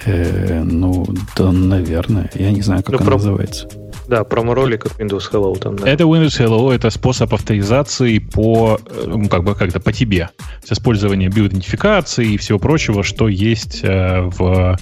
[0.05, 1.07] Э, ну,
[1.37, 2.29] да, наверное.
[2.35, 3.17] Я не знаю, как ну, она про...
[3.19, 3.69] называется.
[4.09, 5.89] Да, промо-ролик от Windows Hello там, да.
[5.89, 10.31] Это Windows Hello, это способ авторизации по, э, ну, как бы, как-то по тебе.
[10.65, 14.77] С использованием биоидентификации и всего прочего, что есть э, в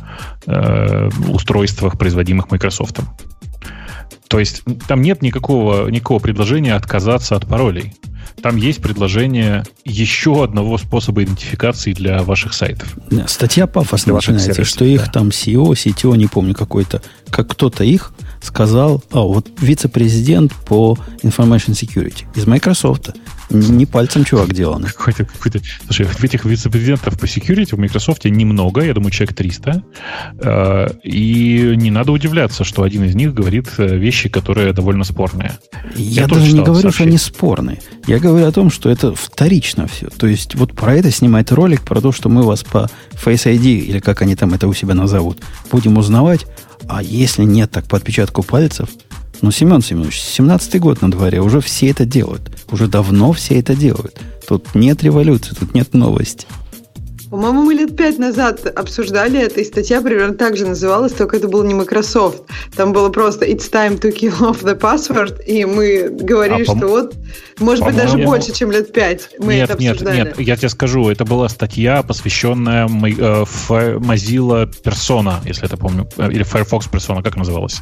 [0.47, 3.01] э, устройствах, производимых Microsoft.
[4.29, 7.95] То есть там нет никакого, никакого предложения отказаться от паролей.
[8.43, 12.97] Там есть предложение еще одного способа идентификации для ваших сайтов.
[13.27, 15.11] Статья пафосно начинается, что их да.
[15.13, 21.73] там CEO, CTO, не помню какой-то, как кто-то их сказал, а вот вице-президент по Information
[21.73, 23.11] Security из Microsoft.
[23.51, 24.85] Не пальцем чувак делан.
[24.85, 25.61] Какой-то, какой-то...
[25.85, 29.83] Слушай, этих вице-президентов по security в Microsoft немного, я думаю, человек 300.
[30.39, 35.59] Э, и не надо удивляться, что один из них говорит э, вещи, которые довольно спорные.
[35.97, 37.81] Я, я даже не говорю, что они спорные.
[38.11, 40.09] Я говорю о том, что это вторично все.
[40.09, 43.83] То есть вот про это снимает ролик, про то, что мы вас по Face ID,
[43.83, 45.39] или как они там это у себя назовут,
[45.71, 46.45] будем узнавать,
[46.89, 48.89] а если нет, так по отпечатку пальцев.
[49.43, 52.51] Ну, Семен Семенович, 17-й год на дворе, уже все это делают.
[52.73, 54.21] Уже давно все это делают.
[54.49, 56.49] Тут нет революции, тут нет новости.
[57.31, 61.47] По-моему, мы лет пять назад обсуждали это, и статья примерно так же называлась, только это
[61.47, 62.43] был не Microsoft.
[62.75, 66.89] Там было просто «It's time to kill off the password», и мы говорили, а, что
[66.89, 67.15] вот,
[67.61, 70.17] может быть, даже больше, чем лет пять мы нет, это обсуждали.
[70.17, 76.09] Нет, нет, я тебе скажу, это была статья, посвященная э, Mozilla Persona, если это помню,
[76.17, 77.81] э, или Firefox Persona, как называлась?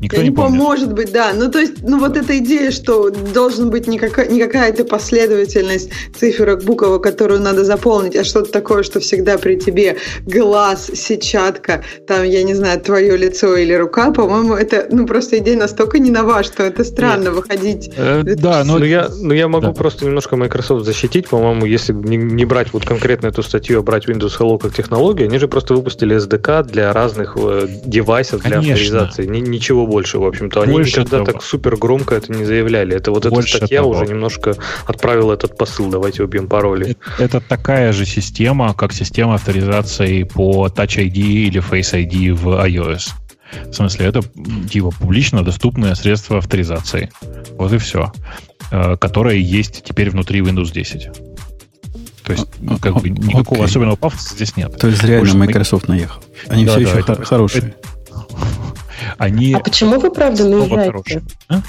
[0.00, 1.32] Никто я не, не помню, может быть, да.
[1.34, 5.90] Ну, то есть, ну, вот эта идея, что должен быть не, какая- не какая-то последовательность
[6.18, 12.24] циферок, букв, которую надо заполнить, а что-то такое, что всегда при тебе глаз, сетчатка, там,
[12.24, 16.42] я не знаю, твое лицо или рука, по-моему, это, ну, просто идея настолько не нова,
[16.42, 17.32] что это странно Нет.
[17.34, 17.92] выходить.
[17.96, 19.72] Э, да, но, но, я, но я могу да.
[19.72, 24.08] просто немножко Microsoft защитить, по-моему, если не, не брать вот конкретно эту статью, а брать
[24.08, 28.72] Windows Hello как технологию, они же просто выпустили SDK для разных э, девайсов, для Конечно.
[28.72, 29.26] авторизации.
[29.26, 30.62] Ни, ничего больше, в общем-то.
[30.62, 31.32] Они больше никогда того.
[31.32, 32.96] так супер громко это не заявляли.
[32.96, 33.90] Это вот больше эта статья того.
[33.90, 34.54] уже немножко
[34.86, 35.90] отправила этот посыл.
[35.90, 36.96] Давайте убьем пароли.
[37.18, 42.48] Это, это такая же система, как система авторизации по Touch ID или Face ID в
[42.48, 43.12] iOS.
[43.70, 44.22] В смысле, это
[44.70, 47.10] типа публично доступное средство авторизации.
[47.58, 48.12] Вот и все.
[48.70, 51.10] Э, которое есть теперь внутри Windows 10.
[52.22, 53.64] То есть, ну, как бы никакого okay.
[53.64, 54.76] особенного пафоса здесь нет.
[54.78, 55.94] То есть реально Больше Microsoft мы...
[55.94, 56.22] наехал.
[56.48, 57.64] Они да, все да, еще это, хорошие.
[57.64, 57.88] Это,
[59.18, 59.54] они...
[59.54, 61.22] А почему вы правда наезжаете?
[61.48, 61.60] А?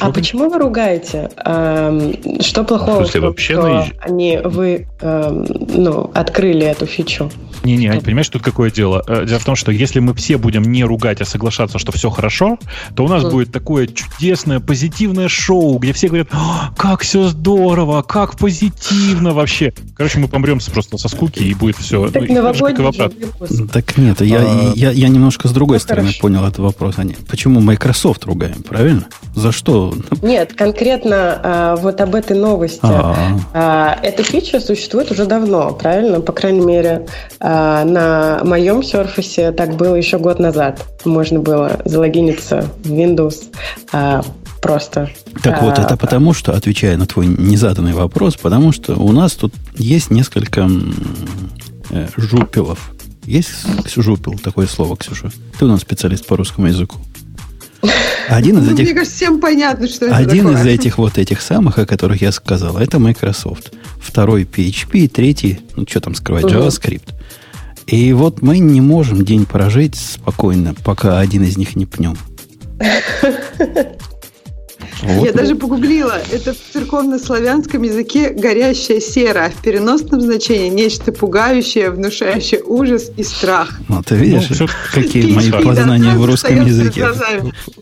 [0.00, 1.30] а почему вы ругаете?
[1.44, 3.92] Эм, что плохого, в вообще что наезж...
[4.00, 7.30] они, вы эм, ну, открыли эту фичу?
[7.64, 8.00] Не-не, что?
[8.02, 9.02] понимаешь, тут какое дело?
[9.06, 12.10] Э, дело в том, что если мы все будем не ругать, а соглашаться, что все
[12.10, 12.58] хорошо,
[12.94, 13.30] то у нас mm.
[13.30, 16.28] будет такое чудесное, позитивное шоу, где все говорят,
[16.76, 19.72] как все здорово, как позитивно вообще.
[19.96, 22.08] Короче, мы помрем просто со скуки, и будет все.
[22.10, 24.72] Так ну, новогодний Так нет, я, а...
[24.74, 26.20] я, я немножко с другой ну, стороны хорошо.
[26.20, 26.94] понял этот вопрос.
[26.98, 29.06] А почему Microsoft ругаем, правильно?
[29.34, 29.94] За что?
[30.22, 32.80] Нет, конкретно а, вот об этой новости.
[32.82, 36.20] А, а, эта фича существует уже давно, правильно?
[36.20, 37.06] По крайней мере,
[37.38, 40.84] а, на моем Surface так было еще год назад.
[41.04, 43.44] Можно было залогиниться в Windows
[43.92, 44.22] а,
[44.60, 45.10] просто.
[45.42, 49.32] Так а, вот, это потому что, отвечая на твой незаданный вопрос, потому что у нас
[49.32, 50.68] тут есть несколько
[51.90, 52.92] э, жупелов.
[53.24, 53.50] Есть
[53.96, 55.30] жупел, такое слово, Ксюша?
[55.58, 56.96] Ты у нас специалист по русскому языку.
[58.28, 58.84] Один из ну, этих...
[58.84, 60.60] Мне кажется, всем понятно, что это Один такое.
[60.60, 63.72] из этих вот этих самых, о которых я сказал, это Microsoft.
[64.00, 67.14] Второй PHP, третий, ну что там скрывать, JavaScript.
[67.86, 72.16] И вот мы не можем день прожить спокойно, пока один из них не пнем.
[75.02, 75.24] Вот.
[75.24, 76.20] Я даже погуглила.
[76.30, 83.22] Это в церковно-славянском языке горящая сера, а в переносном значении нечто пугающее, внушающее ужас и
[83.22, 83.80] страх.
[83.88, 87.08] Ну, ты видишь, ну, какие мои познания в русском языке.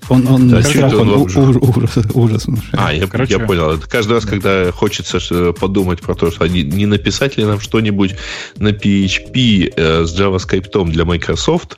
[0.08, 2.74] Он, он да, страх, он, он ужас, ужас внушает.
[2.78, 3.72] А, я, Короче, я понял.
[3.72, 8.14] Это каждый раз, когда хочется подумать про то, что они не написать ли нам что-нибудь
[8.56, 11.76] на PHP э, с JavaScript для Microsoft,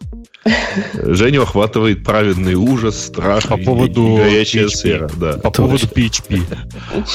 [0.95, 4.69] Женю охватывает праведный ужас, страх по поводу горячая PHP.
[4.71, 5.11] сфера.
[5.17, 5.33] Да.
[5.35, 6.43] По поводу PHP.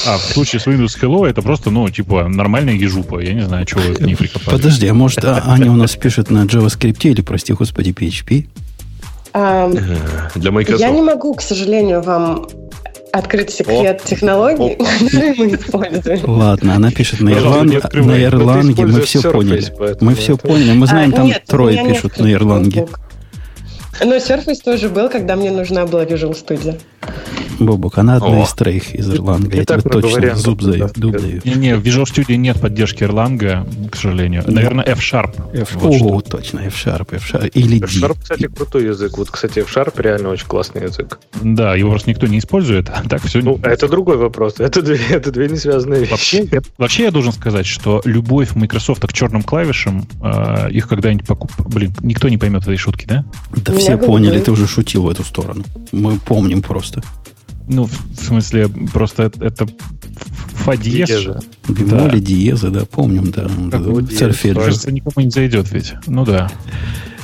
[0.06, 3.20] А в случае с Windows Hello это просто, ну, типа, нормальная ежупа.
[3.20, 4.56] Я не знаю, чего вы к ней прикопали.
[4.56, 8.46] Подожди, а может а Аня у нас пишет на JavaScript или, прости господи, PHP?
[9.32, 9.70] А,
[10.34, 10.80] Для Microsoft.
[10.80, 12.46] Я не могу, к сожалению, вам
[13.12, 16.20] открыть секрет о, технологий, которые мы используем.
[16.24, 19.64] Ладно, она пишет на, Ирланд, на Ирланге, мы все поняли.
[20.00, 22.86] Мы все поняли, мы знаем, там трое пишут на Ирланге.
[24.04, 26.78] Но Surface тоже был, когда мне нужна была Visual Studio.
[27.58, 28.42] Бобок, она одна О.
[28.44, 29.54] из троих из Erlang.
[29.54, 30.90] Я тебе точно зуб даю.
[31.44, 34.44] Не, не, в Visual Studio нет поддержки Erlang, к сожалению.
[34.46, 35.56] Наверное, F-Sharp.
[35.56, 37.48] F вот О, точно, F-Sharp, F-Sharp.
[37.54, 37.86] Или D.
[37.86, 39.16] F-Sharp, кстати, крутой язык.
[39.18, 41.18] Вот, кстати, F-Sharp реально очень классный язык.
[41.42, 42.88] Да, его просто никто не использует.
[42.90, 43.40] А так все...
[43.40, 44.56] Ну, это другой вопрос.
[44.58, 46.10] Это две, это две не связанные вещи.
[46.10, 51.26] Вообще, я, вообще я должен сказать, что любовь Microsoft к черным клавишам, э, их когда-нибудь
[51.26, 51.52] покуп...
[51.58, 53.24] Блин, никто не поймет этой шутки, да?
[53.54, 55.64] Да все поняли, ты уже шутил в эту сторону.
[55.92, 57.02] Мы помним просто.
[57.68, 59.66] Ну, в смысле, просто это
[60.54, 61.26] фа диез.
[61.68, 62.18] Бемоли, да.
[62.18, 63.48] диеза, да, помним, да.
[64.16, 64.60] Сольфеджио.
[64.60, 65.94] Кажется, никому не зайдет ведь.
[66.06, 66.50] Ну да.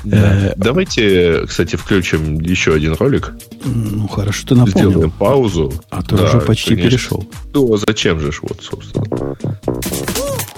[0.05, 0.49] Да.
[0.49, 3.35] Э, Давайте, кстати, включим еще один ролик.
[3.65, 4.91] Ну, хорошо, ты напомнил.
[4.91, 5.73] Сделаем паузу.
[5.91, 6.91] А то да, уже почти конечно.
[6.91, 7.27] перешел.
[7.55, 9.37] Ну, а зачем же вот, собственно.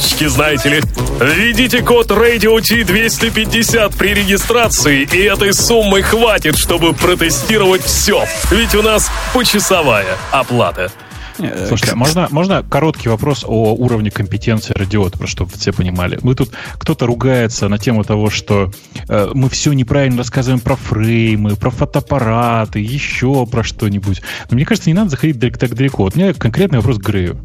[0.00, 0.80] фишечки, знаете ли.
[1.20, 8.24] Введите код Radio T250 при регистрации, и этой суммы хватит, чтобы протестировать все.
[8.50, 10.90] Ведь у нас почасовая оплата.
[11.38, 16.18] Э, Слушайте, а можно, можно короткий вопрос о уровне компетенции радиота, просто чтобы все понимали.
[16.22, 18.70] Мы тут, кто-то ругается на тему того, что
[19.08, 24.22] э, мы все неправильно рассказываем про фреймы, про фотоаппараты, еще про что-нибудь.
[24.50, 26.04] Но мне кажется, не надо заходить так далеко.
[26.04, 27.38] Вот у меня конкретный вопрос к Грею.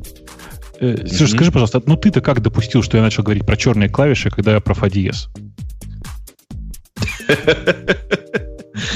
[0.80, 4.30] Э, Сереж, скажи, пожалуйста, ну ты-то как допустил, что я начал говорить про черные клавиши,
[4.30, 4.89] когда я про фа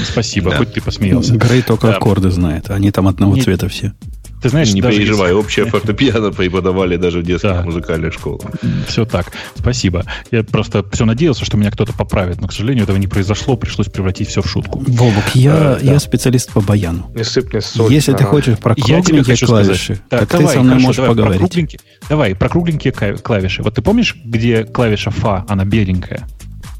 [0.04, 1.34] Спасибо, хоть ты посмеялся.
[1.34, 3.92] Грей только аккорды знает, они там одного цвета все.
[4.42, 5.40] Ты знаешь, не переживай, если...
[5.40, 7.62] общее фортепиано преподавали даже в детских да.
[7.62, 8.50] музыкальных школах.
[8.88, 9.32] Все так.
[9.54, 10.04] Спасибо.
[10.30, 13.88] Я просто все надеялся, что меня кто-то поправит, но, к сожалению, этого не произошло, пришлось
[13.88, 14.80] превратить все в шутку.
[14.80, 17.10] Бобок, я, а, я специалист по баяну.
[17.14, 17.92] Не сыпь мне соль.
[17.92, 21.10] Если ты хочешь про кругленькие клавиши, так, так давай, ты со мной хорошо, можешь давай,
[21.10, 21.40] поговорить.
[21.40, 23.62] Про кругленькие, давай, про кругленькие клавиши.
[23.62, 26.26] Вот ты помнишь, где клавиша фа, она беленькая?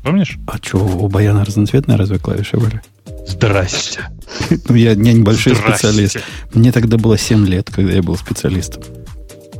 [0.02, 0.38] Помнишь?
[0.46, 2.80] А что, у баяна разноцветные разве клавиши были?
[3.26, 4.00] Здрасте.
[4.68, 6.18] Ну, я не небольшой специалист.
[6.54, 8.82] Мне тогда было 7 лет, когда я был специалистом.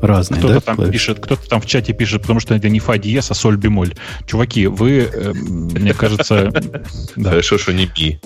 [0.01, 0.61] Разные, кто-то да?
[0.61, 0.93] Там клавиши?
[0.93, 3.95] пишет, кто-то там в чате пишет, потому что это не фа диез, а соль бемоль.
[4.27, 6.53] Чуваки, вы, э, мне кажется...
[7.23, 8.19] Хорошо, что не пи.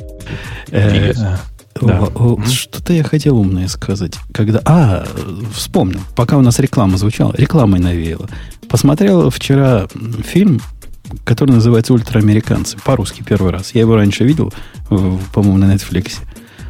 [0.70, 1.12] Э,
[2.46, 4.14] что-то я хотел умное сказать.
[4.32, 4.60] Когда...
[4.64, 5.06] А,
[5.52, 6.00] вспомнил.
[6.14, 8.28] Пока у нас реклама звучала, рекламой навеяла.
[8.68, 9.88] Посмотрел вчера
[10.24, 10.60] фильм
[11.24, 12.76] который называется «Ультраамериканцы».
[12.84, 13.74] По-русски первый раз.
[13.74, 14.52] Я его раньше видел,
[14.88, 16.18] по-моему, на Netflix.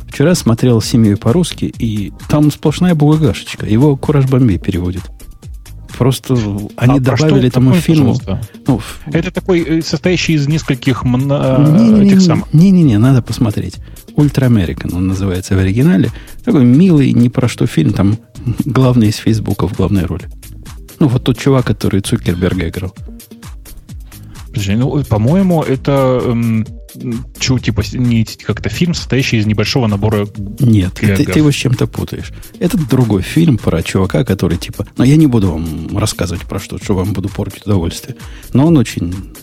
[0.08, 3.66] Вчера смотрел «Семью по-русски», и там сплошная бугагашечка.
[3.66, 5.02] Его «Кураж Бомбей» переводит.
[5.96, 6.34] Просто
[6.76, 8.16] они а добавили этому фильму...
[8.66, 12.00] Ну, Это такой, э, состоящий из нескольких мно...
[12.02, 12.52] этих самых...
[12.52, 13.76] Не-не-не, надо посмотреть.
[14.16, 16.10] «Ультра Американ» он называется в оригинале.
[16.44, 17.92] Такой милый, ни про что фильм.
[17.92, 18.18] Там
[18.64, 20.24] главный из Фейсбука в главной роли.
[21.00, 22.94] Ну, вот тот чувак, который Цукерберга играл.
[24.54, 26.64] Подожди, ну, по-моему, это эм,
[27.40, 30.28] чу, типа не как-то фильм, состоящий из небольшого набора.
[30.60, 32.32] Нет, ты, ты его с чем-то путаешь.
[32.60, 34.86] Это другой фильм про чувака, который типа.
[34.96, 38.14] Но я не буду вам рассказывать про что, что вам буду портить удовольствие.
[38.52, 39.34] Но он очень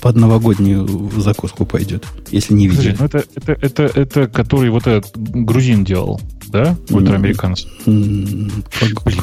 [0.00, 2.96] под новогоднюю закуску пойдет, если не видели.
[2.98, 6.76] ну это, это, это, это который вот этот грузин делал, да?
[6.90, 7.66] Ультраамериканец.
[7.86, 8.52] Блин,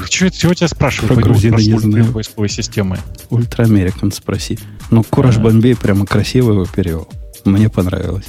[0.10, 1.14] чего, чего тебя спрашивают?
[1.14, 2.12] Про грузина не знаю.
[2.12, 3.00] поисковой системы.
[3.30, 4.60] Ультраамериканец спроси.
[4.92, 7.08] Ну, Кураж Бомбей прямо красиво его перевел.
[7.46, 8.26] Мне понравилось.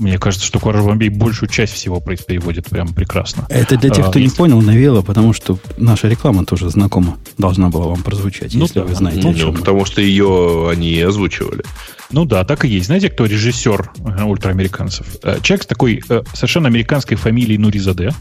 [0.00, 3.46] Мне кажется, что Кураж Бомбей большую часть всего переводит прямо прекрасно.
[3.50, 7.68] Это для тех, кто а, не понял, навело, потому что наша реклама тоже знакома должна
[7.68, 8.86] была вам прозвучать, ну, если да.
[8.86, 9.20] вы знаете.
[9.20, 11.64] Ну, ну, потому что ее они озвучивали.
[12.10, 12.86] Ну да, так и есть.
[12.86, 15.06] Знаете, кто режиссер э, ультраамериканцев?
[15.22, 18.12] Э, человек с такой э, совершенно американской фамилией Нуризаде.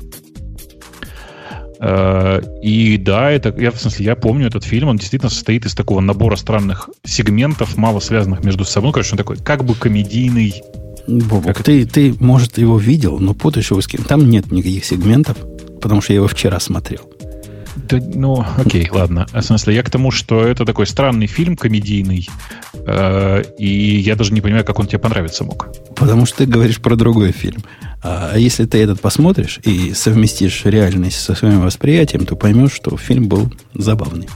[2.61, 6.01] И да, это, я, в смысле, я помню этот фильм, он действительно состоит из такого
[6.01, 8.89] набора странных сегментов, мало связанных между собой.
[8.89, 10.61] Ну, конечно, он такой как бы комедийный,
[11.10, 14.03] Бобок, ты, ты, может, его видел, но путаешь его с кем.
[14.03, 15.38] Там нет никаких сегментов,
[15.81, 17.10] потому что я его вчера смотрел.
[17.90, 19.26] Да, ну, окей, ладно.
[19.34, 22.27] В смысле, я к тому, что это такой странный фильм, комедийный,
[22.86, 25.69] э, и я даже не понимаю, как он тебе понравиться мог.
[25.95, 27.64] Потому что ты говоришь про другой фильм.
[28.02, 33.27] А если ты этот посмотришь и совместишь реальность со своим восприятием, то поймешь, что фильм
[33.27, 34.27] был забавный.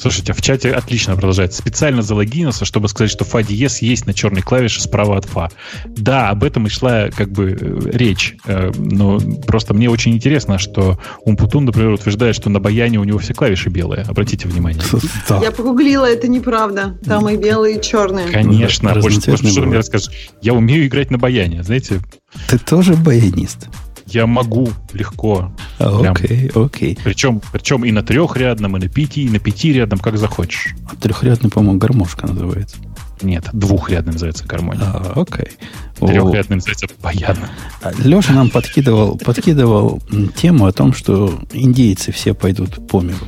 [0.00, 1.52] Слушайте, в чате отлично продолжает.
[1.52, 5.50] Специально залогинился, чтобы сказать, что фа диез есть на черной клавише справа от фа.
[5.84, 8.36] Да, об этом и шла как бы э, речь.
[8.46, 13.18] Э, но просто мне очень интересно, что Умпутун, например, утверждает, что на баяне у него
[13.18, 14.04] все клавиши белые.
[14.04, 14.82] Обратите внимание.
[15.42, 16.98] Я погуглила, это неправда.
[17.04, 18.28] Там и белые, и черные.
[18.28, 18.94] Конечно.
[18.94, 20.08] Больше, что ты мне расскажешь?
[20.40, 22.00] Я умею играть на баяне, знаете.
[22.48, 23.68] Ты тоже баянист?
[24.10, 25.52] Я могу легко.
[25.78, 26.98] Окей, окей.
[27.02, 30.74] Причем, причем и на трехрядном, и на пяти, и на пятирядном, как захочешь.
[30.90, 32.76] А трехрядный, по-моему, гармошка называется.
[33.22, 34.82] Нет, двухрядный называется гармония.
[34.82, 35.52] А, окей.
[35.98, 37.36] Трехрядный называется баян.
[37.82, 40.02] А, Леша нам подкидывал, подкидывал
[40.36, 43.26] тему о том, что индейцы все пойдут по миру.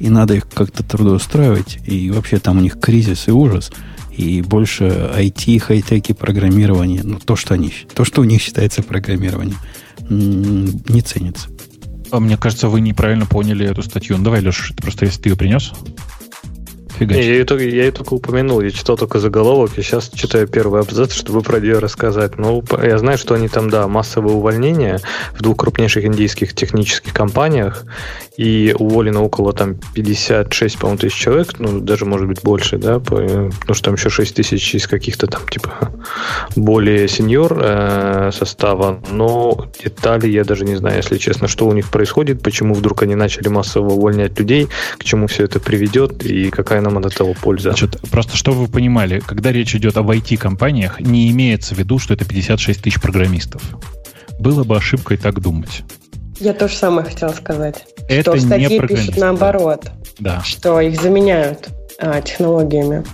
[0.00, 1.78] И надо их как-то трудоустраивать.
[1.86, 3.70] И вообще там у них кризис и ужас.
[4.10, 7.02] И больше IT, хай-теки, программирование.
[7.04, 9.58] Ну, то, что они, то, что у них считается программированием
[10.10, 11.48] не ценится.
[12.10, 14.16] А мне кажется, вы неправильно поняли эту статью.
[14.16, 15.72] Ну, давай, Леша, просто если ты ее принес.
[16.98, 21.12] Фига я, я ее только упомянул, я читал только заголовок, и сейчас читаю первый абзац,
[21.12, 22.38] чтобы про нее рассказать.
[22.38, 25.00] Ну, я знаю, что они там, да, массовые увольнения
[25.32, 27.84] в двух крупнейших индийских технических компаниях,
[28.36, 33.50] и уволено около там 56, по-моему, тысяч человек, ну, даже, может быть, больше, да, потому
[33.72, 35.92] что там еще 6 тысяч из каких-то там, типа,
[36.56, 41.88] более сеньор э, состава, но детали я даже не знаю, если честно, что у них
[41.90, 44.68] происходит, почему вдруг они начали массово увольнять людей,
[44.98, 47.70] к чему все это приведет, и какая нам от этого польза.
[47.70, 52.14] Значит, просто чтобы вы понимали, когда речь идет об IT-компаниях, не имеется в виду, что
[52.14, 53.62] это 56 тысяч программистов.
[54.38, 55.82] Было бы ошибкой так думать.
[56.40, 57.84] Я то же самое хотела сказать.
[58.08, 59.90] Это что в статье не пишут наоборот.
[60.18, 60.42] Да.
[60.44, 63.04] Что их заменяют а, технологиями.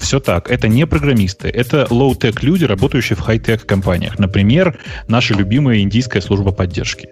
[0.00, 0.50] Все так.
[0.50, 1.48] Это не программисты.
[1.48, 4.18] Это low-tech люди, работающие в хай-тек компаниях.
[4.18, 4.78] Например,
[5.08, 7.10] наша любимая индийская служба поддержки.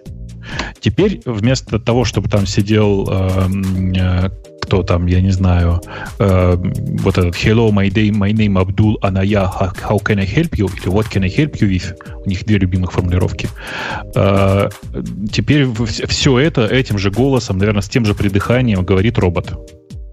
[0.79, 4.29] Теперь вместо того, чтобы там сидел э,
[4.67, 5.81] кто там, я не знаю,
[6.19, 6.55] э,
[7.03, 10.69] вот этот Hello, my, day, my name Abdul Anaya, how can I help you?
[10.77, 11.95] Или What can I help you with?
[12.25, 13.47] У них две любимых формулировки.
[14.15, 14.69] Э,
[15.31, 19.53] теперь все это этим же голосом, наверное, с тем же придыханием говорит робот.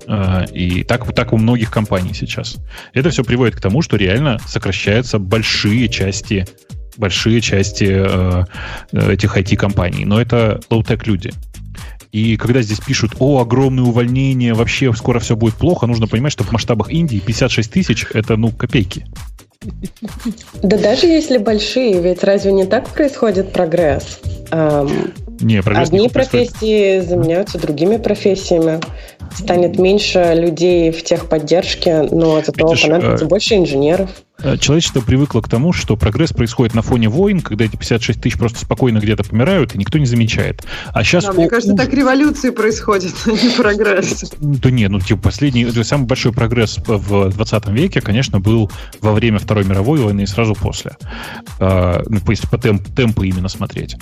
[0.06, 2.56] Э, и так, так у многих компаний сейчас.
[2.93, 6.47] Это все приводит к тому, что реально сокращаются большие части
[6.97, 8.44] большие части э,
[8.93, 10.05] этих IT-компаний.
[10.05, 11.32] Но это low-tech люди.
[12.15, 16.45] И когда здесь пишут, о, огромное увольнение, вообще скоро все будет плохо, нужно понимать, что
[16.45, 19.05] в масштабах Индии 56 тысяч– это, ну, копейки.
[20.62, 24.20] Да даже если большие, ведь разве не так происходит прогресс?
[25.41, 28.78] Не, прогресс Одни не профессии заменяются другими профессиями.
[29.35, 34.11] Станет меньше людей в техподдержке, но зато Видишь, понадобится э, больше инженеров.
[34.43, 38.36] Э, Человечество привыкло к тому, что прогресс происходит на фоне войн, когда эти 56 тысяч
[38.36, 40.65] просто спокойно где-то помирают, и никто не замечает.
[40.93, 41.24] А сейчас...
[41.24, 44.32] Да, мне кажется, так революции происходят, а не прогресс.
[44.39, 48.70] Да нет, ну типа последний, самый большой прогресс в 20 веке, конечно, был
[49.01, 50.97] во время Второй мировой войны и сразу после.
[51.61, 53.97] А, ну, если по темп, темпу именно смотреть.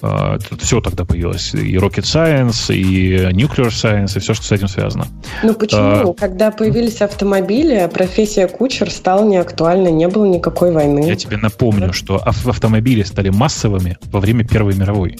[0.00, 1.54] А, все тогда появилось.
[1.54, 5.06] И Rocket Science, и Nuclear Science, и все, что с этим связано.
[5.42, 5.80] Ну почему?
[5.80, 11.06] А, Когда появились автомобили, профессия кучер стала неактуальной, не было никакой войны.
[11.06, 15.18] Я тебе напомню, что ав- автомобили стали массовыми во время Первой мировой.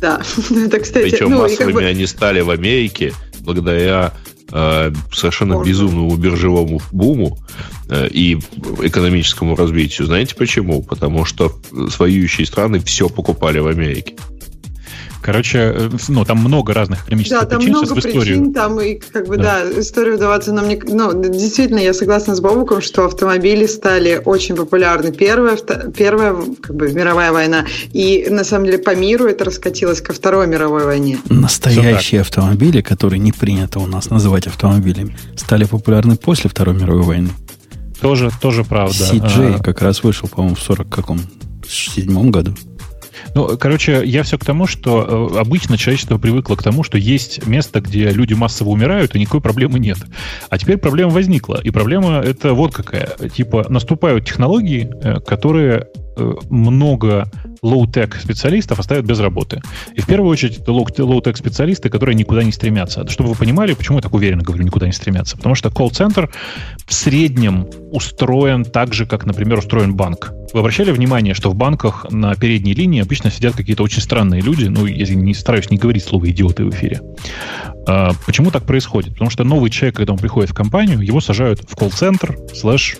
[0.00, 0.20] Да,
[0.50, 1.10] это, кстати...
[1.10, 4.12] Причем ну, массовыми как бы- они стали в Америке благодаря
[4.50, 5.68] э, совершенно Форду.
[5.68, 7.38] безумному биржевому буму
[7.88, 8.38] э, и
[8.82, 10.06] экономическому развитию.
[10.06, 10.82] Знаете почему?
[10.82, 14.14] Потому что воюющие страны все покупали в Америке.
[15.22, 17.72] Короче, э, ну, там много разных экономических Да, там причин.
[17.76, 18.20] много Сейчас в историю.
[18.38, 19.60] причин, там и как бы, Да.
[19.62, 20.76] да, историю вдаваться нам не...
[20.84, 25.12] Ну, действительно, я согласна с Бобуком, что автомобили стали очень популярны.
[25.12, 25.56] Первая,
[25.96, 27.64] первая как бы, мировая война.
[27.92, 31.18] И, на самом деле, по миру это раскатилось ко Второй мировой войне.
[31.28, 37.30] Настоящие автомобили, которые не принято у нас называть автомобилями, стали популярны после Второй мировой войны.
[38.00, 38.96] Тоже, тоже правда.
[38.96, 41.20] CJ А, как раз вышел, по-моему, в 40 каком?
[41.68, 42.54] седьмом году.
[43.34, 47.46] Ну, короче, я все к тому, что э, обычно человечество привыкло к тому, что есть
[47.46, 49.98] место, где люди массово умирают, и никакой проблемы нет.
[50.50, 51.60] А теперь проблема возникла.
[51.62, 53.08] И проблема это вот какая.
[53.34, 55.86] Типа, наступают технологии, э, которые
[56.16, 57.30] э, много
[57.62, 59.62] low-tech специалистов оставят без работы.
[59.94, 63.08] И в первую очередь это low- low-tech специалисты, которые никуда не стремятся.
[63.08, 65.36] Чтобы вы понимали, почему я так уверенно говорю, никуда не стремятся.
[65.36, 66.30] Потому что колл-центр
[66.84, 70.32] в среднем устроен так же, как, например, устроен банк.
[70.52, 74.64] Вы обращали внимание, что в банках на передней линии обычно сидят какие-то очень странные люди,
[74.64, 77.00] ну, я не стараюсь не говорить слово «идиоты» в эфире.
[77.86, 79.12] А, почему так происходит?
[79.12, 82.96] Потому что новый человек, когда он приходит в компанию, его сажают в колл-центр слэш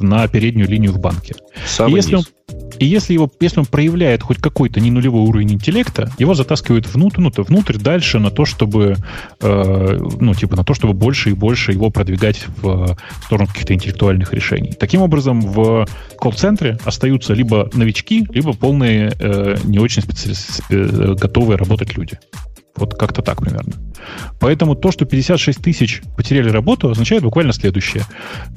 [0.00, 1.34] на переднюю линию в банке.
[1.66, 2.26] Самый и если низ.
[2.26, 6.86] он и если, его, если он проявляет хоть какой-то не нулевой уровень интеллекта, его затаскивают
[6.86, 8.96] внутрь, ну, то внутрь дальше на то, чтобы,
[9.40, 14.32] э, ну, типа на то, чтобы больше и больше его продвигать в сторону каких-то интеллектуальных
[14.32, 14.72] решений.
[14.78, 15.86] Таким образом, в
[16.18, 20.30] колл-центре остаются либо новички, либо полные э, не очень специ...
[20.30, 22.18] спе- готовые работать люди.
[22.76, 23.74] Вот как-то так примерно.
[24.38, 28.04] Поэтому то, что 56 тысяч потеряли работу, означает буквально следующее.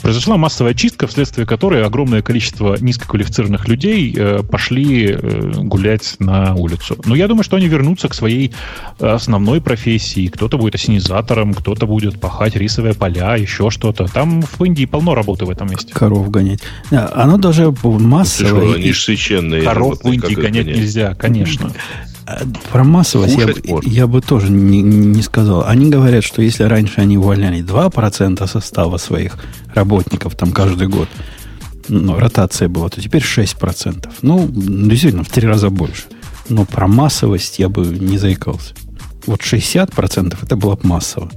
[0.01, 6.97] Произошла массовая чистка, вследствие которой огромное количество низкоквалифицированных людей э, пошли э, гулять на улицу.
[7.05, 8.53] Но я думаю, что они вернутся к своей
[8.99, 10.27] основной профессии.
[10.27, 14.05] Кто-то будет ассенизатором, кто-то будет пахать рисовые поля, еще что-то.
[14.05, 15.93] Там в Индии полно работы в этом месте.
[15.93, 16.59] Коров гонять.
[16.91, 18.75] Да, Оно даже Ты что, массовое.
[18.75, 19.61] они ж священные.
[19.61, 20.77] Коров в Индии гонять гонять?
[20.77, 21.71] нельзя, конечно.
[22.29, 22.41] А,
[22.71, 25.65] Про массовость я, я бы тоже не, не сказал.
[25.65, 29.37] Они говорят, что если раньше они увольняли 2% состава своих
[29.73, 31.09] работников там каждый год,
[31.87, 34.09] ну, ротация была, то теперь 6%.
[34.21, 36.03] Ну, действительно, в три раза больше.
[36.49, 38.75] Но про массовость я бы не заикался.
[39.25, 41.31] Вот 60% это было бы массово.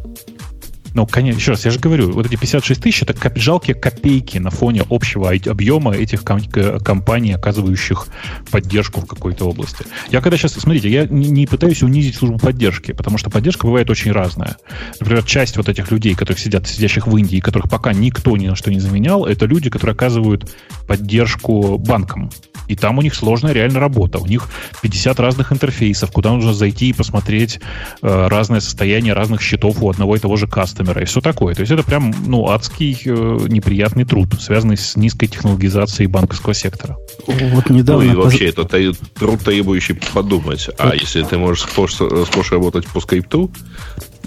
[0.95, 4.39] Ну, конечно, еще раз, я же говорю, вот эти 56 тысяч это коп- жалкие копейки
[4.39, 6.41] на фоне общего объема этих ком-
[6.85, 8.07] компаний, оказывающих
[8.51, 9.85] поддержку в какой-то области.
[10.11, 13.89] Я когда сейчас, смотрите, я не, не пытаюсь унизить службу поддержки, потому что поддержка бывает
[13.91, 14.57] очень разная.
[15.01, 18.57] Например, часть вот этих людей, которых сидят, сидящих в Индии, которых пока никто ни на
[18.57, 20.51] что не заменял, это люди, которые оказывают
[20.87, 22.31] поддержку банкам.
[22.69, 24.19] И там у них сложная реально работа.
[24.19, 24.49] У них
[24.83, 27.61] 50 разных интерфейсов, куда нужно зайти и посмотреть
[28.03, 30.47] э, разное состояние разных счетов у одного и того же
[30.83, 31.55] кастомера и все такое.
[31.55, 36.97] То есть это прям ну, адский э, неприятный труд, связанный с низкой технологизацией банковского сектора.
[37.27, 38.05] Вот Ну недавно...
[38.11, 38.79] и поз- вообще, это та-
[39.19, 40.69] труд требующий подумать.
[40.79, 43.51] А если ты можешь сможешь, сможешь работать по скрипту,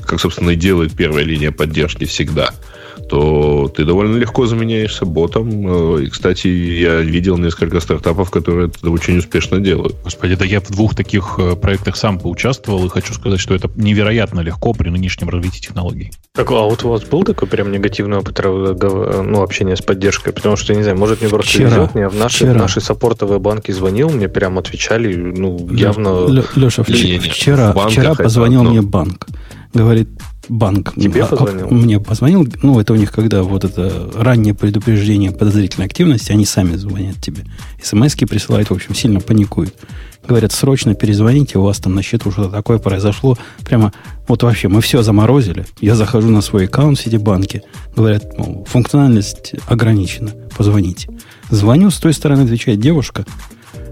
[0.03, 2.51] как, собственно, и делает первая линия поддержки всегда,
[3.09, 5.97] то ты довольно легко заменяешься ботом.
[5.97, 9.95] Э, И, кстати, я видел несколько стартапов, которые это очень успешно делают.
[10.03, 13.69] Господи, да я в двух таких э, проектах сам поучаствовал и хочу сказать, что это
[13.75, 16.11] невероятно легко при нынешнем развитии технологий.
[16.33, 20.33] Так, а вот у вас был такой прям негативный опыт ра- ну, общения с поддержкой?
[20.33, 21.67] Потому что, не знаю, может, мне просто Вчера.
[21.69, 22.53] везет, мне в наши, Вчера.
[22.53, 26.27] в наши саппортовые банки звонил, мне прям отвечали, ну, явно...
[26.55, 28.71] Леша, вчера, вчера это позвонил одно.
[28.71, 29.27] мне банк.
[29.73, 30.09] Говорит,
[30.49, 30.93] банк.
[30.95, 31.69] Тебе а, а, позвонил?
[31.69, 32.47] Мне позвонил.
[32.61, 37.45] Ну, это у них, когда вот это раннее предупреждение подозрительной активности, они сами звонят тебе.
[37.81, 39.75] СМСки присылают, в общем, сильно паникуют.
[40.27, 43.37] Говорят, срочно перезвоните, у вас там на счету что-то такое произошло.
[43.63, 43.93] Прямо,
[44.27, 45.65] вот вообще, мы все заморозили.
[45.81, 47.61] Я захожу на свой аккаунт в Ситибанке.
[47.95, 50.31] Говорят, мол, функциональность ограничена.
[50.57, 51.09] Позвоните.
[51.51, 53.25] Звоню, с той стороны отвечает девушка.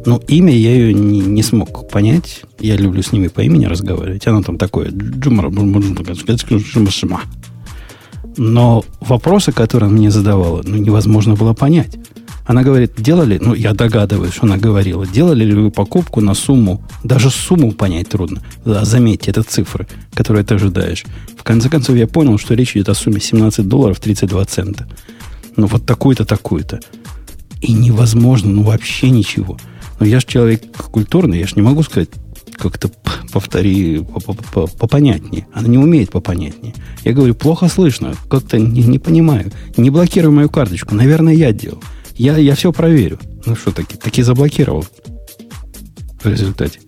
[0.06, 2.42] Ну, имя я ее не, не смог понять.
[2.60, 4.28] Я люблю с ними по имени разговаривать.
[4.28, 4.92] Она там такое.
[8.38, 11.96] Но вопросы, которые она мне задавала, ну, невозможно было понять.
[12.46, 16.84] Она говорит, делали, ну, я догадываюсь, что она говорила, делали ли вы покупку на сумму,
[17.04, 18.42] даже сумму понять трудно.
[18.66, 21.06] Да, заметьте, это цифры, которые ты ожидаешь.
[21.38, 24.90] В конце концов, я понял, что речь идет о сумме 17 долларов 32 цента.
[25.56, 26.82] Ну, вот такую-то, такую-то.
[27.62, 29.58] И невозможно, ну, вообще ничего.
[30.04, 30.62] Но я же человек
[30.92, 32.10] культурный, я же не могу сказать,
[32.58, 32.90] как-то
[33.32, 35.48] повтори по- по- по- попонятнее.
[35.54, 36.74] Она не умеет попонятнее.
[37.06, 39.50] Я говорю, плохо слышно, как-то не, не понимаю.
[39.78, 40.94] Не блокируй мою карточку.
[40.94, 41.82] Наверное, я делал.
[42.18, 43.18] Я, я все проверю.
[43.46, 44.86] Ну что, таки, таки заблокировал
[46.22, 46.82] в результате.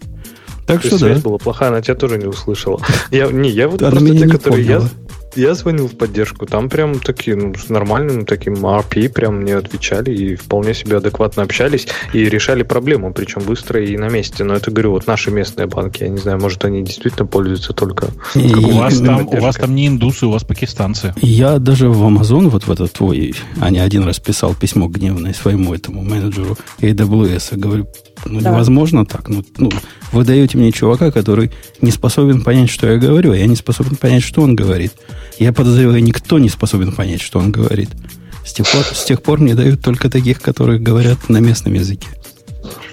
[0.67, 1.07] Так То что есть да.
[1.11, 2.81] связь была плохая, она тебя тоже не услышала.
[3.11, 4.83] Я, не, я вот Она просто те, не которые поняла.
[4.83, 4.89] я
[5.35, 10.35] звонил в поддержку, там прям такие, ну, с нормальным таким RP прям мне отвечали и
[10.35, 14.43] вполне себе адекватно общались и решали проблему, причем быстро и на месте.
[14.43, 18.07] Но это, говорю, вот наши местные банки, я не знаю, может, они действительно пользуются только...
[18.35, 21.13] И- У вас, там, у вас там не индусы, у вас пакистанцы.
[21.21, 25.33] Я даже в Amazon, вот в этот твой, а не один раз писал письмо гневное
[25.33, 27.49] своему этому менеджеру AWS.
[27.51, 27.87] Я говорю,
[28.25, 28.51] ну, Да.
[28.51, 29.27] невозможно так.
[29.29, 29.71] Ну, ну,
[30.11, 31.51] вы даете мне чувака, который
[31.81, 34.93] не способен понять, что я говорю, а я не способен понять, что он говорит.
[35.39, 37.89] Я подозреваю, никто не способен понять, что он говорит.
[38.45, 42.07] С тех пор, с тех пор мне дают только таких, которые говорят на местном языке.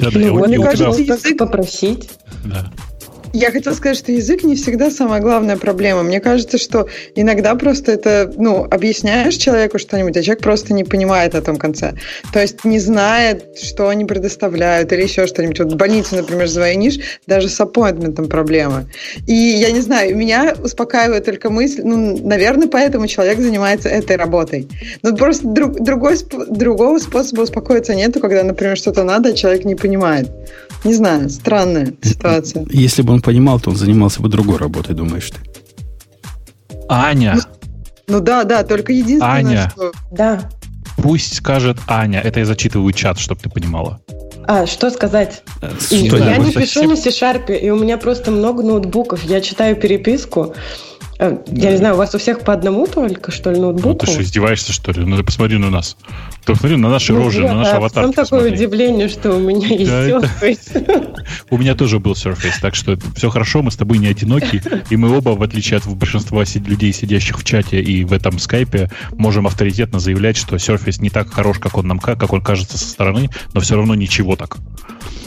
[0.01, 2.09] Да, да, Ну, вот, мне тебя- кажется, язык попросить.
[2.45, 2.73] да.
[3.33, 6.03] Я хотела сказать, что язык не всегда самая главная проблема.
[6.03, 11.33] Мне кажется, что иногда просто это, ну, объясняешь человеку что-нибудь, а человек просто не понимает
[11.33, 11.95] на том конце.
[12.33, 15.61] То есть не знает, что они предоставляют или еще что-нибудь.
[15.61, 18.87] Вот в больнице, например, звонишь, даже с аппоинтментом проблемы.
[19.27, 24.69] И я не знаю, меня успокаивает только мысль, ну, наверное, поэтому человек занимается этой работой.
[25.03, 26.17] Но просто друг, другой,
[26.51, 30.29] другого способа успокоиться нету, когда, например, что-то надо, а человек не понимает.
[30.85, 32.67] Не знаю, странная ситуация.
[32.71, 35.41] Если бы он понимал, то он занимался бы другой работой, думаешь ты?
[36.89, 37.35] Аня.
[37.37, 37.43] Ну,
[38.09, 39.71] ну да, да, только единственное, Аня.
[39.71, 39.93] что...
[40.11, 40.51] Да.
[40.97, 42.21] Пусть скажет Аня.
[42.21, 44.01] Это я зачитываю чат, чтобы ты понимала.
[44.47, 45.43] А, что сказать?
[45.57, 49.23] Что И это я не пишу на C-Sharp, и у меня просто много ноутбуков.
[49.25, 50.55] Я читаю переписку.
[51.23, 54.07] Э, Я не знаю, у вас у всех по одному только, что ли, Ну, ноутбуку?
[54.07, 55.05] ты что, издеваешься, что ли?
[55.05, 55.97] Ну, ты посмотри на нас.
[56.45, 58.05] Ты посмотри на наши Ну, рожи, вот, на наш а аватар.
[58.09, 61.25] потом такое удивление, что у меня есть Да, Surface.
[61.51, 64.97] У меня тоже был Surface, так что все хорошо, мы с тобой не одиноки, и
[64.97, 69.47] мы оба, в отличие от большинства людей, сидящих в чате и в этом скайпе, можем
[69.47, 72.89] авторитетно заявлять, что Surface не так хорош, как он нам ка- как он кажется со
[72.89, 74.57] стороны, но все равно ничего так.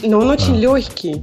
[0.02, 0.58] Но он очень А.
[0.58, 1.22] легкий.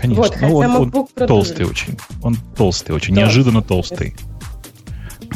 [0.00, 0.22] Конечно.
[0.22, 1.96] Вот, Ну, он, он толстый очень.
[2.22, 3.22] Он толстый очень, Да.
[3.22, 4.14] неожиданно толстый.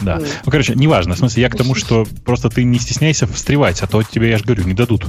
[0.02, 0.16] Да.
[0.16, 0.26] Мгм.
[0.46, 1.14] Ну, короче, неважно.
[1.14, 4.38] В смысле, я к тому, что просто ты не стесняйся встревать, а то тебе, я
[4.38, 5.04] же говорю, не дадут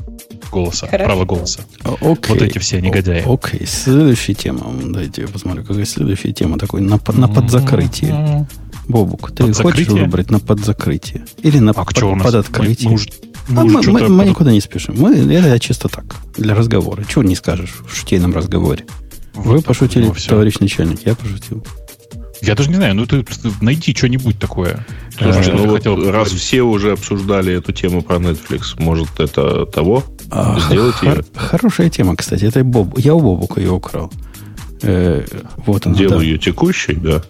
[0.51, 1.05] голоса, Хорошо.
[1.05, 1.61] право голоса.
[2.01, 2.35] Окей.
[2.35, 3.21] Вот эти все негодяи.
[3.25, 4.65] О- Окей, следующая тема.
[4.85, 6.57] Дайте я посмотрю, какая следующая тема.
[6.57, 8.47] Такой на, под- на подзакрытие.
[8.87, 11.23] Бобук, ты хочешь выбрать на подзакрытие?
[11.43, 12.25] Или на А под, что у нас?
[12.25, 12.89] под Мы, открытие?
[12.89, 13.09] мы уже,
[13.47, 14.95] мы А мы, мы- мы под- никуда не спешим.
[14.97, 17.05] Мы, это чисто так, для разговора.
[17.05, 18.85] Чего не скажешь в шутейном разговоре?
[19.33, 20.31] Вы пошутили, Ну, всё.
[20.31, 21.65] товарищ начальник, я пошутил.
[22.41, 23.23] Я даже не знаю, ну ты
[23.61, 24.85] найди что-нибудь такое.
[25.17, 29.19] Тоже Слушай, что ну вот хотел раз все уже обсуждали эту тему про Netflix, может,
[29.19, 30.03] это того?
[30.31, 31.23] А, Сделайте хор- ее.
[31.35, 32.45] Хорошая тема, кстати.
[32.45, 32.97] Это Боб.
[32.97, 34.11] Я у Бобука ее украл.
[34.81, 35.23] Э,
[35.67, 35.95] вот она.
[35.95, 36.23] Делаю да.
[36.25, 37.21] ее текущей, да.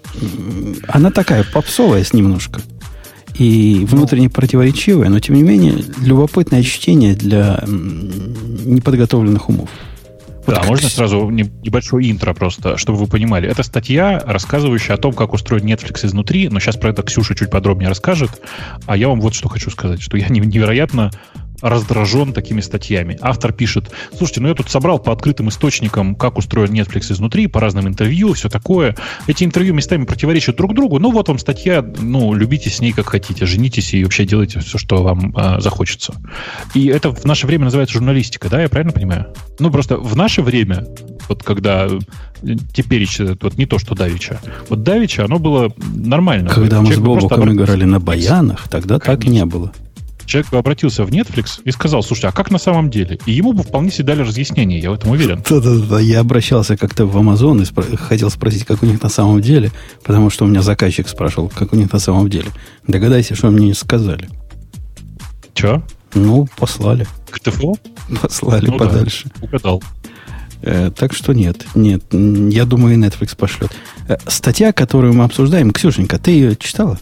[0.88, 2.62] Она такая попсовая с немножко.
[3.36, 9.70] И внутренне противоречивая, но тем не менее любопытное чтение для неподготовленных умов.
[10.46, 13.48] Вот Да, как можно сразу не- небольшое интро просто, чтобы вы понимали.
[13.48, 17.52] Это статья, рассказывающая о том, как устроен Netflix изнутри, но сейчас про это Ксюша чуть
[17.52, 18.32] подробнее расскажет.
[18.88, 21.12] А я вам вот что хочу сказать, что я не- невероятно
[21.62, 23.18] раздражен такими статьями.
[23.22, 27.60] Автор пишет, слушайте, ну я тут собрал по открытым источникам, как устроен Netflix изнутри, по
[27.60, 28.96] разным интервью, все такое.
[29.28, 33.08] Эти интервью местами противоречат друг другу, ну вот вам статья, ну, любите с ней как
[33.08, 36.14] хотите, женитесь и вообще делайте все, что вам а, захочется.
[36.74, 39.28] И это в наше время называется журналистика, да, я правильно понимаю?
[39.60, 40.88] Ну, просто в наше время,
[41.30, 42.00] вот когда э,
[42.74, 43.08] теперь
[43.42, 44.40] вот не то, что Давича,
[44.70, 46.50] вот Давича, оно было нормально.
[46.50, 49.72] Когда мы с Бобуком обратился играли на баянах, тогда так не было.
[50.32, 53.20] Человек обратился в Netflix и сказал, слушайте, а как на самом деле?
[53.26, 55.44] И ему бы вполне себе дали разъяснение, я в этом уверен.
[55.50, 59.42] Да-да-да, я обращался как-то в Amazon и спро- хотел спросить, как у них на самом
[59.42, 59.74] деле,
[60.06, 62.48] потому что у меня заказчик спрашивал, как у них на самом деле.
[62.88, 64.30] Догадайся, что мне не сказали.
[65.54, 65.84] Че?
[66.14, 67.08] Ну, послали.
[67.30, 67.74] К ТФО?
[68.22, 68.86] Послали Ну да.
[68.86, 69.30] подальше.
[69.42, 69.84] Угадал.
[70.62, 73.74] Э, так что нет, нет, я думаю, и Netflix пошлет.
[74.08, 76.98] Э, статья, которую мы обсуждаем, Ксюшенька, ты ее читала?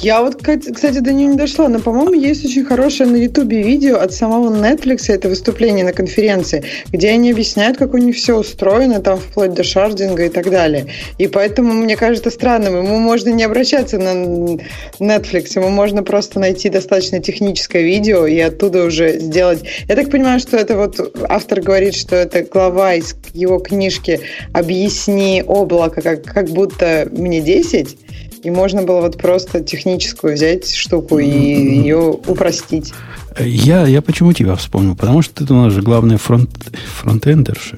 [0.00, 3.98] Я вот, кстати, до нее не дошла, но, по-моему, есть очень хорошее на Ютубе видео
[3.98, 9.00] от самого Netflix, это выступление на конференции, где они объясняют, как у них все устроено,
[9.00, 10.86] там, вплоть до шардинга и так далее.
[11.18, 14.58] И поэтому, мне кажется странным, ему можно не обращаться на
[14.98, 19.62] Netflix, ему можно просто найти достаточно техническое видео и оттуда уже сделать...
[19.88, 24.20] Я так понимаю, что это вот автор говорит, что это глава из его книжки
[24.52, 27.96] «Объясни облако, как, как будто мне 10»,
[28.42, 32.92] и можно было вот просто техническую взять штуку и ее упростить.
[33.38, 34.96] Я, я почему тебя вспомнил?
[34.96, 36.50] Потому что ты у нас же главная фронт,
[36.96, 37.76] фронтендерша.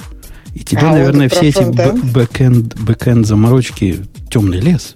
[0.55, 2.05] И тебе, А, наверное, все эти фронтенд?
[2.05, 4.95] б- бэкэнд, бэкэнд заморочки темный лес.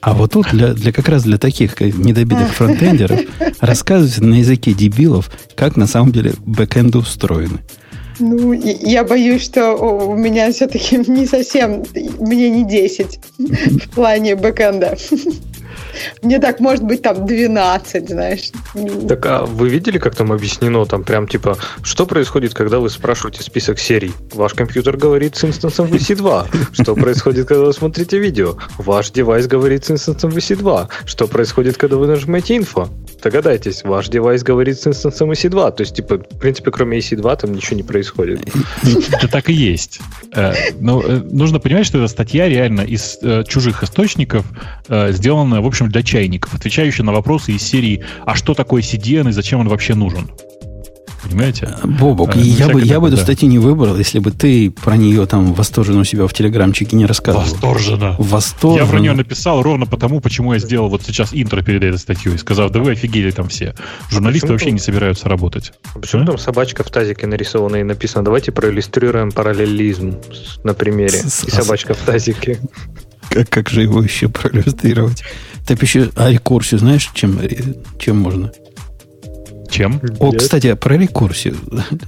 [0.00, 3.20] А вот тут для, для как раз для таких как недобитых фронтендеров
[3.60, 7.58] рассказывать на языке дебилов, как на самом деле бэкэнды устроены.
[8.20, 11.84] Ну, я боюсь, что у меня все-таки не совсем,
[12.18, 14.96] мне не 10 в плане бэкэнда.
[16.22, 18.50] Мне так, может быть, там 12, знаешь.
[19.08, 23.42] Так, а вы видели, как там объяснено, там прям типа, что происходит, когда вы спрашиваете
[23.42, 24.12] список серий?
[24.32, 26.72] Ваш компьютер говорит с инстансом VC2.
[26.72, 28.56] Что происходит, когда вы смотрите видео?
[28.78, 30.88] Ваш девайс говорит с инстансом VC2.
[31.06, 32.88] Что происходит, когда вы нажимаете инфо?
[33.22, 35.72] Догадайтесь, ваш девайс говорит с инстансом EC2.
[35.72, 38.40] То есть, типа, в принципе, кроме EC2 там ничего не происходит.
[39.12, 40.00] Это так и есть.
[40.32, 44.46] Э, Но э, нужно понимать, что эта статья реально из э, чужих источников
[44.88, 49.32] сделана, в общем, для чайников, отвечающая на вопросы из серии «А что такое CDN и
[49.32, 50.30] зачем он вообще нужен?»
[51.20, 51.68] понимаете?
[51.82, 53.22] Бобок, А, ну, я, бы, я бы эту да.
[53.24, 57.06] статью не выбрал, если бы ты про нее там восторженно у себя в телеграмчике не
[57.06, 57.44] рассказывал.
[57.44, 58.14] Восторженно.
[58.18, 58.84] Восторженно.
[58.86, 62.38] Я про нее написал ровно потому, почему я сделал вот сейчас интро перед этой статьей,
[62.38, 63.74] сказав, да вы офигели там все.
[64.10, 65.72] Журналисты почему вообще не собираются работать.
[65.94, 66.26] А Почему А?
[66.26, 70.14] там собачка в тазике нарисована и написано, давайте проиллюстрируем параллелизм
[70.62, 71.18] на примере.
[71.18, 72.58] С- И собачка в тазике.
[73.30, 75.22] Как, как же его еще проиллюстрировать?
[75.66, 77.38] Ты еще а рекурсию знаешь, чем,
[77.98, 78.52] чем можно?
[79.70, 80.00] Чем?
[80.18, 80.40] О, Нет.
[80.40, 81.56] кстати, про рекурсию.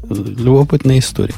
[0.08, 1.34] Любопытная история.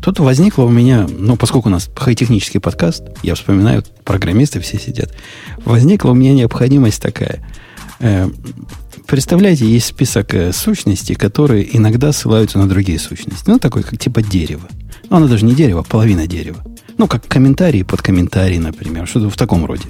[0.00, 5.12] Тут возникла у меня, ну, поскольку у нас хай-технический подкаст, я вспоминаю, программисты все сидят,
[5.64, 7.46] возникла у меня необходимость такая.
[8.00, 8.28] Э,
[9.06, 13.48] представляете, есть список э, сущностей, которые иногда ссылаются на другие сущности.
[13.48, 14.68] Ну, такой, как типа дерево.
[15.08, 16.62] Ну, оно даже не дерево, а половина дерева.
[16.98, 19.84] Ну, как комментарии под комментарии, например, что-то в таком роде.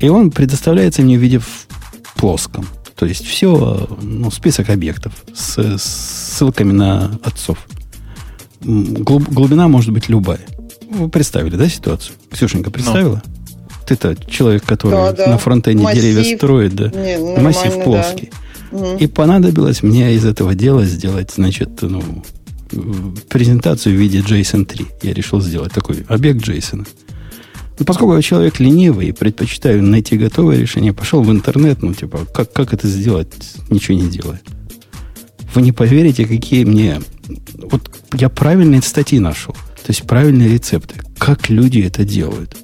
[0.00, 1.66] И он предоставляется мне в виде в
[2.16, 2.66] плоском.
[2.96, 5.82] То есть все, ну, список объектов с, с
[6.36, 7.58] ссылками на отцов.
[8.60, 10.40] Глуб- глубина может быть любая.
[10.90, 12.14] Вы представили, да, ситуацию?
[12.30, 13.22] Ксюшенька, представила?
[13.86, 15.26] Ты-то человек, который Да, да.
[15.30, 16.00] на фронтенде Массив.
[16.02, 16.88] деревья строит, да.
[16.90, 17.82] Не, Массив да.
[17.82, 18.30] плоский.
[18.70, 18.96] Мгм.
[18.98, 22.02] И понадобилось мне из этого дела сделать, значит, ну,
[23.28, 24.86] презентацию в виде JSON 3.
[25.02, 26.86] Я решил сделать такой объект JSON.
[27.78, 32.26] Ну, поскольку я человек ленивый и предпочитаю найти готовое решение, пошел в интернет, ну, типа,
[32.32, 33.32] как, как это сделать,
[33.70, 34.40] ничего не делая.
[35.54, 37.00] Вы не поверите, какие мне...
[37.56, 39.54] Вот я правильные статьи нашел.
[39.54, 40.94] То есть правильные рецепты.
[41.18, 42.56] Как люди это делают.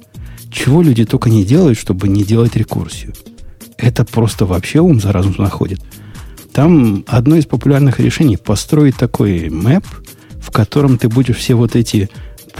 [0.51, 3.13] Чего люди только не делают, чтобы не делать рекурсию.
[3.77, 5.81] Это просто вообще ум за разум находит.
[6.59, 9.85] Там одно из популярных решений построить такой мэп,
[10.41, 12.09] в котором ты будешь все вот эти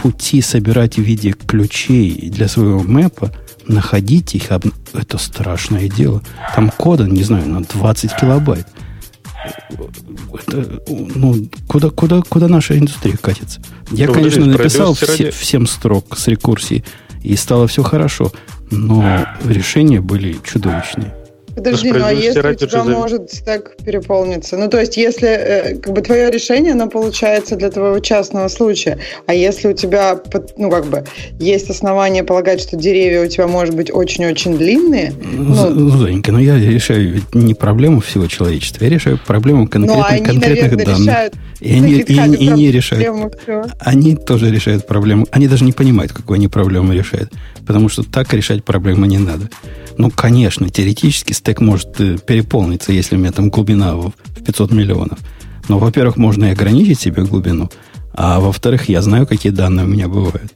[0.02, 3.30] пути собирать в виде ключей для своего мэпа,
[3.66, 4.52] находить их.
[4.52, 4.64] об-
[4.94, 6.22] Это страшное дело.
[6.56, 8.66] Там кода, не знаю, на 20 килобайт.
[10.32, 11.36] Это, ну,
[11.68, 13.60] куда, куда, куда наша индустрия катится?
[13.92, 16.86] Я, Ну, конечно, написал все, ради- в 7 строк с рекурсией,
[17.22, 18.32] и стало все хорошо.
[18.70, 21.12] Но решения были чудовищные.
[21.54, 24.56] Подожди, Ну, ну а если у тебя же зави- может стек переполниться?
[24.56, 28.98] Ну, то есть, если э, как бы твое решение, оно получается для твоего частного случая,
[29.26, 30.18] а если у тебя,
[30.56, 31.04] ну, как бы,
[31.38, 36.40] есть основания полагать, что деревья у тебя, может быть, очень-очень длинные, Ну, ну, Зонька, но
[36.40, 40.84] я решаю ведь не проблему всего человечества, я решаю проблему ну, конкретных, они, конкретных наверное,
[40.86, 41.08] данных.
[41.08, 41.34] решают...
[41.60, 43.34] И они, и, они- и не решают.
[43.42, 43.64] всё.
[43.80, 45.26] Они тоже решают проблему.
[45.30, 47.30] Они даже не понимают, какую они проблему решают.
[47.66, 49.50] Потому что так решать проблемы не надо.
[49.98, 54.72] Ну, конечно, теоретически стек может э, переполниться, если у меня там глубина в в 500
[54.72, 55.18] миллионов.
[55.68, 57.70] Но, во-первых, можно и ограничить себе глубину.
[58.14, 60.52] А во-вторых, я знаю, какие данные у меня бывают.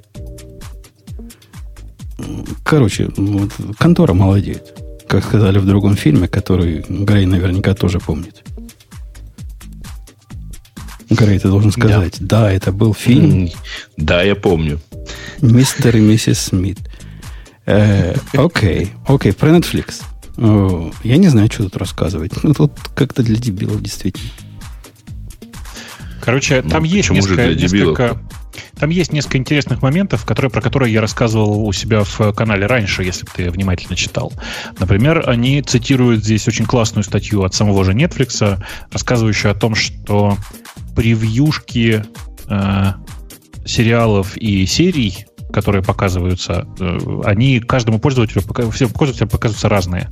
[2.65, 4.81] Короче, вот, контора молодеет.
[5.07, 8.43] Как сказали в другом фильме, который Грей наверняка тоже помнит.
[11.11, 13.51] Грей, ты должен сказать, да, это был фильм,
[13.97, 14.81] Да, я помню.
[15.43, 16.79] Мистер и миссис Смит.
[17.67, 20.03] Э, Окей, окей, про Netflix.
[20.37, 22.33] О, Я не знаю, что тут рассказывать.
[22.43, 24.31] Ну, тут как-то для дебилов, действительно.
[26.21, 28.21] Короче, Ну, там есть несколько, несколько-
[28.79, 33.03] там есть несколько интересных моментов, которые, про которые я рассказывал у себя в канале раньше,
[33.05, 34.33] если бы ты внимательно читал.
[34.79, 38.59] Например, они цитируют здесь очень классную статью от самого же Netflix,
[38.91, 40.37] рассказывающую о том, что
[40.97, 42.05] превьюшки
[42.49, 42.85] э,
[43.67, 50.11] сериалов и серий, которые показываются, э, они каждому пользователю, всем пользователям показываются разные.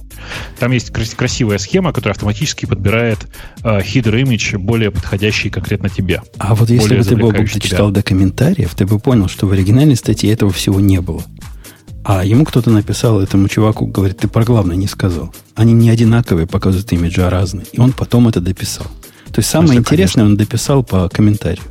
[0.60, 3.26] Там есть крас- красивая схема, которая автоматически подбирает
[3.64, 6.22] э, header image более подходящий конкретно тебе.
[6.38, 9.96] А вот если бы ты, Бобок, дочитал до комментариев, ты бы понял, что в оригинальной
[9.96, 11.24] статье этого всего не было.
[12.04, 15.34] А ему кто-то написал, этому чуваку, говорит, ты про главное не сказал.
[15.56, 17.66] Они не одинаковые, показывают имиджи, а разные.
[17.72, 18.86] И он потом это дописал.
[19.32, 21.64] То есть самое Если, интересное он дописал по комментарию.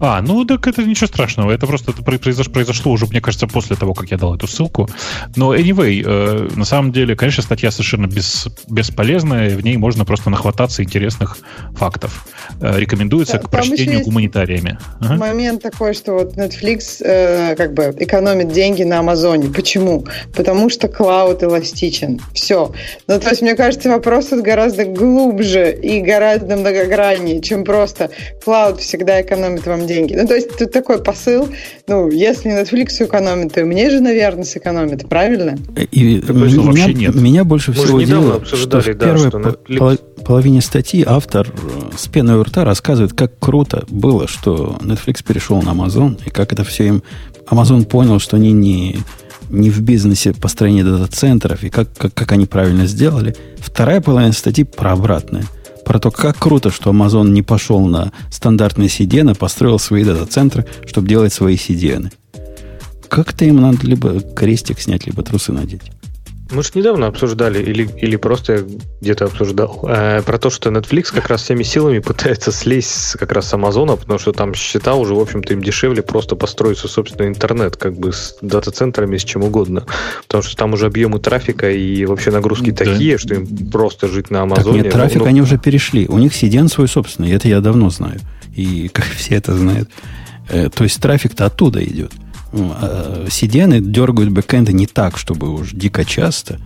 [0.00, 1.52] А, ну так это ничего страшного.
[1.52, 4.88] Это просто это произош- произошло уже, мне кажется, после того, как я дал эту ссылку.
[5.36, 9.56] Но anyway, э, на самом деле, конечно, статья совершенно без, бесполезная.
[9.56, 11.38] В ней можно просто нахвататься интересных
[11.74, 12.26] фактов.
[12.60, 14.78] Э, рекомендуется к там еще прочтению гуманитариями.
[15.00, 15.16] Ага.
[15.16, 19.48] Момент такой, что вот Netflix э, как бы экономит деньги на Амазоне.
[19.48, 20.04] Почему?
[20.34, 22.20] Потому что клауд эластичен.
[22.34, 22.72] Все.
[23.06, 28.10] Ну, то есть, мне кажется, вопрос тут гораздо глубже и гораздо многограннее, чем просто
[28.44, 30.14] клауд всегда экономит вам деньги.
[30.14, 31.48] Ну, то есть, тут такой посыл,
[31.86, 35.56] ну, если Netflix экономит, то и мне же, наверное, сэкономит, правильно?
[35.90, 37.14] И меня, вообще нет.
[37.14, 41.48] меня больше Мы всего обсуждали, что в да, первой что Netflix- поло- половине статьи автор
[41.48, 46.30] э, с пеной у рта рассказывает, как круто было, что Netflix перешел на Amazon, и
[46.30, 47.02] как это все им...
[47.48, 48.98] Amazon понял, что они не,
[49.50, 53.36] не в бизнесе построения дата-центров, и как, как, как они правильно сделали.
[53.58, 55.44] Вторая половина статьи про обратное.
[55.86, 60.66] Про то, как круто, что Amazon не пошел на стандартные CDN, а построил свои дата-центры,
[60.84, 62.12] чтобы делать свои CDN.
[63.08, 65.92] Как-то им надо либо крестик снять, либо трусы надеть.
[66.50, 68.64] Мы же недавно обсуждали, или, или просто я
[69.00, 73.48] где-то обсуждал, э, про то, что Netflix как раз всеми силами пытается слезть как раз
[73.48, 77.30] с Амазона, потому что там счета уже, в общем-то, им дешевле просто построить свой собственный
[77.30, 79.86] интернет, как бы с дата-центрами, с чем угодно.
[80.22, 82.84] Потому что там уже объемы трафика и вообще нагрузки да.
[82.84, 84.76] такие, что им просто жить на Амазоне.
[84.78, 86.06] Так нет, трафик ну, они уже перешли.
[86.06, 88.20] У них CDN свой собственный, это я давно знаю.
[88.54, 89.90] И как все это знают.
[90.48, 92.12] Э, то есть трафик-то оттуда идет.
[92.56, 96.58] CDN дергают бэкэнды не так, чтобы уж дико часто.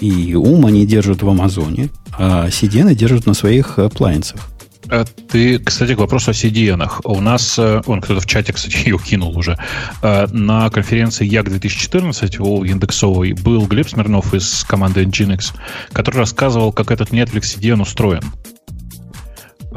[0.00, 1.88] И ум они держат в Амазоне,
[2.18, 4.40] а CDN держат на своих апплайенсах.
[4.88, 6.88] А ты, кстати, к вопросу о CDN.
[7.04, 9.58] У нас, э, он кто-то в чате, кстати, ее кинул уже,
[10.02, 15.54] э, на конференции Як 2014 у индексовой был Глеб Смирнов из команды Nginx,
[15.92, 18.22] который рассказывал, как этот Netflix CDN устроен.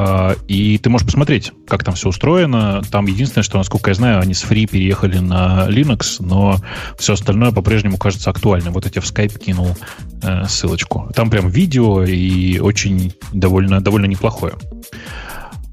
[0.02, 2.82] А, и ты можешь посмотреть, как там все устроено.
[2.90, 6.56] Там единственное, что, насколько я знаю, они с Free переехали на Linux, но
[6.98, 8.72] все остальное по-прежнему кажется актуальным.
[8.72, 9.76] Вот я тебе в Skype кинул
[10.24, 11.12] э, ссылочку.
[11.14, 14.54] Там прям видео и очень довольно, довольно неплохое.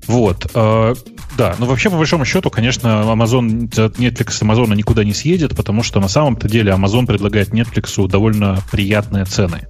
[0.08, 0.50] Вот.
[0.54, 0.96] Э,
[1.38, 6.00] да, но вообще, по большому счету, конечно, Amazon, Netflix Amazon никуда не съедет, потому что
[6.00, 9.68] на самом-то деле Amazon предлагает Netflix довольно приятные цены.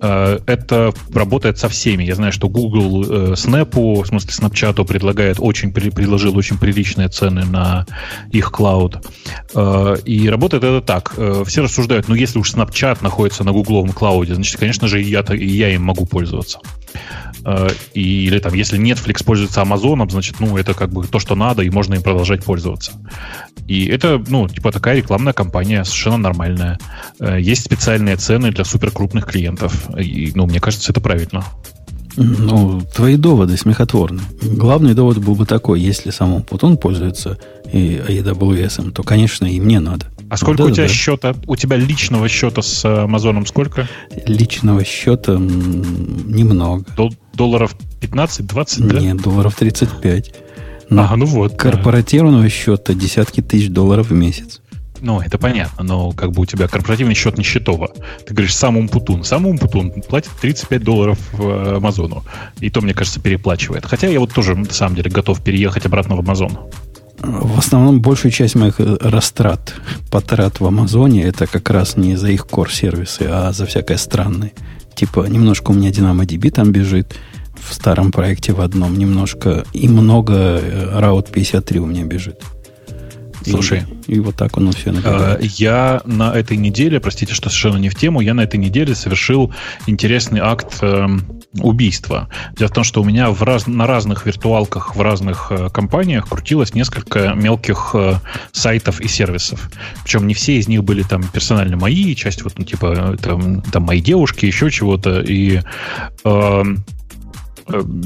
[0.00, 2.04] Э, это работает со всеми.
[2.04, 7.44] Я знаю, что Google э, Snap, в смысле Snapchat, предлагает очень, предложил очень приличные цены
[7.44, 7.86] на
[8.30, 9.04] их клауд.
[9.54, 11.14] Э, и работает это так.
[11.46, 15.46] Все рассуждают, ну, если уж Snapchat находится на гугловом клауде, значит, конечно же, я, и
[15.46, 16.60] я им могу пользоваться.
[17.94, 21.62] И, или там, если Netflix пользуется Amazon, значит, ну, это как бы то, что надо,
[21.62, 22.92] и можно им продолжать пользоваться.
[23.66, 26.78] И это, ну, типа такая рекламная кампания, совершенно нормальная.
[27.20, 29.87] Есть специальные цены для суперкрупных клиентов.
[29.96, 31.44] И, ну, мне кажется, это правильно.
[32.16, 34.22] Ну, твои доводы смехотворны.
[34.42, 37.38] Главный довод был бы такой, если сам Путон пользуется
[37.72, 40.06] и AWS, то, конечно, и мне надо.
[40.28, 40.92] А сколько да, у тебя да.
[40.92, 43.88] счета, у тебя личного счета с Амазоном сколько?
[44.26, 46.84] Личного счета немного.
[46.96, 49.00] Дол- долларов 15-20, да?
[49.00, 50.34] Нет, долларов 35.
[50.90, 51.56] Но ага, ну вот.
[51.56, 52.48] Корпоративного да.
[52.48, 54.60] счета десятки тысяч долларов в месяц.
[55.00, 57.90] Ну, это понятно, но как бы у тебя корпоративный счет не счетово.
[58.26, 59.24] Ты говоришь, сам Умпутун.
[59.24, 62.24] Сам Умпутун платит 35 долларов в э, Амазону.
[62.60, 63.86] И то, мне кажется, переплачивает.
[63.86, 66.58] Хотя я вот тоже, на самом деле, готов переехать обратно в Амазон.
[67.18, 69.74] В основном большую часть моих э, растрат,
[70.10, 74.52] потрат в Амазоне, это как раз не за их core-сервисы, а за всякое странное.
[74.94, 77.16] Типа, немножко у меня DynamoDB там бежит,
[77.60, 82.40] в старом проекте в одном немножко, и много э, Route 53 у меня бежит.
[83.44, 83.84] Слушай.
[84.06, 85.42] И, и вот так он все набирает.
[85.42, 89.52] Я на этой неделе, простите, что совершенно не в тему, я на этой неделе совершил
[89.86, 91.06] интересный акт э,
[91.60, 92.28] убийства.
[92.56, 96.28] Дело в том, что у меня в раз, на разных виртуалках в разных э, компаниях
[96.28, 98.14] крутилось несколько мелких э,
[98.52, 99.70] сайтов и сервисов.
[100.02, 103.82] Причем не все из них были там персонально мои, часть вот, ну, типа, там, там
[103.84, 105.20] мои девушки, еще чего-то.
[105.20, 105.60] И
[106.24, 106.64] э,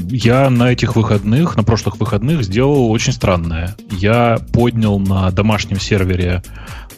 [0.09, 3.75] я на этих выходных, на прошлых выходных сделал очень странное.
[3.91, 6.43] Я поднял на домашнем сервере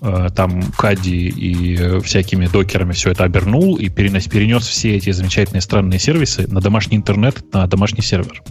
[0.02, 5.62] э, там кади и всякими докерами все это обернул и перенес, перенес все эти замечательные
[5.62, 8.42] странные сервисы на домашний интернет, на домашний сервер.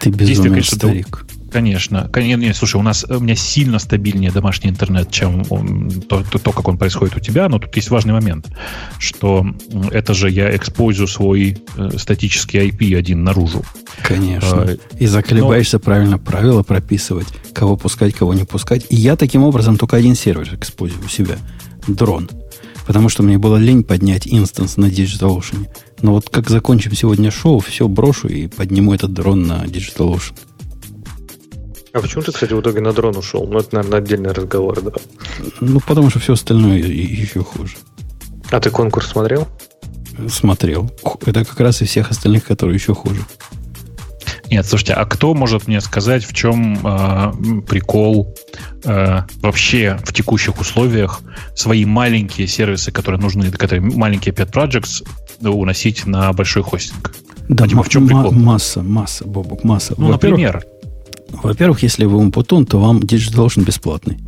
[0.00, 1.26] Ты безумный старик.
[1.26, 1.39] Конечно.
[1.50, 2.10] Конечно.
[2.14, 6.52] Нет, слушай, у нас у меня сильно стабильнее домашний интернет, чем он, то, то, то,
[6.52, 8.48] как он происходит у тебя, но тут есть важный момент,
[8.98, 9.46] что
[9.90, 13.64] это же я экспозию свой э, статический IP один наружу.
[14.02, 14.62] Конечно.
[14.62, 15.80] А, и заколебаешься но...
[15.80, 18.86] правильно правила прописывать, кого пускать, кого не пускать.
[18.90, 21.36] И я таким образом только один сервер экспозию у себя.
[21.86, 22.28] Дрон.
[22.86, 25.68] Потому что мне было лень поднять instance на DigitalOcean.
[26.02, 30.34] Но вот как закончим сегодня шоу, все брошу и подниму этот дрон на DigitalOcean.
[31.92, 33.46] А почему ты, кстати, в итоге на дрон ушел?
[33.46, 34.92] Ну, это, наверное, отдельный разговор, да.
[35.60, 37.76] Ну, потому что все остальное еще хуже.
[38.50, 39.48] А ты конкурс смотрел?
[40.28, 40.90] Смотрел.
[41.26, 43.22] Это как раз из всех остальных, которые еще хуже.
[44.50, 48.34] Нет, слушайте, а кто может мне сказать, в чем э, прикол
[48.84, 51.20] э, вообще в текущих условиях
[51.54, 55.06] свои маленькие сервисы, которые нужны, которые маленькие pet projects,
[55.40, 57.14] уносить на большой хостинг?
[57.48, 58.32] Да, ну, типа, в чем прикол?
[58.32, 59.94] Масса, масса, Бобок, масса.
[59.96, 60.64] Ну, например.
[61.42, 64.18] Во-первых, если вы Умпутун, то вам Digital Ocean бесплатный.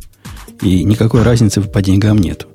[0.61, 2.47] И никакой разницы по деньгам нет.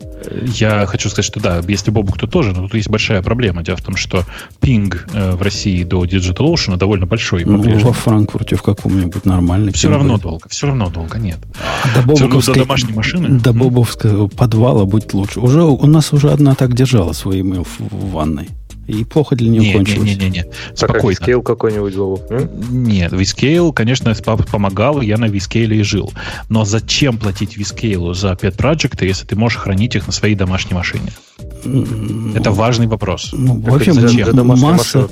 [0.54, 3.62] Я хочу сказать, что да, если Бобук, то тоже, но тут есть большая проблема.
[3.62, 4.24] Дело в том, что
[4.60, 7.44] пинг э, в России до Digital Ocean довольно большой.
[7.44, 9.72] Ну, во Франкфурте в каком-нибудь нормальном.
[9.72, 10.22] Все равно будет.
[10.22, 11.38] долго, все равно долго, нет.
[11.84, 13.38] А до Бобуковской, до домашней машины?
[13.38, 15.40] До Бобовского подвала будет лучше.
[15.40, 18.48] Уже, у нас уже одна так держала свой email в ванной.
[18.88, 20.08] И плохо для нее не, кончилось.
[20.08, 21.18] Не-не-не, спокойно.
[21.20, 22.22] А Vscale какой-нибудь, Вовок?
[22.70, 24.14] Нет, Vscale, конечно,
[24.50, 26.10] помогал, я на Vscale и жил.
[26.48, 30.74] Но зачем платить Vscale за Pet Project, если ты можешь хранить их на своей домашней
[30.74, 31.12] машине?
[32.34, 33.30] Это важный вопрос.
[33.32, 34.46] Ну, вообще, зачем?
[34.46, 35.06] масса,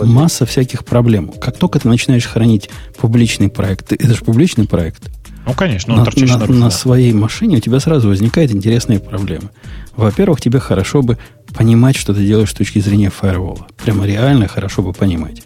[0.00, 1.28] масса всяких проблем.
[1.28, 5.10] Как только ты начинаешь хранить публичный проект, это же публичный проект,
[5.48, 9.48] ну, конечно, он на, на, на своей машине у тебя сразу возникают интересные проблемы.
[9.96, 11.16] Во-первых, тебе хорошо бы
[11.56, 13.66] понимать, что ты делаешь с точки зрения фаервола.
[13.82, 15.42] Прямо реально хорошо бы понимать.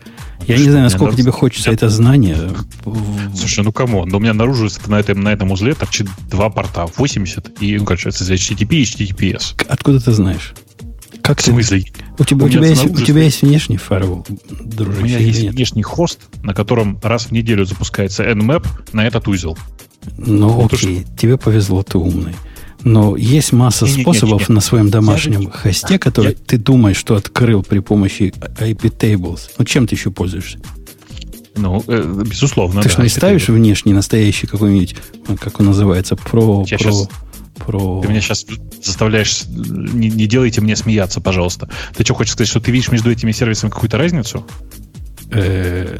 [0.48, 1.74] Я Что, не знаю, насколько тебе хочется я...
[1.74, 2.36] это знание.
[3.36, 4.04] Слушай, ну кому?
[4.04, 6.86] Но у меня наружу на этом, на этом узле торчит два порта.
[6.96, 9.64] 80 и, ну, короче, HTTP и HTTPS.
[9.68, 10.52] Откуда ты знаешь?
[11.22, 11.82] Как в смысле?
[11.82, 12.01] Ты...
[12.18, 15.00] У тебя, у, у, тебя есть, у тебя есть внешний фаервол, дружище?
[15.00, 15.54] У меня есть нет?
[15.54, 19.56] внешний хост, на котором раз в неделю запускается Nmap на этот узел.
[20.18, 21.20] Ну, вот окей, уж...
[21.20, 22.34] тебе повезло, ты умный.
[22.84, 24.54] Но есть масса не, способов не, не, не.
[24.56, 25.50] на своем домашнем я...
[25.50, 26.36] хосте, который я...
[26.36, 29.50] ты думаешь, что открыл при помощи IP Tables.
[29.56, 30.58] Ну, чем ты еще пользуешься?
[31.54, 32.82] Ну, э, безусловно.
[32.82, 34.96] Ты да, что, не ставишь внешний, настоящий какой-нибудь,
[35.38, 36.64] как он называется, про...
[36.66, 36.92] Я про...
[36.92, 37.08] Сейчас...
[37.56, 38.00] Про...
[38.02, 38.46] Ты меня сейчас
[38.82, 39.44] заставляешь...
[39.46, 41.68] Не, не делайте мне смеяться, пожалуйста.
[41.96, 44.46] Ты что, хочешь сказать, что ты видишь между этими сервисами какую-то разницу?
[45.30, 45.98] Э,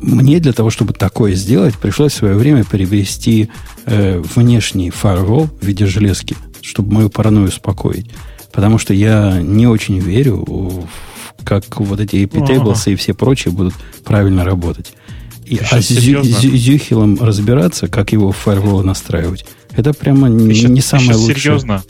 [0.00, 3.48] мне для того, чтобы такое сделать, пришлось в свое время приобрести
[3.86, 8.10] э, внешний фаервол в виде железки, чтобы мою паранойю успокоить.
[8.52, 10.86] Потому что я не очень верю, в,
[11.44, 12.90] как вот эти AP tables ага.
[12.90, 13.74] и все прочие будут
[14.04, 14.92] правильно работать.
[15.46, 19.44] И, а с Зюхилом разбираться, как его фаервол настраивать,
[19.76, 21.36] это прямо не, не самое лучшее.
[21.36, 21.82] Серьезно?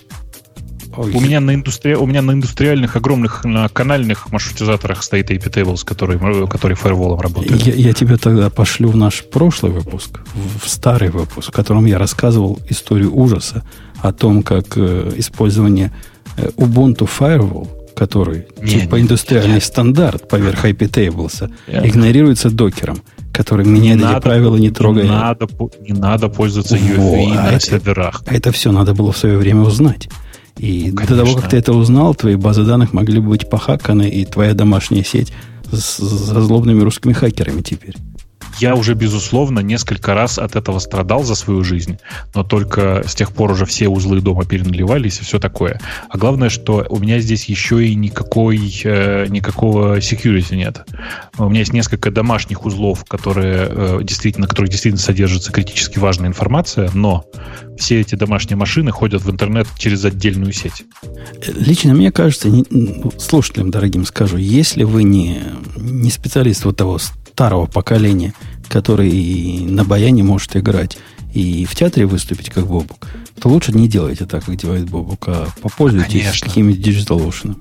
[0.97, 1.13] Ой.
[1.13, 1.95] У меня, на индустри...
[1.95, 7.61] у меня на индустриальных огромных на канальных маршрутизаторах стоит AP Tables, который, который фаерволом работает.
[7.63, 10.21] Я, я тебе тогда пошлю в наш прошлый выпуск,
[10.63, 13.65] в старый выпуск, в котором я рассказывал историю ужаса
[14.03, 15.93] о том, как э, использование
[16.37, 22.99] э, Ubuntu Firewall, который не, типа не, индустриальный не, стандарт поверх IP Tables, игнорируется докером
[23.35, 25.05] который меняет не эти надо, правила, не трогая.
[25.05, 25.49] Не надо,
[25.81, 28.23] не надо пользоваться UFI Во, на это, серверах.
[28.27, 30.09] Это все надо было в свое время узнать.
[30.57, 34.25] И ну, до того, как ты это узнал, твои базы данных могли быть похаканы, и
[34.25, 35.33] твоя домашняя сеть
[35.73, 37.97] с, со злобными русскими хакерами теперь.
[38.59, 41.99] Я уже, безусловно, несколько раз от этого страдал за свою жизнь,
[42.35, 45.81] но только с тех пор уже все узлы дома переналивались и все такое.
[46.09, 50.87] А главное, что у меня здесь еще и никакой, э, никакого security нет.
[51.39, 56.91] У меня есть несколько домашних узлов, которые, э, действительно, которые действительно содержатся критически важная информация,
[56.95, 57.25] но
[57.77, 60.85] все эти домашние машины ходят в интернет через отдельную сеть.
[61.47, 62.65] Лично мне кажется, не,
[63.19, 65.43] слушателям дорогим скажу, если вы не,
[65.77, 66.99] не специалист вот того
[67.35, 68.33] старого поколения,
[68.69, 70.99] который на баяне может играть
[71.33, 73.09] и в театре выступить как Бобук,
[73.41, 77.57] то лучше не делайте так, как делает Бобук, а попользуйтесь каким-нибудь Digital Ocean.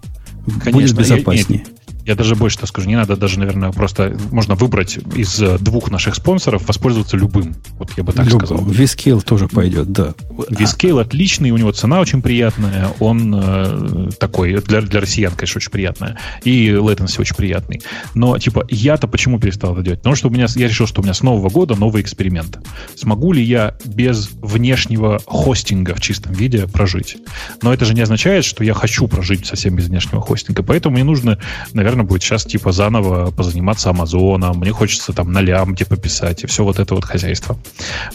[0.71, 1.65] Будет безопаснее.
[2.05, 5.89] Я, даже больше так скажу, не надо даже, наверное, просто можно выбрать из э, двух
[5.89, 7.55] наших спонсоров, воспользоваться любым.
[7.77, 8.45] Вот я бы так Любым.
[8.45, 8.65] сказал.
[8.65, 10.13] Vscale тоже пойдет, да.
[10.49, 15.71] Vscale отличный, у него цена очень приятная, он э, такой, для, для россиян, конечно, очень
[15.71, 17.81] приятная, и latency очень приятный.
[18.13, 19.99] Но, типа, я-то почему перестал это делать?
[19.99, 22.59] Потому что у меня, я решил, что у меня с Нового года новый эксперимент.
[22.95, 27.17] Смогу ли я без внешнего хостинга в чистом виде прожить?
[27.61, 31.03] Но это же не означает, что я хочу прожить совсем без внешнего хостинга, поэтому мне
[31.03, 31.39] нужно,
[31.73, 36.47] наверное, наверное, будет сейчас типа заново позаниматься Амазоном, мне хочется там на лямде пописать и
[36.47, 37.57] все вот это вот хозяйство.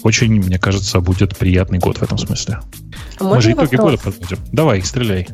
[0.02, 2.60] Очень, мне кажется, будет приятный год в этом смысле.
[3.18, 3.92] А Мы же итоги вопрос?
[3.92, 4.38] года подводим.
[4.52, 5.28] Давай, стреляй.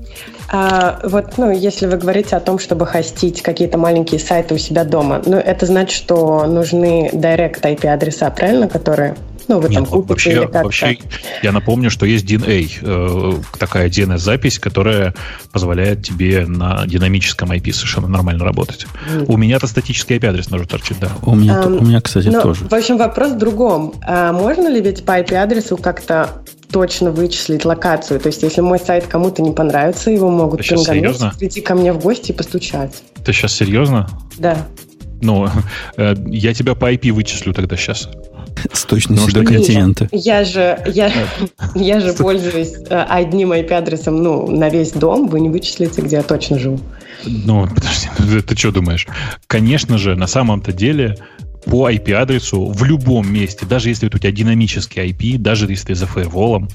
[0.48, 4.84] А, вот, ну, если вы говорите о том, чтобы хостить какие-то маленькие сайты у себя
[4.84, 9.16] дома, ну, это значит, что нужны direct IP-адреса, правильно, которые
[9.48, 10.98] ну, вы Нет, там купите вообще, или как вообще,
[11.42, 15.14] я напомню, что есть DNA, э, такая DNS-запись, которая
[15.52, 18.86] позволяет тебе на динамическом IP совершенно нормально работать.
[19.10, 19.26] Mm.
[19.28, 21.08] У меня-то статический IP-адрес тоже торчит, да.
[21.22, 22.64] У меня, um, у меня кстати, но, тоже.
[22.64, 23.94] В общем, вопрос в другом.
[24.06, 28.18] А можно ли ведь по IP-адресу как-то точно вычислить локацию.
[28.18, 32.00] То есть, если мой сайт кому-то не понравится, его могут пингануть, прийти ко мне в
[32.00, 33.02] гости и постучать.
[33.24, 34.08] Ты сейчас серьезно?
[34.38, 34.66] Да.
[35.22, 35.48] Ну,
[35.96, 38.08] э, я тебя по IP вычислю тогда сейчас.
[38.72, 40.08] С точностью до континента.
[40.12, 41.12] Я же, я,
[41.74, 45.28] я же пользуюсь э, одним IP-адресом ну, на весь дом.
[45.28, 46.80] Вы не вычислите, где я точно живу.
[47.24, 49.06] Ну, подожди, ну, ты что думаешь?
[49.46, 51.16] Конечно же, на самом-то деле
[51.66, 55.94] по IP-адресу в любом месте, даже если это у тебя динамический IP, даже если ты
[55.94, 56.68] за фаерволом,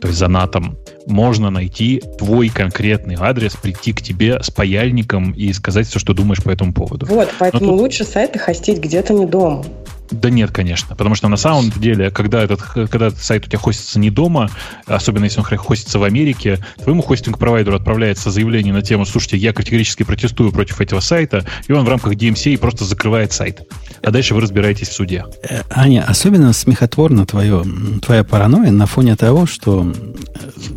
[0.00, 0.76] то есть за натом,
[1.06, 6.42] можно найти твой конкретный адрес, прийти к тебе с паяльником и сказать все, что думаешь
[6.42, 7.06] по этому поводу.
[7.06, 7.80] Вот, поэтому тут...
[7.80, 9.64] лучше сайты хостить где-то не дома.
[10.12, 10.94] Да нет, конечно.
[10.94, 14.50] Потому что на самом деле, когда этот, когда этот сайт у тебя хостится не дома,
[14.86, 20.02] особенно если он хостится в Америке, твоему хостинг-провайдеру отправляется заявление на тему, слушайте, я категорически
[20.02, 23.62] протестую против этого сайта, и он в рамках DMCA просто закрывает сайт.
[24.02, 25.24] А дальше вы разбираетесь в суде.
[25.48, 27.64] Э, Аня, особенно смехотворно твое,
[28.02, 29.92] твоя паранойя на фоне того, что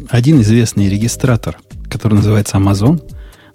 [0.09, 1.57] один известный регистратор,
[1.89, 3.01] который называется Amazon,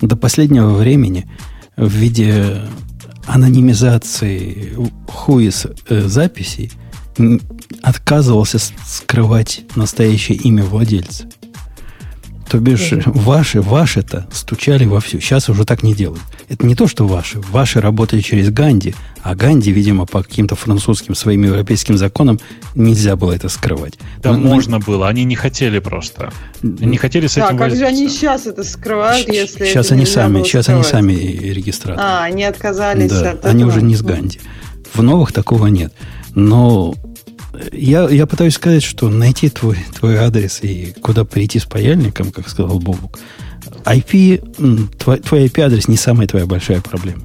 [0.01, 1.31] до последнего времени
[1.77, 2.63] в виде
[3.33, 4.77] анонимизации
[5.07, 6.73] хуис э, записей
[7.83, 11.29] отказывался скрывать настоящее имя владельца.
[12.51, 15.21] То бишь, ваши, ваши-то стучали вовсю.
[15.21, 16.21] Сейчас уже так не делают.
[16.49, 17.39] Это не то, что ваши.
[17.53, 22.41] Ваши работали через Ганди, а Ганди, видимо, по каким-то французским своим европейским законам
[22.75, 24.01] нельзя было это скрывать.
[24.21, 24.85] Да, но, можно но...
[24.85, 25.09] было.
[25.09, 26.33] Они не хотели просто.
[26.61, 30.43] Не хотели с этим Да, как же они сейчас это скрывают, если Сейчас они сами,
[30.43, 32.05] сейчас они сами регистраторы.
[32.05, 33.71] А, они отказались да, от они этого.
[33.71, 34.41] уже не с Ганди.
[34.93, 35.93] В новых такого нет.
[36.35, 36.95] Но
[37.73, 42.49] я, я пытаюсь сказать, что найти твой, твой адрес и куда прийти с паяльником, как
[42.49, 43.19] сказал Бобук,
[43.85, 47.23] IP, твой, твой IP-адрес не самая твоя большая проблема.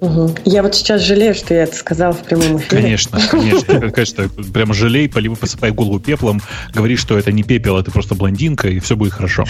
[0.00, 0.36] Угу.
[0.44, 2.82] Я вот сейчас жалею, что я это сказал в прямом эфире.
[2.82, 3.90] Конечно, конечно.
[3.90, 6.42] Конечно, прямо жалей, либо посыпай голову пеплом,
[6.74, 9.44] говори, что это не пепел, это просто блондинка, и все будет хорошо.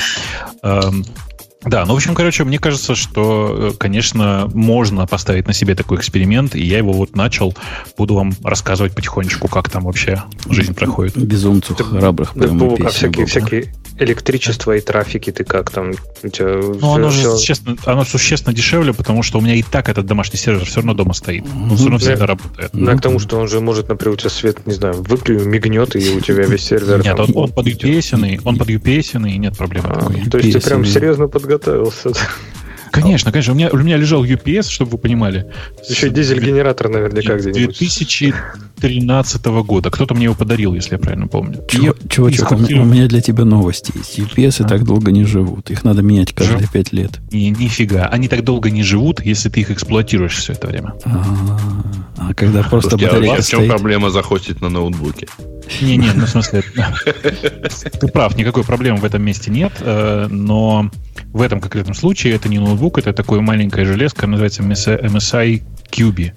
[1.65, 6.55] Да, ну, в общем, короче, мне кажется, что, конечно, можно поставить на себе такой эксперимент,
[6.55, 7.55] и я его вот начал.
[7.97, 11.17] Буду вам рассказывать потихонечку, как там вообще жизнь проходит.
[11.17, 12.91] Безумцу храбрых да, прямо песню.
[12.91, 15.93] Всякие, всякие электричество и трафики, ты как там?
[16.23, 17.37] У тебя ну, все, оно, все...
[17.37, 20.95] Существенно, оно существенно дешевле, потому что у меня и так этот домашний сервер все равно
[20.95, 21.45] дома стоит.
[21.55, 22.71] Он все равно всегда работает.
[22.73, 25.47] Да, ну, к тому, что он же может, например, у тебя свет, не знаю, выключит,
[25.47, 27.03] мигнет, и у тебя весь сервер...
[27.03, 29.85] Нет, он, он под UPS, он под UPS, и нет проблем.
[29.87, 32.13] А, то есть ты прям серьезно подготовился?
[32.95, 33.53] Конечно, конечно.
[33.53, 35.47] У меня, у меня лежал UPS, чтобы вы понимали.
[35.89, 37.79] Еще дизель-генератор наверняка где-нибудь.
[37.79, 39.91] 2013 года.
[39.91, 41.63] Кто-то мне его подарил, если я правильно помню.
[42.09, 44.19] Чувачок, у, у меня для тебя новости есть.
[44.19, 44.69] UPS а.
[44.69, 45.71] так долго не живут.
[45.71, 46.73] Их надо менять каждые Жив...
[46.73, 47.21] 5 лет.
[47.31, 48.07] И, нифига.
[48.07, 50.95] Они так долго не живут, если ты их эксплуатируешь все это время.
[51.05, 51.25] А,
[52.17, 53.71] а когда просто Слушайте, батарейка а в чем стоит...
[53.71, 55.27] проблема захостить на ноутбуке?
[55.81, 56.63] Не-не, ну в смысле...
[58.01, 60.91] Ты прав, никакой проблемы в этом месте нет, э, но
[61.35, 66.33] в этом конкретном случае это не ноутбук, это такое маленькая железка, называется MSI QB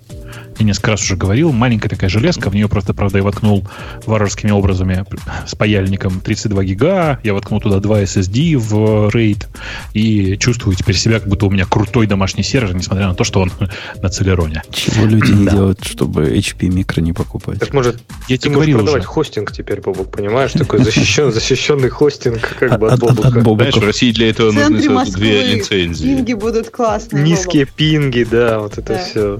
[0.60, 3.68] я несколько раз уже говорил, маленькая такая железка, в нее просто, правда, я воткнул
[4.06, 5.06] варварскими образами
[5.46, 9.46] с паяльником 32 гига, я воткнул туда 2 SSD в RAID
[9.94, 13.42] и чувствую теперь себя, как будто у меня крутой домашний сервер, несмотря на то, что
[13.42, 13.52] он
[14.02, 14.64] на Целероне.
[14.72, 17.60] Чего люди не делают, чтобы HP микро не покупать?
[17.60, 19.10] Так может, я тебе говорил продавать уже.
[19.10, 20.52] хостинг теперь, Бобок, понимаешь?
[20.54, 23.42] Такой защищен, защищенный хостинг как бы от Бобука.
[23.42, 26.16] Знаешь, в России для этого нужны две лицензии.
[26.16, 27.24] Пинги будут классные.
[27.24, 29.40] Низкие пинги, да, вот это все.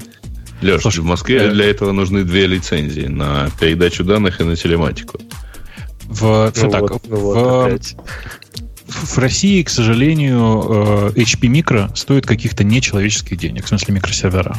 [0.62, 1.52] Леш, Слушай, в Москве да.
[1.52, 5.20] для этого нужны две лицензии на передачу данных и на телематику.
[6.06, 7.78] В, ну так, вот, ну
[8.88, 14.58] в, в России, к сожалению, э, HP Micro стоит каких-то нечеловеческих денег, в смысле микросервера.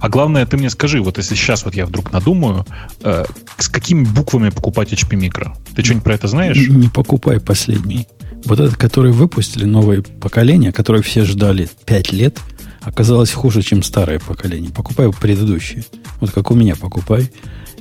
[0.00, 2.64] А главное, ты мне скажи, вот если сейчас вот я вдруг надумаю,
[3.02, 3.24] э,
[3.58, 5.54] с какими буквами покупать HP Micro?
[5.74, 6.56] Ты что-нибудь про это знаешь?
[6.56, 8.08] Не покупай последний.
[8.46, 12.38] Вот этот, который выпустили, новое поколение, которое все ждали 5 лет–
[12.86, 14.70] оказалось хуже, чем старое поколение.
[14.70, 15.84] Покупай предыдущее.
[16.20, 17.30] Вот как у меня покупай.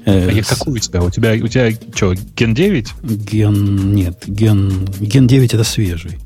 [0.05, 0.47] Э, а с...
[0.47, 1.03] какой у тебя?
[1.03, 2.93] У тебя, у тебя что, ген 9?
[3.03, 6.17] Ген, нет, ген, ген 9 это свежий.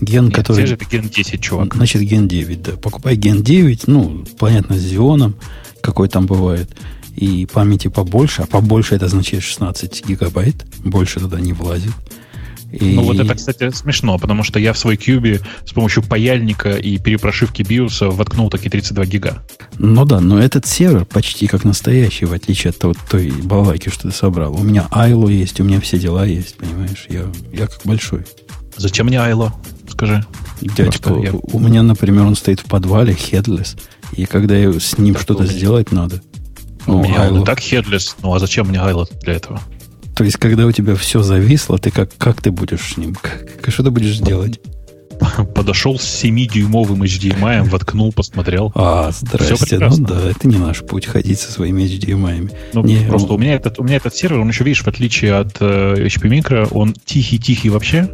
[0.00, 0.58] Ген, нет, который...
[0.58, 1.74] Свежий это ген 10, чувак.
[1.74, 2.72] Значит, ген 9, да.
[2.72, 5.34] Покупай ген 9, ну, понятно, с Xeon,
[5.80, 6.70] какой там бывает.
[7.16, 10.64] И памяти побольше, а побольше это значит 16 гигабайт.
[10.84, 11.92] Больше туда не влазит.
[12.72, 12.94] И...
[12.94, 16.98] Ну вот это, кстати, смешно, потому что я в свой кьюби с помощью паяльника и
[16.98, 19.42] перепрошивки биоса воткнул такие 32 гига.
[19.78, 22.78] Ну да, но этот сервер почти как настоящий, в отличие от
[23.08, 24.54] той балайки, что ты собрал.
[24.54, 27.06] У меня Айло есть, у меня все дела есть, понимаешь?
[27.08, 28.24] Я, я как большой.
[28.76, 29.54] Зачем мне Айло?
[29.88, 30.24] Скажи.
[30.60, 31.32] Дядька, я...
[31.32, 33.80] у меня, например, он стоит в подвале, headless,
[34.12, 36.22] и когда я с ним что-то сделать надо.
[36.86, 37.36] У ну, меня Айло.
[37.36, 39.60] он и так headless, ну а зачем мне Айло для этого?
[40.18, 43.14] То есть, когда у тебя все зависло, ты как, как ты будешь с ним?
[43.14, 44.58] Как, что ты будешь делать?
[45.54, 48.72] Подошел с 7-дюймовым HDMI, воткнул, посмотрел.
[48.74, 49.78] А, здрасте.
[49.78, 52.52] Ну да, это не наш путь ходить со своими HDMI.
[52.72, 53.36] Ну, не, просто он...
[53.36, 56.28] у, меня этот, у меня этот сервер, он еще, видишь, в отличие от э, HP
[56.28, 58.10] Micro, он тихий-тихий вообще.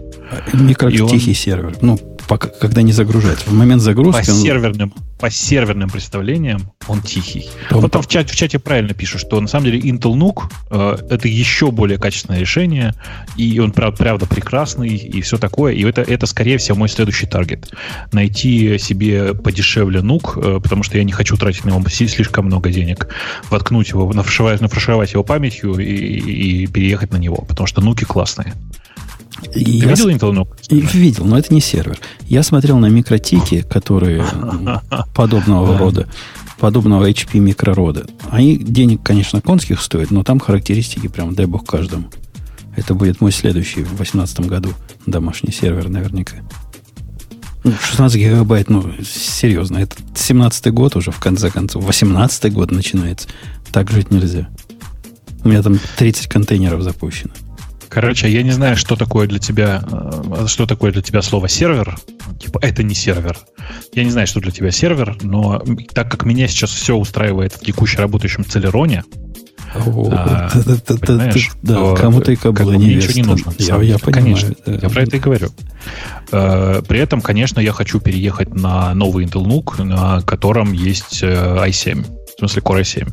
[0.52, 1.34] Микро тихий он...
[1.34, 1.76] сервер.
[1.80, 1.98] Ну,
[2.28, 3.48] пока, когда не загружается.
[3.48, 4.24] В момент загрузки...
[4.26, 7.48] По он- серверным, по серверным представлениям он тихий.
[7.70, 10.42] Он вот там в чате, в чате правильно пишут, что на самом деле Intel NUC
[10.70, 12.94] э, это еще более качественное решение,
[13.36, 15.72] и он правда, правда прекрасный, и все такое.
[15.74, 17.72] И это, это, скорее всего, мой следующий таргет.
[18.12, 22.70] Найти себе подешевле NUC, э, потому что я не хочу тратить на него слишком много
[22.70, 23.08] денег.
[23.50, 28.04] Воткнуть его, нафаршировать, нафаршировать его памятью и, и- и переехать на него, потому что нуки
[28.04, 28.54] классные.
[29.52, 31.98] Ты я видел Intel и видел, но это не сервер.
[32.26, 34.24] Я смотрел на микротики, которые
[35.14, 36.08] подобного рода,
[36.58, 38.06] подобного HP микророда.
[38.30, 42.04] Они денег, конечно, конских стоят, но там характеристики прям дай бог каждому.
[42.76, 44.70] Это будет мой следующий в 2018 году
[45.06, 46.36] домашний сервер наверняка.
[47.62, 51.84] Ну, 16 гигабайт, ну, серьезно, это 17 год уже, в конце концов.
[51.84, 53.28] 18 год начинается.
[53.72, 54.48] Так жить нельзя.
[55.44, 57.32] У меня там 30 контейнеров запущено.
[57.94, 61.96] Короче, я не знаю, что такое для тебя, э, что такое для тебя слово сервер.
[62.40, 63.38] Типа, это не сервер.
[63.92, 65.62] Я не знаю, что для тебя сервер, но
[65.92, 69.04] так как меня сейчас все устраивает в текущем работающем Целероне,
[70.12, 70.50] А,
[71.62, 72.36] да, кому-то и
[72.76, 73.12] мне невеста.
[73.12, 73.52] ничего не нужно.
[73.58, 74.24] Я, я понимаю.
[74.24, 74.72] Конечно, да.
[74.82, 75.48] я про это и говорю.
[76.32, 81.66] Э, При этом, конечно, я хочу переехать на новый Intel NUC, на котором есть э,
[81.68, 82.04] i7,
[82.36, 83.12] в смысле Core i7.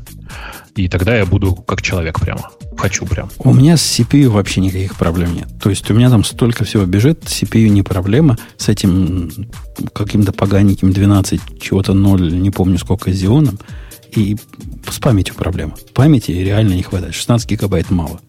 [0.75, 2.49] И тогда я буду как человек прямо.
[2.77, 3.29] Хочу прям.
[3.39, 5.47] У меня с CPU вообще никаких проблем нет.
[5.61, 8.37] То есть у меня там столько всего бежит, CPU не проблема.
[8.57, 9.31] С этим
[9.93, 13.59] каким-то поганеньким 12, чего-то 0, не помню сколько зионом.
[14.15, 14.37] И
[14.89, 15.75] с памятью проблема.
[15.93, 17.13] Памяти реально не хватает.
[17.13, 18.19] 16 гигабайт мало.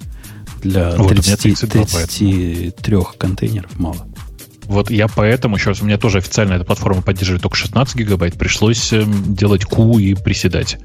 [0.62, 4.06] Для Вот, у меня 30, 32 33 контейнеров мало.
[4.64, 8.92] Вот я поэтому, сейчас у меня тоже официально эта платформа поддерживает только 16 гигабайт, пришлось
[8.92, 10.78] эм, делать Q и приседать.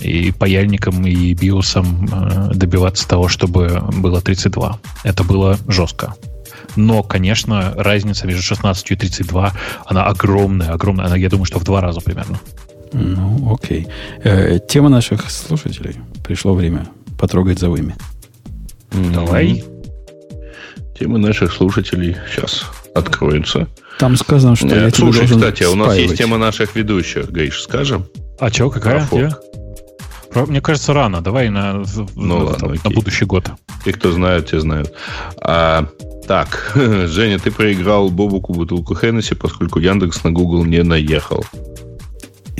[0.00, 4.78] И паяльником, и биосом э, добиваться того, чтобы было 32.
[5.04, 6.14] Это было жестко.
[6.76, 9.52] Но, конечно, разница между 16 и 32,
[9.86, 11.06] она огромная, огромная.
[11.06, 12.40] Она, я думаю, что в два раза примерно.
[12.92, 13.88] Ну, окей.
[14.24, 15.96] Э, тема наших слушателей.
[16.24, 16.88] Пришло время
[17.18, 17.94] потрогать за вами.
[18.92, 19.64] Давай.
[21.00, 23.66] Темы наших слушателей сейчас откроются.
[23.98, 26.10] Там сказано, что я Э, тебе Слушай, кстати, а у нас спаивать.
[26.10, 28.04] есть тема наших ведущих, Гриш, скажем?
[28.38, 29.06] А что, какая?
[29.06, 29.18] Про.
[29.18, 29.30] Я?
[30.30, 31.22] Про- Мне кажется, рано.
[31.22, 31.82] Давай на,
[32.14, 33.50] Ну на- ладно, на будущий год.
[33.82, 34.92] Те, кто знают, те знают.
[35.42, 35.86] А,
[36.28, 36.72] так,
[37.06, 41.46] Женя, ты проиграл Бобуку бутылку Хеннесси, поскольку Яндекс на Google не наехал.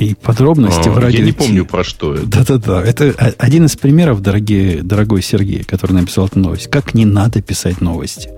[0.00, 2.26] И подробности А, в радио Я не помню, про что это.
[2.26, 2.82] Да-да-да.
[2.82, 6.68] Это один из примеров, дорогие, дорогой Сергей, который написал эту новость.
[6.68, 8.30] Как не надо писать новости.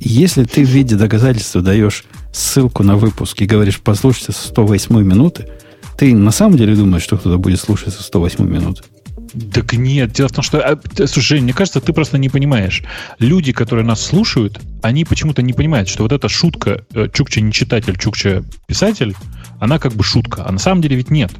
[0.00, 5.46] Если ты в виде доказательства даешь ссылку на выпуск и говоришь, послушайте со 108 минуты,
[5.96, 8.82] ты на самом деле думаешь, что кто-то будет слушать со 108 минуты?
[9.52, 10.60] Так нет, дело в том, что...
[10.60, 12.82] а, Слушай, мне кажется, ты просто не понимаешь.
[13.18, 17.52] Люди, которые нас слушают, они почему-то не понимают, что вот эта шутка э, Чукча не
[17.52, 19.14] читатель, Чукча писатель,
[19.64, 20.44] она как бы шутка.
[20.46, 21.32] А на самом деле ведь нет.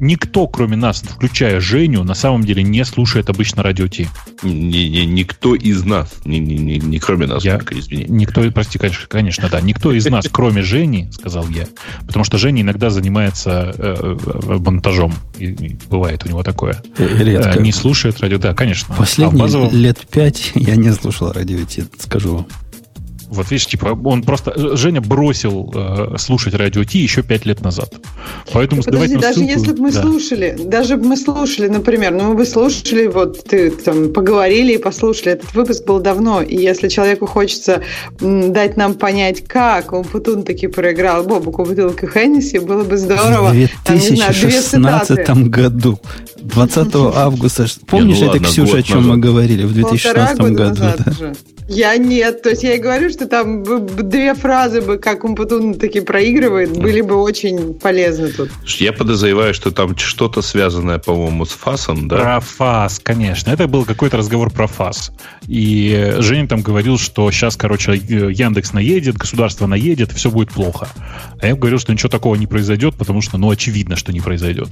[0.00, 4.08] Никто, кроме нас, включая Женю, на самом деле не слушает обычно радио Ти.
[4.42, 8.04] Не- не- Никто из нас, не, не- не- не кроме нас, Я- только извини.
[8.08, 9.60] Никто, прости, конечно, конечно, да.
[9.60, 11.66] Никто из нас, кроме Жени, сказал я,
[12.08, 15.14] потому что Женя иногда занимается э, э, монтажом.
[15.38, 16.82] И- и бывает у него такое.
[16.98, 17.50] Э, Редко.
[17.50, 18.38] Э, Не слушает радио.
[18.38, 18.94] Да, конечно.
[18.94, 22.46] А Последние базово- лет пять я не слушал радио Ти, скажу вам.
[23.34, 24.76] Вот видишь, типа, он просто...
[24.76, 27.92] Женя бросил э, слушать радио Ти еще пять лет назад.
[28.52, 30.02] Поэтому Подожди, сдавать нам даже ссылку- если бы мы Да.
[30.02, 34.78] слушали, даже бы мы слушали, например, ну мы бы слушали, вот ты там поговорили и
[34.78, 37.82] послушали, этот выпуск был давно, и если человеку хочется
[38.20, 43.52] м, дать нам понять, как он Путун таки проиграл Бобуку бутылку Хеннесси, было бы здорово.
[43.52, 45.98] В Там, не знаю, 2016 году,
[46.42, 47.66] 20 августа.
[47.86, 50.80] Помнишь, ну это, ладно, Ксюша, о чем мы говорили в Полтора 2016 года году?
[51.04, 51.10] да?
[51.10, 51.34] уже.
[51.66, 52.42] Я нет.
[52.42, 56.00] То есть я и говорю, что там бы- бы две фразы бы, как Умпутун таки
[56.00, 58.50] проигрывает, были бы очень полезны тут.
[58.78, 62.16] Я подозреваю, что там что-то связанное, по-моему, с ФАСом, да?
[62.16, 63.50] Про ФАС, конечно.
[63.50, 65.12] Это был какой-то разговор про ФАС.
[65.46, 67.96] И Женя там говорил, что сейчас, короче, э,
[68.32, 70.88] Яндекс наедет, государство наедет, все будет плохо.
[71.40, 74.68] А я говорил, что ничего такого не произойдет, потому что, ну, очевидно, что не произойдет.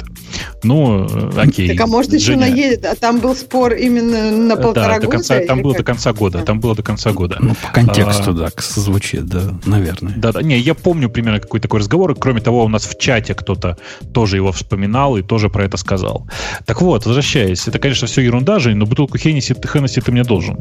[0.62, 1.68] Ну, э, окей.
[1.68, 5.06] Так а может еще Женя- наедет, а там был спор именно на полтора Да, до
[5.06, 5.16] года?
[5.18, 5.80] конца, там было как?
[5.80, 6.38] до конца года.
[6.40, 7.36] Там было до конца года.
[7.40, 10.14] Ну, по контексту, А, да, к- звучит, да, наверное.
[10.16, 12.12] Да, да, не, я помню примерно какой такой разговор.
[12.12, 13.76] и, Кроме того, у нас в чате кто-то
[14.12, 16.26] тоже его вспоминал и тоже про это сказал.
[16.66, 20.58] Так вот, возвращаясь, это, конечно, все ерунда, Жень, но бутылку Хеннесси, Хеннесси ты мне должен.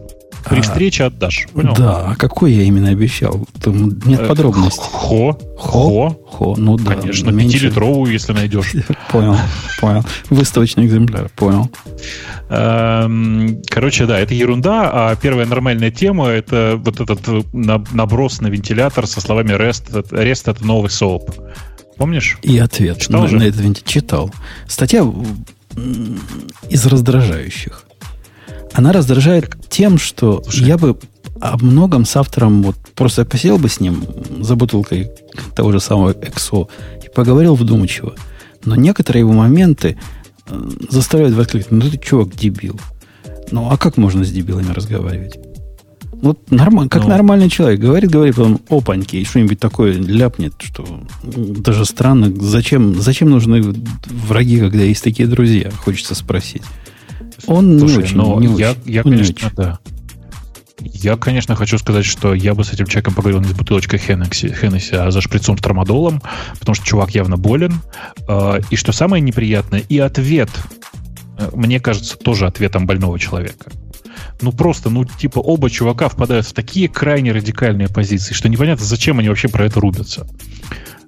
[0.49, 1.47] При А, встрече отдашь.
[1.53, 1.73] Понял?
[1.75, 3.47] Да, а какой я именно обещал?
[3.61, 4.83] Там нет Э, подробностей.
[4.91, 5.37] Хо.
[5.57, 6.19] Хо?
[6.27, 6.55] Хо.
[6.57, 6.95] Ну да.
[6.95, 8.73] Конечно, пятилитровую, если найдешь.
[9.11, 9.37] Понял,
[9.79, 10.03] Понял.
[10.29, 11.69] Выставочный экземпляр, понял.
[12.49, 18.47] Эм, короче, да, это ерунда, а первая нормальная тема это вот этот э, наброс на
[18.47, 20.09] вентилятор со словами REST.
[20.11, 21.33] REST это новый SOAP.
[21.97, 22.37] Помнишь?
[22.41, 23.37] И ответ Читал на, же?
[23.37, 23.89] на этот вентилятор.
[23.91, 24.31] Читал.
[24.67, 25.05] Статья
[26.69, 27.85] из раздражающих.
[28.73, 30.67] Она раздражает тем, что Слушай.
[30.67, 30.97] я бы
[31.39, 34.03] о многом с автором вот просто посидел бы с ним
[34.39, 35.11] за бутылкой
[35.55, 36.67] того же самого XO
[37.03, 38.15] и поговорил вдумчиво.
[38.63, 39.97] Но некоторые его моменты
[40.47, 42.79] э, заставляют воскликнуть, ну ты чувак дебил.
[43.51, 45.37] Ну а как можно с дебилами разговаривать?
[46.21, 50.85] Вот нормально, как ну, нормальный человек говорит, говорит, потом опаньки, и что-нибудь такое ляпнет, что
[51.23, 52.31] даже странно.
[52.39, 53.73] Зачем, зачем нужны
[54.27, 55.71] враги, когда есть такие друзья?
[55.71, 56.61] Хочется спросить.
[57.47, 58.81] Он Слушай, не очень, но не я, очень.
[58.85, 59.55] я, конечно, очень.
[59.55, 59.79] да.
[60.79, 64.49] Я, конечно, хочу сказать, что я бы с этим человеком поговорил не с бутылочкой Хеннесси,
[64.49, 66.21] Хеннесси а за шприцом с трамадолом,
[66.59, 67.81] потому что чувак явно болен.
[68.27, 70.49] А, и что самое неприятное, и ответ,
[71.37, 73.71] э, мне кажется, тоже ответом больного человека.
[74.41, 79.19] Ну просто, ну типа оба чувака впадают в такие крайне радикальные позиции, что непонятно, зачем
[79.19, 80.27] они вообще про это рубятся.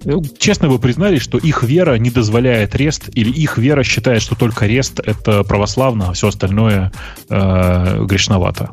[0.05, 4.35] Э, честно вы признались, что их вера не дозволяет REST, или их вера считает, что
[4.35, 6.91] только REST это православно, а все остальное
[7.29, 8.71] э, грешновато.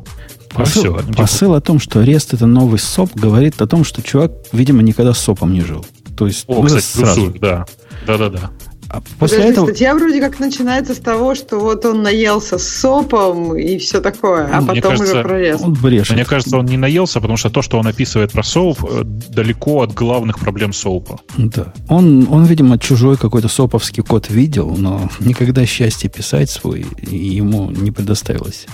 [0.49, 1.13] Посыл, все.
[1.13, 5.13] посыл о том, что REST это новый SOAP, говорит о том, что чувак, видимо, никогда
[5.13, 5.85] с SOAP ом не жил.
[6.17, 7.33] То есть, О, кстати, сразу.
[7.39, 7.65] да.
[8.05, 8.51] Да-да-да.
[8.93, 9.65] А после Подожди, этого...
[9.67, 14.01] статья вроде как начинается с того, что вот он наелся с SOAP ом и все
[14.01, 15.61] такое, а Мне потом кажется, уже про REST.
[15.61, 16.15] Он брешет.
[16.15, 19.83] Мне кажется, он не наелся, потому что то, что он описывает про SOAP, э, далеко
[19.83, 21.21] от главных проблем SOAP а.
[21.37, 21.71] Да.
[21.87, 27.91] Он, он видимо, чужой какой-то соповский код видел, но никогда счастье писать свой ему не
[27.91, 28.65] предоставилось.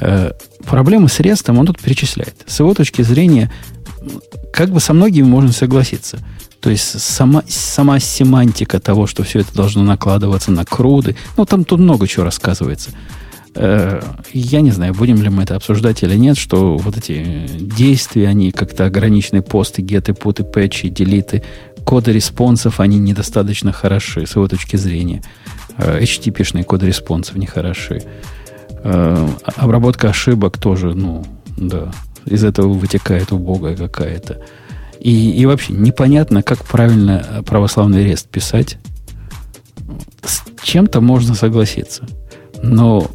[0.00, 0.32] Э,
[0.66, 2.34] проблемы с рестом он тут перечисляет.
[2.46, 3.50] С его точки зрения,
[4.52, 6.18] как бы со многими можно согласиться.
[6.60, 11.64] То есть сама, сама семантика того, что все это должно накладываться на круды, ну там
[11.64, 12.90] тут много чего рассказывается.
[13.54, 14.00] Э,
[14.32, 18.50] я не знаю, будем ли мы это обсуждать или нет, что вот эти действия, они
[18.50, 21.42] как-то ограничены, посты, геты, путы, пэтчи, делиты,
[21.84, 25.22] коды респонсов, они недостаточно хороши с его точки зрения.
[25.76, 28.02] Э, HTTP-шные коды респонсов не хороши.
[28.84, 31.24] Э, обработка ошибок тоже, ну,
[31.56, 31.92] да,
[32.26, 34.40] из этого вытекает убогая какая-то.
[35.00, 38.78] И, и вообще непонятно, как правильно православный рест писать.
[40.24, 42.06] С чем-то можно согласиться.
[42.62, 43.10] Но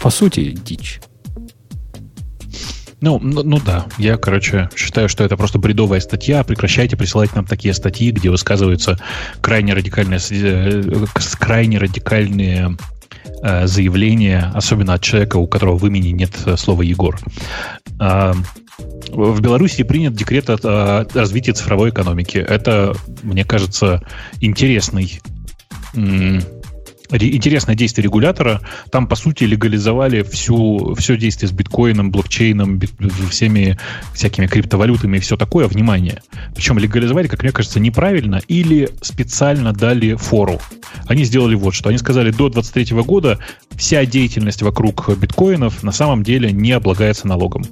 [0.00, 1.00] по сути дичь.
[3.02, 6.44] Ну, ну, ну да, я, короче, считаю, что это просто бредовая статья.
[6.44, 8.96] Прекращайте присылать нам такие статьи, где высказываются
[9.40, 11.04] крайне радикальные, э,
[11.40, 12.76] крайне радикальные
[13.42, 17.18] э, заявления, особенно от человека, у которого в имени нет слова Егор.
[17.98, 18.36] А,
[18.78, 22.38] в Беларуси принят декрет о развитии цифровой экономики.
[22.38, 24.02] Это, мне кажется,
[24.40, 25.20] интересный
[27.20, 28.62] интересное действие регулятора.
[28.90, 32.80] Там, по сути, легализовали всю, все действие с биткоином, блокчейном,
[33.30, 33.78] всеми
[34.14, 35.66] всякими криптовалютами и все такое.
[35.66, 36.22] Внимание.
[36.54, 40.60] Причем легализовали, как мне кажется, неправильно или специально дали фору.
[41.06, 41.90] Они сделали вот что.
[41.90, 43.38] Они сказали, до 2023 года
[43.76, 47.64] вся деятельность вокруг биткоинов на самом деле не облагается налогом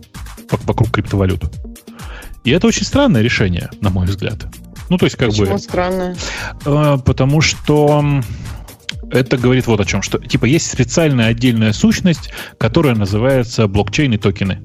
[0.51, 1.45] вокруг криптовалют.
[2.45, 4.47] И это очень странное решение, на мой взгляд.
[4.89, 5.59] Ну, то есть, как Почему бы...
[5.59, 6.17] странное?
[6.65, 8.23] Э, потому что
[9.11, 14.19] это говорит вот о чем, что типа есть специальная отдельная сущность, которая называется блокчейн и
[14.19, 14.63] токены.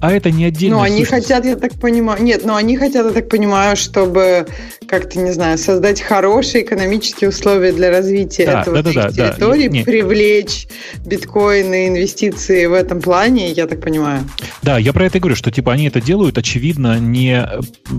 [0.00, 0.76] А это не отдельно.
[0.76, 1.26] Ну, они сущность.
[1.28, 4.46] хотят, я так понимаю, нет, но они хотят, я так понимаю, чтобы
[4.86, 9.84] как-то, не знаю, создать хорошие экономические условия для развития да, этого да, да, территории, да,
[9.84, 10.68] привлечь
[11.04, 14.22] биткоины, инвестиции в этом плане, я так понимаю.
[14.62, 17.46] Да, я про это и говорю, что типа они это делают, очевидно, не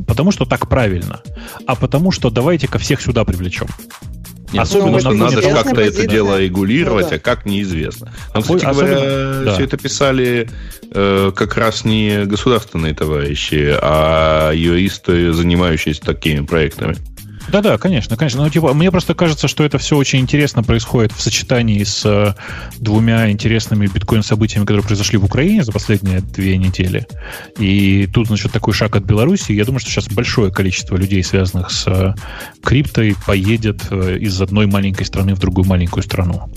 [0.07, 1.21] потому, что так правильно,
[1.65, 3.67] а потому, что давайте-ка всех сюда привлечем.
[4.51, 7.15] Нет, особенно ну, надо же как-то это дело регулировать, ну, да.
[7.17, 8.11] а как неизвестно.
[8.33, 9.53] Нам, кстати особенно, говоря, да.
[9.53, 10.49] все это писали
[10.91, 16.95] э, как раз не государственные товарищи, а юристы, занимающиеся такими проектами.
[17.51, 18.43] Да-да, конечно, конечно.
[18.43, 22.33] Ну, типа, мне просто кажется, что это все очень интересно происходит в сочетании с э,
[22.77, 27.07] двумя интересными биткоин-событиями, которые произошли в Украине за последние две недели.
[27.57, 29.51] И тут, значит, такой шаг от Беларуси.
[29.51, 32.13] Я думаю, что сейчас большое количество людей, связанных с э,
[32.63, 36.51] криптой, поедет э, из одной маленькой страны в другую маленькую страну.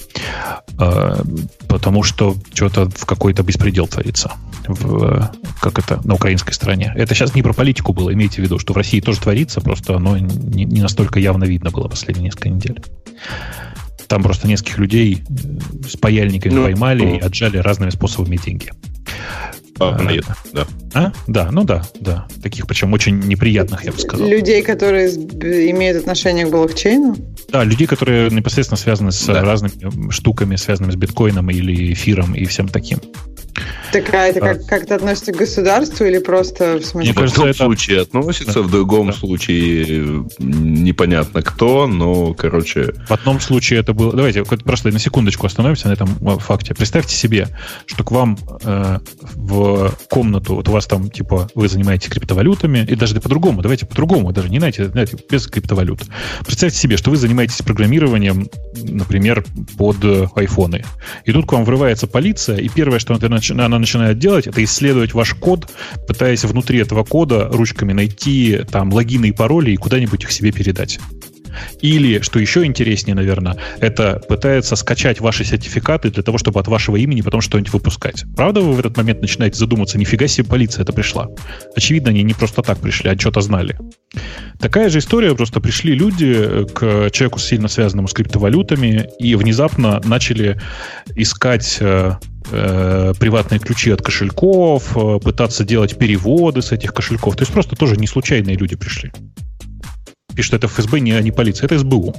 [0.79, 1.23] Э,
[1.69, 4.33] потому что что-то в какой-то беспредел творится.
[4.69, 6.93] В, как это, на украинской стороне.
[6.95, 9.97] Это сейчас не про политику было, имейте в виду, что в России тоже творится, просто
[9.97, 12.83] оно не, не настолько явно видно было последние несколько недель.
[14.09, 15.25] Там просто нескольких людей
[15.89, 17.17] с паяльниками ну, поймали ну.
[17.17, 18.71] и отжали разными способами деньги.
[19.81, 20.67] А, нет, да.
[20.95, 21.13] А?
[21.27, 22.27] Да, ну да, да.
[22.43, 24.29] Таких, причем очень неприятных, я бы сказал.
[24.29, 27.17] Людей, которые имеют отношение к блокчейну?
[27.51, 29.41] Да, людей, которые непосредственно связаны с Да.
[29.43, 32.99] разными штуками, связанными с биткоином или эфиром и всем таким.
[33.93, 34.55] Так, а это А.
[34.55, 37.13] как, как-то относится к государству или просто в Мне смысле?
[37.13, 39.13] в кажется, одном это- случае относится, в другом Да.
[39.13, 44.13] случае непонятно кто, но, короче, В одном случае это было...
[44.13, 46.75] Давайте просто на секундочку остановимся на этом э, факте.
[46.75, 47.49] Представьте себе,
[47.87, 48.99] что к вам э,
[49.35, 54.33] в комнату, вот у вас там, типа, вы занимаетесь криптовалютами, и даже по-другому, давайте по-другому,
[54.33, 56.01] даже не знаете, знаете, без криптовалют.
[56.47, 58.49] Представьте себе, что вы занимаетесь программированием,
[58.83, 59.45] например,
[59.77, 60.85] под э, айфоны.
[61.27, 63.21] И тут к вам врывается полиция, и первое, что она,
[63.51, 65.69] она начинает делать, это исследовать ваш код,
[66.07, 70.99] пытаясь внутри этого кода ручками найти там логины и пароли и куда-нибудь их себе передать.
[71.81, 76.97] Или, что еще интереснее, наверное, это пытается скачать ваши сертификаты для того, чтобы от вашего
[76.97, 78.25] имени потом что-нибудь выпускать.
[78.37, 81.29] Правда, вы в этот момент начинаете задуматься, нифига себе полиция это пришла.
[81.77, 83.79] Очевидно, они не просто так пришли, а что-то знали.
[84.59, 90.01] Такая же история, просто пришли люди э, к человеку, сильно связанному с криптовалютами, и внезапно
[90.05, 90.61] начали
[91.17, 91.79] искать
[92.51, 97.37] э, приватные ключи от кошельков, э, пытаться делать переводы с этих кошельков.
[97.37, 99.13] То есть просто тоже не случайные люди пришли.
[100.35, 102.15] Пишут, это ФСБ, не, не полиция, это СБУ.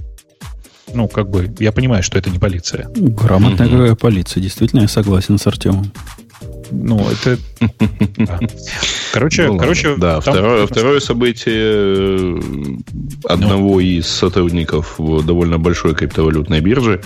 [0.94, 2.88] Ну, как бы, я понимаю, что это не полиция.
[2.96, 3.78] Грамотная Мгм.
[3.78, 5.92] какая полиция, действительно, я согласен с Артемом.
[6.74, 7.38] Ну, это...
[9.14, 9.96] Короче, Ну, короче...
[9.98, 12.40] да, там- второе, второе событие э,
[13.26, 17.02] одного из сотрудников довольно большой криптовалютной биржи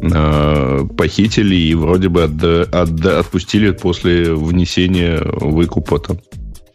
[0.00, 6.18] э, похитили и вроде бы отда- отда- отпустили после внесения выкупа там,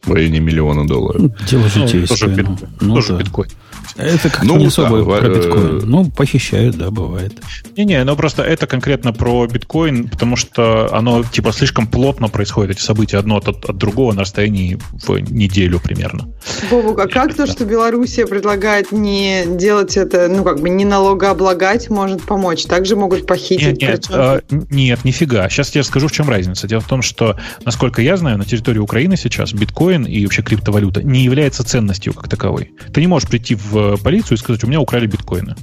[0.04, 1.22] в районе миллиона долларов.
[1.22, 2.08] Ну, Дело Ну, житейское.
[2.08, 2.48] тоже, бит-
[2.82, 3.20] ну, ну тоже да.
[3.20, 3.50] биткоин.
[3.96, 5.82] Это как-то Ну, не да, особо во- про э, биткоин.
[5.90, 7.34] Ну, похищают, да, бывает.
[7.78, 12.82] Не-не, но просто это конкретно про биткоин, потому что оно типа слишком плотно происходит, эти
[12.82, 16.28] события одно от, от другого на расстоянии в неделю примерно.
[16.70, 21.90] Бобук, а как то, что Белоруссия предлагает не делать это, ну, как бы не налогооблагать,
[21.90, 22.66] может помочь?
[22.66, 23.82] Также могут Нет, похитить.
[23.82, 25.50] нет, причем- э, нет, нифига.
[25.50, 26.68] Сейчас я скажу, в чем разница.
[26.68, 31.04] Дело в том, что, насколько я знаю, на территории Украины сейчас биткоин и вообще криптовалюта
[31.04, 32.72] не является ценностью как таковой.
[32.94, 35.56] Ты не можешь прийти в полицию и сказать, у меня украли биткоины.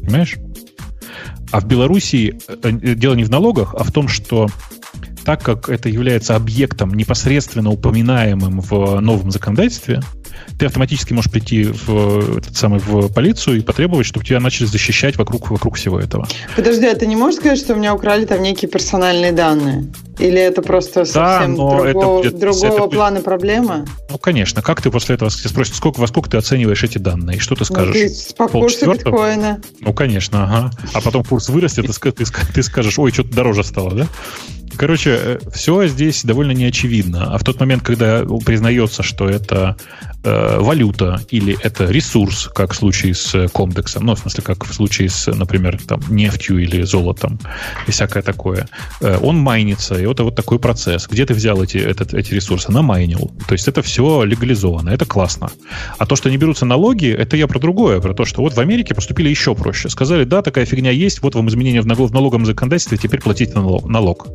[0.00, 0.36] Понимаешь?
[1.50, 4.48] А в Белоруссии э, дело не в налогах, а в том, что
[5.24, 10.00] так как это является объектом, непосредственно упоминаемым в новом законодательстве,
[10.58, 15.16] ты автоматически можешь прийти в, этот самый, в полицию и потребовать, чтобы тебя начали защищать
[15.16, 16.26] вокруг, вокруг всего этого.
[16.56, 19.86] Подожди, а ты не можешь сказать, что у меня украли там некие персональные данные?
[20.18, 21.62] Или это просто совсем это
[21.92, 23.84] другого, будет- другого это будет- плана проблема?
[24.10, 24.62] Ну, конечно.
[24.62, 27.36] Как ты после этого спросят, сколько, во сколько ты оцениваешь эти данные?
[27.36, 27.94] И что ты Ну, скажешь?
[27.94, 29.60] ты по курсу биткоина.
[29.80, 30.70] Ну, конечно, ага.
[30.92, 34.06] А потом курс вырастет, и ты, ты скажешь, ой, что-то дороже стало, да?
[34.76, 37.32] Короче, все здесь довольно неочевидно.
[37.34, 39.76] А в тот момент, когда признается, что это
[40.24, 44.64] э, валюта или это ресурс, как в случае с э, комдексом, ну, в смысле, как
[44.64, 47.38] в случае с, например, там, нефтью или золотом
[47.86, 48.68] и всякое такое,
[49.00, 51.06] э, он майнится, и это вот такой процесс.
[51.08, 52.72] Где ты взял эти, этот, эти ресурсы?
[52.72, 53.30] Намайнил.
[53.46, 55.50] То есть это все легализовано, это классно.
[55.98, 58.60] А то, что не берутся налоги, это я про другое, про то, что вот в
[58.60, 59.88] Америке поступили еще проще.
[59.88, 64.28] Сказали, да, такая фигня есть, вот вам изменения в налоговом законодательстве, теперь платите налог.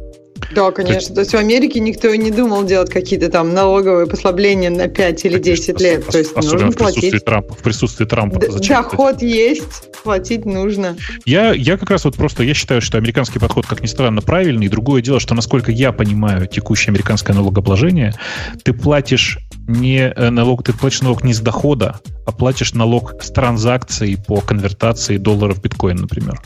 [0.51, 1.15] Да, конечно.
[1.15, 5.25] То есть в Америке никто и не думал делать какие-то там налоговые послабления на 5
[5.25, 6.07] или 10 лет.
[6.07, 7.25] То есть Особенно нужно в присутствии платить.
[7.25, 7.53] Трампа.
[7.53, 8.39] В присутствии Трампа.
[8.39, 10.95] Д- Зачем это Доход есть, платить нужно.
[11.25, 14.67] Я, я как раз вот просто, я считаю, что американский подход, как ни странно, правильный.
[14.67, 18.13] Другое дело, что, насколько я понимаю текущее американское налогообложение,
[18.63, 19.37] ты платишь
[19.67, 24.41] не э, налог, ты платишь налог не с дохода, а платишь налог с транзакций по
[24.41, 26.41] конвертации долларов в биткоин, например.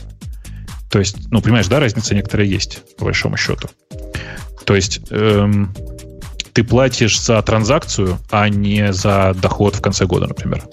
[0.90, 3.68] То есть, ну, понимаешь, да, разница некоторая есть, по большому счету.
[4.64, 5.74] То есть, эм,
[6.52, 10.64] ты платишь за транзакцию, а не за доход в конце года, например.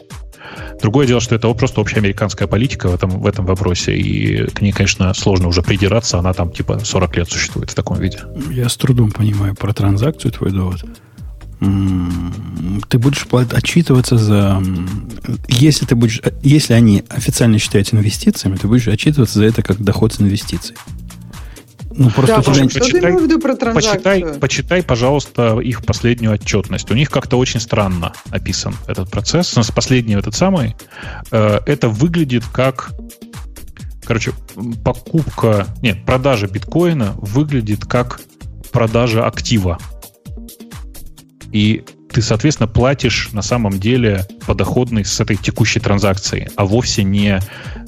[0.82, 4.72] Другое дело, что это просто общеамериканская политика в этом, в этом вопросе, и к ней,
[4.72, 8.20] конечно, сложно уже придираться, она там типа 40 лет существует в таком виде.
[8.52, 10.84] Я с трудом понимаю про транзакцию твой довод.
[11.60, 14.62] Ты будешь отчитываться за...
[15.48, 20.14] Если, ты будешь, если они официально считаются инвестициями, ты будешь отчитываться за это как доход
[20.14, 20.76] с инвестиций.
[21.98, 23.94] Ну, просто Да, тебя- Бобук, что ты почитай- имел в виду про транзакцию?
[23.94, 26.92] Почитай, почитай, пожалуйста, их последнюю отчетность.
[26.92, 29.54] У них как-то очень странно описан этот процесс.
[29.56, 30.76] У нас последний этот самый.
[31.32, 32.92] э, это выглядит как...
[34.04, 34.34] Короче,
[34.84, 35.68] покупка...
[35.82, 38.20] Нет, продажа биткоина выглядит как
[38.74, 39.80] продажа актива.
[41.56, 47.40] И ты, соответственно, платишь на самом деле подоходный с этой текущей транзакции, а вовсе не,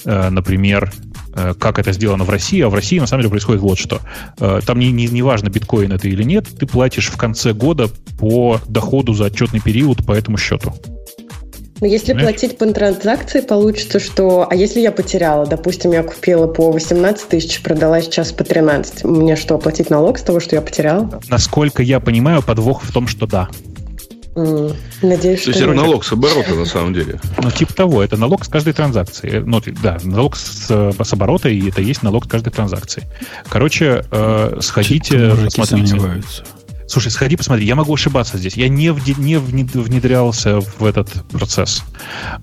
[0.05, 0.93] э, например,
[1.35, 3.99] э, как это сделано в России, а в России на самом деле происходит вот что.
[4.39, 7.89] Э, там не, не, не важно, биткоин это или нет, ты платишь в конце года
[8.17, 10.73] по доходу за отчетный период по этому счету.
[11.79, 12.39] Но если Понимаешь?
[12.39, 14.47] платить по транзакции, получится, что...
[14.49, 15.45] А если я потеряла?
[15.45, 19.03] Допустим, я купила по 18 тысяч, продала сейчас по 13.
[19.03, 21.21] Мне что, платить налог с того, что я потеряла?
[21.29, 23.49] Насколько я понимаю, подвох в том, что да.
[24.37, 27.19] Mm, надеюсь, То есть это налог с оборота, на самом деле.
[27.41, 29.41] Ну, типа того, это налог с каждой транзакции.
[29.43, 33.03] Ну, да, налог с, с оборота, и это есть налог с каждой транзакции.
[33.49, 35.87] Короче, э, сходите, посмотрите.
[35.87, 36.43] Сомневаются.
[36.87, 37.65] Слушай, сходи, посмотри.
[37.65, 38.55] Я могу ошибаться здесь.
[38.55, 41.83] Я не, вди, не внедрялся в этот процесс.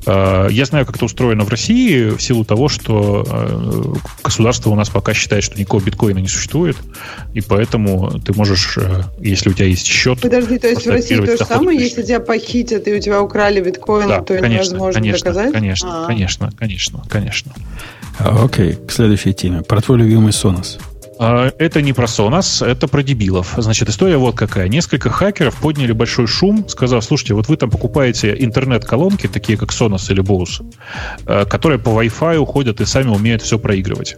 [0.07, 4.75] Э, я знаю, как это устроено в России в силу того, что э, государство у
[4.75, 6.77] нас пока считает, что никакого биткоина не существует,
[7.33, 10.21] и поэтому ты можешь, э, если у тебя есть счет...
[10.21, 13.63] Подожди, то есть в России то же самое, если тебя похитят и у тебя украли
[13.63, 15.53] биткоин, да, то конечно, невозможно конечно, доказать?
[15.53, 16.07] Конечно, А-а-а.
[16.07, 17.53] конечно, конечно, конечно.
[18.19, 19.63] Окей, к следующей теме.
[19.63, 20.79] Про твой любимый Sonos.
[21.19, 23.55] А, это не про Sonos, это про дебилов.
[23.57, 24.69] Значит, история вот какая.
[24.69, 30.11] Несколько хакеров подняли большой шум, сказав, слушайте, вот вы там покупаете интернет-колонки, такие как Sonos
[30.11, 30.65] или Bose,
[31.27, 34.17] э, которые по Wi-Fi уходят и сами умеют все проигрывать.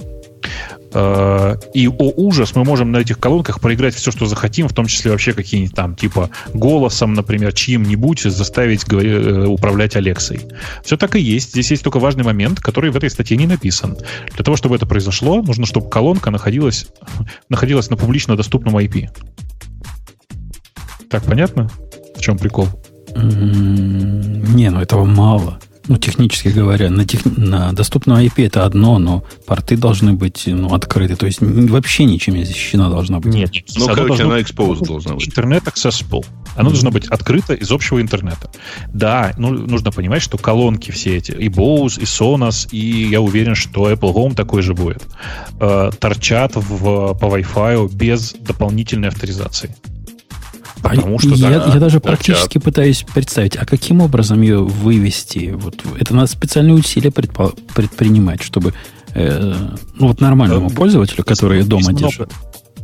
[0.98, 4.86] Э, и, о ужас, мы можем на этих колонках проиграть все, что захотим, в том
[4.86, 10.40] числе вообще какие-нибудь там, типа, голосом, например, чьим-нибудь заставить э, управлять Алексой.
[10.82, 11.50] Все так и есть.
[11.50, 13.98] Здесь есть только важный момент, который в этой статье не написан.
[14.34, 16.86] Для того, чтобы это произошло, нужно, чтобы колонка находилась,
[17.50, 19.10] находилась на публично доступном IP.
[21.10, 21.68] Так, понятно?
[22.16, 22.68] В чем прикол?
[23.14, 25.58] Не, ну этого мало.
[25.88, 30.74] Ну, технически говоря, на, тех, на доступном IP это одно, но порты должны быть ну,
[30.74, 31.16] открыты.
[31.16, 33.34] То есть вообще ничем не защищена должна быть.
[33.34, 35.28] Нет, ну, короче, она exposed должна быть.
[35.28, 36.24] Интернет accessible.
[36.56, 36.72] Оно mm-hmm.
[36.72, 38.50] должно быть открыто из общего интернета.
[38.92, 43.54] Да, ну, нужно понимать, что колонки все эти, и Bose, и Sonos, и я уверен,
[43.54, 45.02] что Apple Home такой же будет,
[45.60, 49.76] э, торчат в, по Wi-Fi без дополнительной авторизации.
[50.88, 55.54] Потому что я, да, я даже практически пытаюсь представить, а каким образом ее вывести?
[55.56, 58.74] Вот это надо специальные усилия предпо, предпринимать, чтобы
[59.14, 59.54] э,
[59.98, 62.32] ну вот нормальному пользователю, который есть дома держит.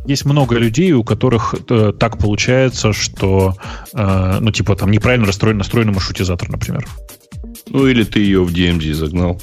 [0.05, 3.55] есть много людей, у которых э, так получается, что,
[3.93, 6.87] э, ну, типа, там неправильно настроен, настроен маршрутизатор, например.
[7.69, 9.39] Ну, или ты ее в DMZ загнал.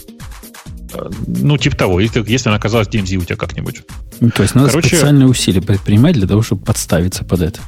[0.93, 3.83] Э, ну, типа того, если, если она оказалась в DMZ у тебя как-нибудь.
[4.21, 7.61] Ну, то есть надо Короче, специальные усилия предпринимать для того, чтобы подставиться под это.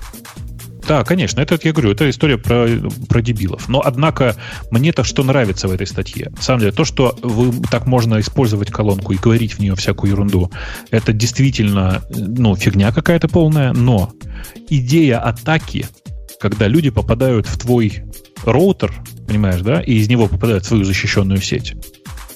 [0.87, 2.69] Да, конечно, это, я говорю, это история про,
[3.09, 3.69] про дебилов.
[3.69, 4.37] Но, однако,
[4.71, 6.31] мне-то что нравится в этой статье?
[6.31, 10.13] На самом деле, то, что вы, так можно использовать колонку и говорить в нее всякую
[10.13, 10.51] ерунду,
[10.91, 14.13] это действительно, ну, фигня какая-то полная, но
[14.69, 15.87] идея атаки,
[16.41, 18.03] когда люди попадают в твой
[18.45, 18.93] роутер,
[19.27, 21.75] понимаешь, да, и из него попадают в свою защищенную сеть.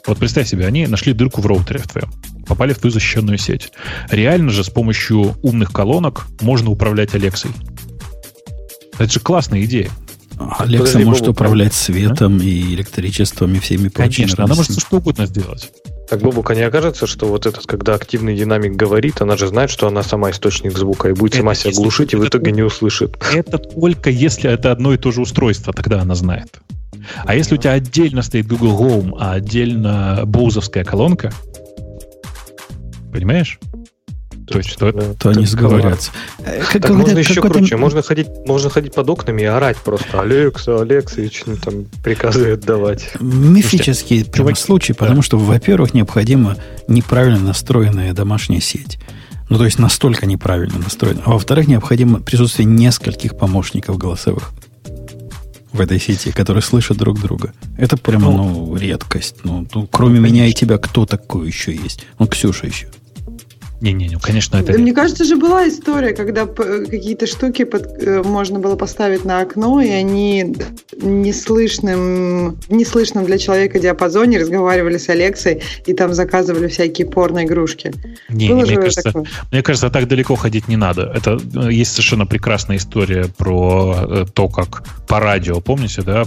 [0.07, 2.13] Вот представь себе, они нашли дырку в роутере в твоем,
[2.47, 3.73] попали в твою защищенную сеть.
[4.09, 7.51] Реально же с помощью умных колонок можно управлять Алексой.
[8.99, 9.91] Это же классная идея.
[10.39, 12.43] Алекса Подожди, может Бобу, управлять светом а?
[12.43, 14.25] и электричеством и всеми прочими.
[14.25, 15.73] Конечно, она может что угодно сделать.
[16.09, 19.71] Так, Бобук, а не окажется, что вот этот, когда активный динамик говорит, она же знает,
[19.71, 22.63] что она сама источник звука и будет это сама себя глушить, и в итоге не
[22.63, 23.17] услышит.
[23.33, 26.61] Это только если это одно и то же устройство, тогда она знает.
[27.25, 31.33] А если у тебя отдельно стоит Google Home, а отдельно боузовская колонка,
[33.13, 33.59] понимаешь?
[34.47, 36.13] То есть, что это, то они сговорятся.
[36.39, 37.77] Э, как, так можно еще круче.
[37.77, 40.85] Можно ходить, можно ходить под окнами и орать просто Алекса,
[41.21, 43.11] и что там приказы отдавать.
[43.21, 45.01] Мифический прямо случай, да.
[45.01, 46.57] потому что, во-первых, необходима
[46.87, 48.99] неправильно настроенная домашняя сеть.
[49.49, 51.23] Ну, то есть настолько неправильно настроена.
[51.25, 54.53] А во-вторых, необходимо присутствие нескольких помощников голосовых
[55.73, 57.53] в этой сети, которые слышат друг друга.
[57.77, 59.37] Это прямо, ну, ну редкость.
[59.45, 62.05] Ну, ну кроме ну, меня и тебя, кто такой еще есть?
[62.19, 62.89] Ну, Ксюша еще.
[63.93, 64.73] Не-не, не, конечно, это...
[64.73, 69.41] Да, мне кажется же, была история, когда какие-то штуки под, э, можно было поставить на
[69.41, 70.57] окно, и они
[71.01, 77.93] неслышным, неслышным для человека диапазоне разговаривали с Алексой, и там заказывали всякие порно-игрушки.
[78.29, 79.25] Не, не, мне, кажется, такое?
[79.53, 81.13] мне кажется, так далеко ходить не надо.
[81.15, 86.25] Это э, есть совершенно прекрасная история про э, то, как по радио, помните, да,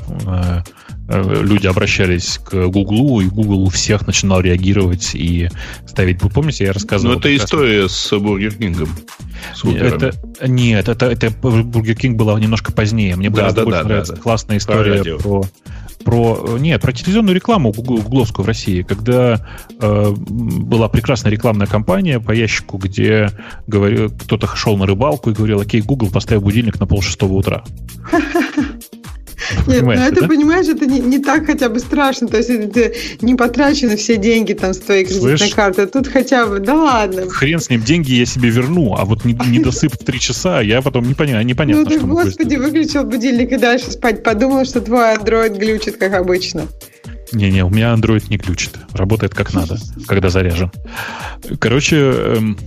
[1.11, 5.49] Э, люди обращались к Гуглу, и Google у всех начинал реагировать и
[5.87, 6.21] ставить...
[6.21, 7.13] Вы помните, я рассказывал...
[7.13, 8.89] Ну, это история с Бургер Кингом.
[9.63, 10.13] Это,
[10.47, 13.15] нет, это, это Бургер Кинг была немножко позднее.
[13.15, 15.45] Мне да, да, да, нравится да, классная история про, про,
[16.03, 16.57] про...
[16.59, 19.45] Нет, про телевизионную рекламу гугловскую в России, когда
[19.79, 23.29] э, была прекрасная рекламная кампания по ящику, где
[23.67, 27.63] говорил, кто-то шел на рыбалку и говорил, окей, Google, поставь будильник на полшестого утра.
[29.67, 30.27] Нет, ну это, да?
[30.27, 32.27] понимаешь, это не, не так хотя бы страшно.
[32.27, 35.53] То есть это не потрачены все деньги там с твоей кредитной Слышь?
[35.53, 35.85] карты.
[35.87, 37.29] Тут хотя бы, да ладно.
[37.29, 40.61] Хрен с ним, деньги я себе верну, а вот не, не досып в три часа,
[40.61, 44.23] я потом не поня- непонятно, ну ты, господи, выключил будильник и дальше спать.
[44.23, 46.67] Подумал, что твой Android глючит, как обычно.
[47.31, 48.71] Не-не, у меня Android не глючит.
[48.93, 49.77] Работает как надо,
[50.07, 50.71] когда заряжен.
[51.59, 52.57] Короче, эм,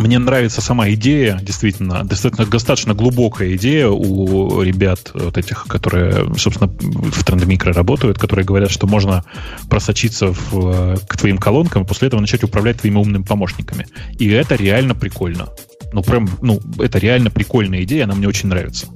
[0.00, 6.70] мне нравится сама идея, действительно, достаточно, достаточно глубокая идея у ребят вот этих, которые, собственно,
[6.70, 9.24] в Трендмикро работают, которые говорят, что можно
[9.68, 13.86] просочиться в, к твоим колонкам и после этого начать управлять твоими умными помощниками.
[14.18, 15.48] И это реально прикольно.
[15.92, 18.86] Ну, прям, ну, это реально прикольная идея, она мне очень нравится.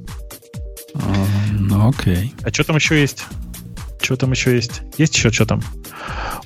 [1.52, 2.32] Ну, окей.
[2.42, 3.24] А что там еще есть?
[4.00, 4.82] Что там еще есть?
[4.96, 5.62] Есть еще что там?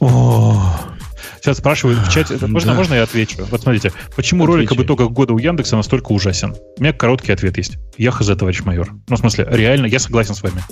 [0.01, 0.63] О,
[1.41, 2.37] Сейчас спрашивают в чате.
[2.47, 2.79] Можно, Да.
[2.79, 3.47] можно я отвечу?
[3.51, 6.55] Вот смотрите, почему ролик об итогах года у Яндекса настолько ужасен?
[6.79, 7.79] У меня короткий ответ есть.
[7.97, 8.91] Я хз, товарищ майор.
[9.09, 10.63] Ну, в смысле, реально, я согласен с вами.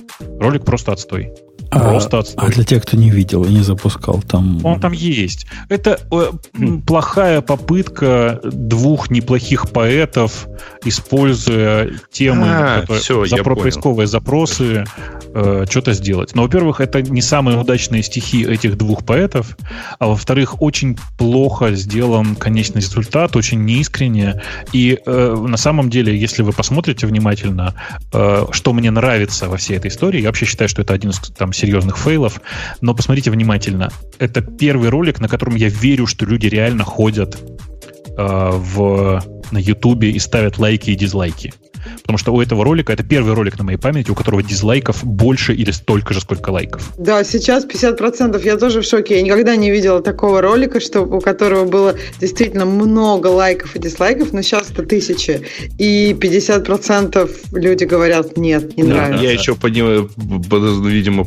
[0.41, 1.33] Ролик просто отстой.
[1.81, 2.49] Просто а, отстой.
[2.49, 4.65] а для тех, кто не видел и не запускал, там...
[4.65, 5.47] Он там есть.
[5.69, 6.31] Это э,
[6.87, 10.47] плохая попытка двух неплохих поэтов,
[10.85, 13.63] используя темы, А, которые- всё, я запро- понял.
[13.63, 14.85] поисковые запросы,
[15.35, 16.35] э, что-то сделать.
[16.35, 19.57] Но, во-первых, это не самые удачные стихи этих двух поэтов,
[19.99, 24.41] а во-вторых, очень плохо сделан конечный результат, очень неискренне.
[24.73, 27.75] И э, на самом деле, если вы посмотрите внимательно,
[28.13, 31.19] э, что мне нравится во всей этой истории, я вообще считаю, что это один из
[31.37, 32.41] там серьезных фейлов,
[32.81, 33.91] но посмотрите внимательно.
[34.19, 40.11] Это первый ролик, на котором я верю, что люди реально ходят э, в, на Ютубе
[40.11, 41.53] и ставят лайки и дизлайки.
[42.03, 45.55] Потому что у этого ролика, это первый ролик на моей памяти, у которого дизлайков больше
[45.55, 46.93] или столько же, сколько лайков.
[46.99, 48.45] Да, сейчас 50%.
[48.45, 49.17] Я тоже в шоке.
[49.17, 54.33] Я никогда не видела такого ролика, что, у которого было действительно много лайков и дизлайков,
[54.33, 55.43] но сейчас это тысячи.
[55.79, 59.25] И 50% люди говорят, нет, не Да, нравится.
[59.25, 61.25] Я еще понимаю, видимо,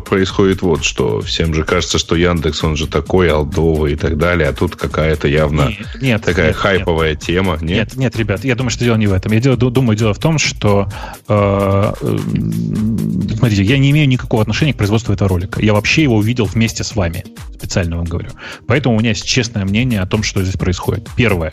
[0.00, 1.20] происходит вот что.
[1.20, 5.28] Всем же кажется, что Яндекс, он же такой алдовый и так далее, а тут какая-то
[5.28, 7.58] явно Нет, нет, такая нет, хайповая тема.
[7.62, 7.88] Нет?
[7.90, 9.32] Нет, нет, ребят, я думаю, что дело не в этом.
[9.32, 10.88] Я дело- ду- думаю, дело в том, что
[11.28, 12.18] э, э,
[13.36, 15.62] смотрите, я не имею никакого отношения к производству этого ролика.
[15.62, 17.24] Я вообще его увидел вместе с вами.
[17.56, 18.30] Специально вам говорю.
[18.66, 21.08] Поэтому у меня есть честное мнение о том, что здесь происходит.
[21.16, 21.52] Первое.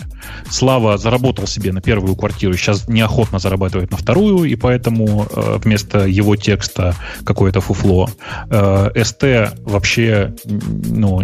[0.49, 6.07] Слава заработал себе на первую квартиру, сейчас неохотно зарабатывает на вторую, и поэтому э, вместо
[6.07, 6.95] его текста
[7.25, 8.09] какое-то фуфло.
[8.49, 9.23] Э, СТ
[9.63, 11.21] вообще ну,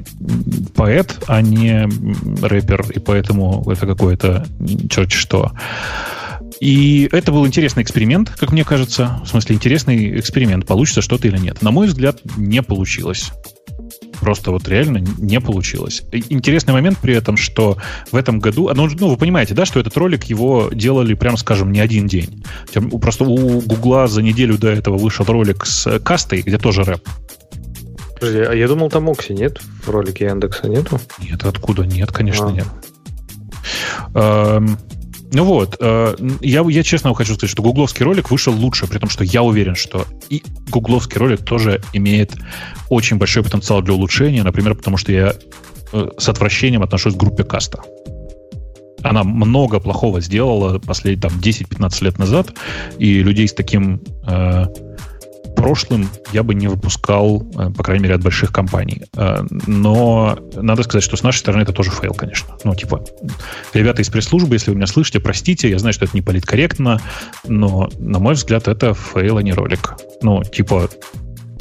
[0.75, 1.87] поэт, а не
[2.45, 4.45] рэпер, и поэтому это какое-то
[4.89, 5.51] черти что.
[6.59, 9.19] И это был интересный эксперимент, как мне кажется.
[9.25, 11.61] В смысле, интересный эксперимент, получится что-то или нет.
[11.61, 13.31] На мой взгляд, не получилось.
[14.21, 16.03] Просто вот реально не получилось.
[16.29, 17.77] Интересный момент при этом, что
[18.11, 21.35] в этом году, а, ну, ну, вы понимаете, да, что этот ролик его делали, прям
[21.35, 22.43] скажем, не один день.
[23.01, 27.01] Просто у Гугла за неделю до этого вышел ролик с кастой, где тоже рэп.
[28.15, 31.01] Подожди, а я думал, там Окси нет в ролике Яндекса, нету?
[31.19, 31.83] Нет, откуда?
[31.83, 32.51] Нет, конечно, А.
[32.51, 32.67] нет.
[34.13, 34.77] Эм,
[35.33, 39.09] ну вот, э, я, я честно хочу сказать, что гугловский ролик вышел лучше, при том,
[39.09, 42.33] что я уверен, что и гугловский ролик тоже имеет
[42.89, 45.33] очень большой потенциал для улучшения, например, потому что я
[45.91, 47.81] э, с отвращением отношусь к группе Каста.
[49.01, 52.53] Она много плохого сделала последние там 10-15 лет назад,
[52.99, 54.65] и людей с таким э,
[55.63, 59.03] прошлым я бы не выпускал, э, по крайней мере, от больших компаний.
[59.15, 62.57] Э, Но надо сказать, что с нашей стороны это тоже фейл, конечно.
[62.65, 63.05] Ну, типа,
[63.73, 66.99] ребята из пресс-службы, если вы меня слышите, простите, я знаю, что это не политкорректно,
[67.47, 69.95] но, на мой взгляд, это фейл, а не ролик.
[70.21, 70.89] Ну, типа,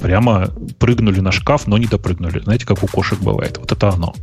[0.00, 0.48] прямо
[0.80, 2.40] прыгнули на шкаф, но не допрыгнули.
[2.40, 3.58] Знаете, как у кошек бывает.
[3.58, 4.14] Вот это оно.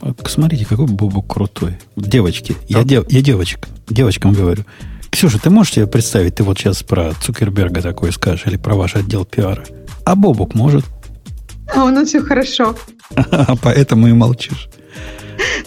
[0.00, 1.78] А, Смотрите, какой Бобук крутой.
[1.94, 4.64] Девочки, я, дев- я девочка, девочкам говорю.
[5.14, 8.96] Ксюша, ты можешь себе представить, ты вот сейчас про Цукерберга такое скажешь, или про ваш
[8.96, 9.64] отдел пиара.
[10.04, 10.84] А Бобук может,
[11.72, 12.74] А у нас все хорошо.
[13.62, 14.68] поэтому и молчишь.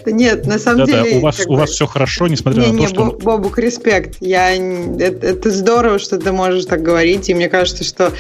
[0.06, 1.18] Да нет, на самом Да-да, деле...
[1.18, 3.06] у вас, у бы- вас все хорошо, несмотря Не, на то, не, что...
[3.06, 4.18] Бо- Бобук, респект.
[4.20, 8.12] Я, это, это здорово, что ты можешь так говорить, и мне кажется, что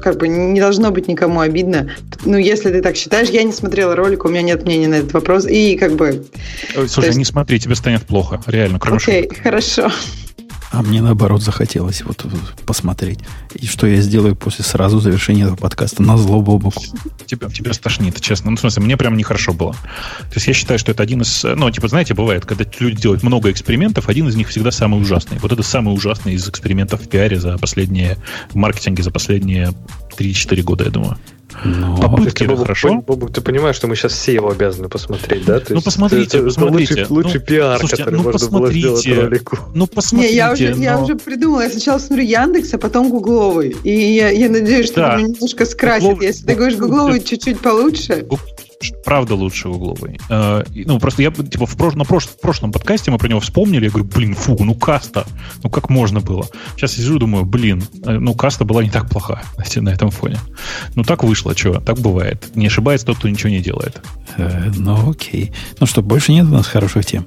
[0.00, 1.90] как бы не должно быть никому обидно.
[2.26, 5.14] Ну, если ты так считаешь, я не смотрела ролик, у меня нет мнения на этот
[5.14, 6.26] вопрос, и как бы,
[6.76, 8.40] Ой, Слушай, то есть- не смотри, тебе станет плохо.
[8.46, 9.38] Реально, кроме окей, шуток.
[9.42, 9.90] хорошо.
[10.74, 12.26] А мне наоборот захотелось вот,
[12.66, 13.20] посмотреть.
[13.54, 16.82] И что я сделаю после сразу завершения этого подкаста на зло Бобуку.
[17.26, 18.50] Тебя, тебя стошнит, честно.
[18.50, 19.72] Ну, в смысле, мне прям нехорошо было.
[19.72, 21.44] То есть я считаю, что это один из...
[21.44, 25.38] Ну, типа, знаете, бывает, когда люди делают много экспериментов, один из них всегда самый ужасный.
[25.38, 28.18] Вот это самый ужасный из экспериментов в пиаре за последние...
[28.50, 29.72] В маркетинге за последние
[30.18, 31.18] 3-4 года, я думаю.
[31.64, 33.02] Ну, Попытки это хорошо.
[33.06, 35.60] Бобук, ты понимаешь, что мы сейчас все его обязаны посмотреть, да?
[35.60, 36.94] То ну, посмотрите, это, посмотрите.
[36.94, 39.58] Это лучший, лучший ну, пиар, слушайте, который ну, можно посмотрите, было сделать ролику.
[39.74, 40.32] Ну, посмотрите.
[40.32, 40.82] Не, я уже, но...
[40.82, 41.62] я уже придумала.
[41.62, 43.76] Я сначала смотрю Яндекс, а потом Гугловый.
[43.84, 45.16] И я, я надеюсь, что да.
[45.16, 46.02] меня немножко скрасит.
[46.02, 48.26] Гугловый, Если ты говоришь Гугловый чуть-чуть получше
[49.04, 50.18] правда лучше угловый.
[50.28, 51.94] Э, ну, просто я, типа, в, прош...
[51.94, 52.26] на прош...
[52.26, 55.26] в прошлом подкасте мы про него вспомнили, я говорю, блин, фу, ну каста,
[55.62, 56.46] ну как можно было?
[56.76, 59.42] Сейчас я сижу, думаю, блин, э, ну каста была не так плоха
[59.76, 60.38] на этом фоне.
[60.94, 62.54] Ну так вышло, что, так бывает.
[62.54, 64.00] Не ошибается тот, кто ничего не делает.
[64.36, 65.52] Э, ну окей.
[65.80, 67.24] Ну что, больше нет у нас хороших тем?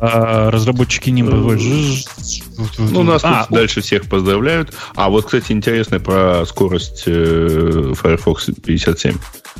[0.00, 4.72] А, разработчики не Ну, нас а, тут дальше всех поздравляют.
[4.94, 9.16] А вот, кстати, интересно про скорость Firefox 57.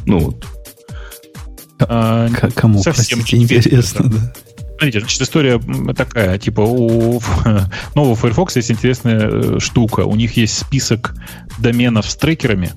[0.07, 0.47] Ну, вот
[1.81, 4.33] а, Кому, совсем простите, интересно, да.
[4.79, 5.61] Смотрите, значит, история
[5.95, 7.21] такая, типа у
[7.95, 10.01] нового Firefox есть интересная э, штука.
[10.01, 11.17] У них есть список
[11.59, 12.71] доменов с трекерами,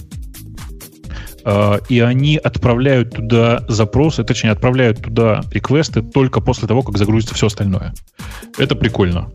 [1.43, 7.35] а, и они отправляют туда запросы, точнее, отправляют туда реквесты только после того, как загрузится
[7.35, 7.93] все остальное.
[8.57, 9.31] Это прикольно.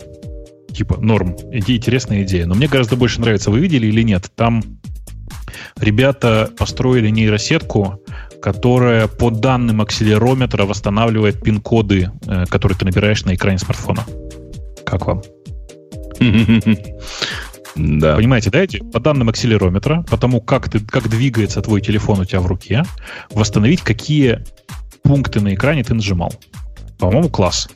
[0.73, 1.37] Типа, норм.
[1.53, 2.47] Идея, интересная идея.
[2.47, 4.63] Но мне гораздо больше нравится, вы видели или нет, там
[5.79, 8.03] ребята построили нейросетку,
[8.41, 14.05] которая по данным акселерометра восстанавливает пин-коды, э, которые ты набираешь на экране смартфона.
[14.85, 15.23] Как вам?
[17.77, 18.17] Да.
[18.17, 22.25] Понимаете, да, эти по данным акселерометра, по тому, как, ты, как двигается твой телефон у
[22.25, 22.85] тебя в руке,
[23.31, 24.43] восстановить, какие
[25.03, 26.33] пункты на экране ты нажимал.
[26.99, 27.69] По-моему, класс.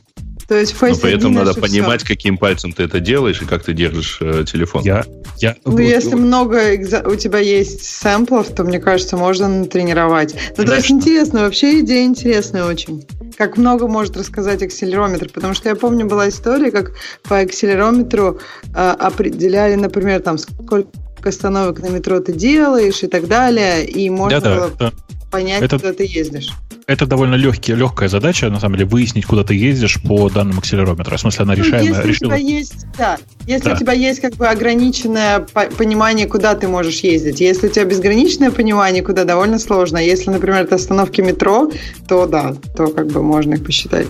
[0.51, 2.13] То есть Face Но при этом надо понимать, все.
[2.13, 4.83] каким пальцем ты это делаешь и как ты держишь э, телефон.
[4.83, 5.05] Я,
[5.37, 6.19] я, ну, вот, если вот.
[6.19, 7.07] много экза...
[7.07, 10.35] у тебя есть сэмплов, то, мне кажется, можно тренировать.
[10.57, 13.07] Ну, то есть интересно, вообще идея интересная очень.
[13.37, 18.41] Как много может рассказать акселерометр, потому что я помню, была история, как по акселерометру
[18.75, 20.89] э, определяли, например, там, сколько
[21.23, 24.91] остановок на метро ты делаешь и так далее, и можно да, было да,
[25.31, 25.77] понять, это...
[25.77, 26.49] куда ты ездишь
[26.91, 31.15] это довольно легкий, легкая задача, на самом деле, выяснить, куда ты ездишь по данным акселерометра.
[31.15, 31.89] В смысле, она ну, решаемая.
[31.89, 32.27] Если решила...
[32.27, 33.75] у тебя есть, да, если да.
[33.75, 35.39] у тебя есть как бы ограниченное
[35.77, 37.39] понимание, куда ты можешь ездить.
[37.39, 39.97] Если у тебя безграничное понимание, куда довольно сложно.
[39.97, 41.71] Если, например, это остановки метро,
[42.07, 44.07] то да, то как бы можно их посчитать.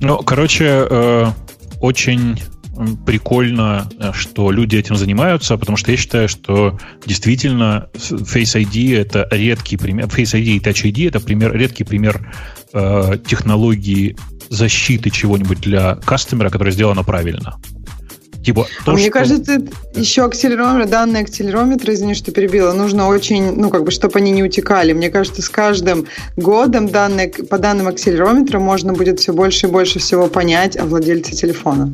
[0.00, 1.26] Ну, короче, э,
[1.80, 2.40] очень
[3.06, 9.28] прикольно, э, что люди этим занимаются, потому что я считаю, что действительно Face ID это
[9.30, 12.34] редкий пример, Face ID и Touch ID это пример, редкий пример
[12.72, 14.16] э, технологии
[14.48, 17.56] защиты чего-нибудь для кастомера, которая сделана правильно.
[18.44, 19.12] Типа, то, а мне что...
[19.12, 19.58] кажется,
[19.94, 24.42] еще акселерометр, данные акселерометры, извини, что перебила, нужно очень, ну, как бы, чтобы они не
[24.42, 24.94] утекали.
[24.94, 29.98] Мне кажется, с каждым годом данные, по данным акселерометра можно будет все больше и больше
[29.98, 31.92] всего понять о владельце телефона.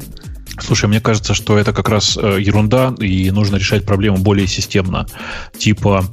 [0.61, 5.07] Слушай, мне кажется, что это как раз э, ерунда, и нужно решать проблему более системно.
[5.59, 6.05] Типа,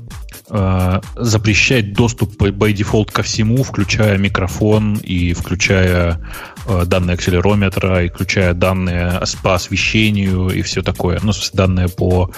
[0.49, 6.19] э, запрещать доступ by default ко всему, включая микрофон и включая
[6.85, 11.19] данные акселерометра, и включая данные по освещению и все такое.
[11.23, 12.31] Ну, данные по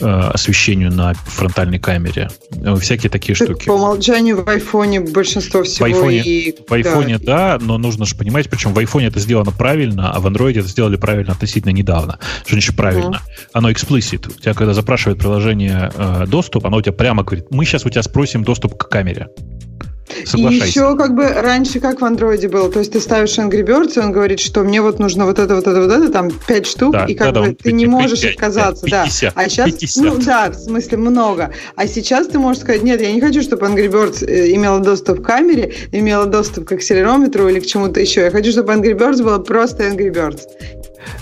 [0.00, 2.30] э, освещению на фронтальной камере.
[2.50, 3.66] Ну, всякие такие так штуки.
[3.66, 5.86] По умолчанию в айфоне большинство всего.
[5.86, 6.56] В айфоне, и...
[6.66, 7.58] в айфоне да.
[7.58, 10.68] да, но нужно же понимать, причем в айфоне это сделано правильно, а в андроиде это
[10.68, 12.18] сделали правильно относительно недавно.
[12.44, 13.16] Что значит правильно?
[13.16, 13.48] Uh-huh.
[13.52, 14.28] Оно explicit.
[14.28, 17.90] У тебя, когда запрашивает приложение э, доступ, оно у тебя прямо говорит, мы сейчас у
[17.90, 19.28] тебя спросим доступ к камере.
[20.34, 23.96] И еще как бы раньше как в андроиде было, то есть ты ставишь Angry Birds,
[23.96, 26.66] и он говорит, что мне вот нужно вот это, вот это, вот это, там пять
[26.66, 29.42] штук, да, и как да, бы да, ты 5, не можешь 5, отказаться, 50, да.
[29.42, 30.04] А сейчас, 50.
[30.04, 31.52] ну да, в смысле много.
[31.76, 35.22] А сейчас ты можешь сказать, нет, я не хочу, чтобы Angry Birds э, имела доступ
[35.22, 38.22] к камере, имела доступ к акселерометру или к чему-то еще.
[38.22, 40.42] Я хочу, чтобы Angry Birds было просто Angry Birds.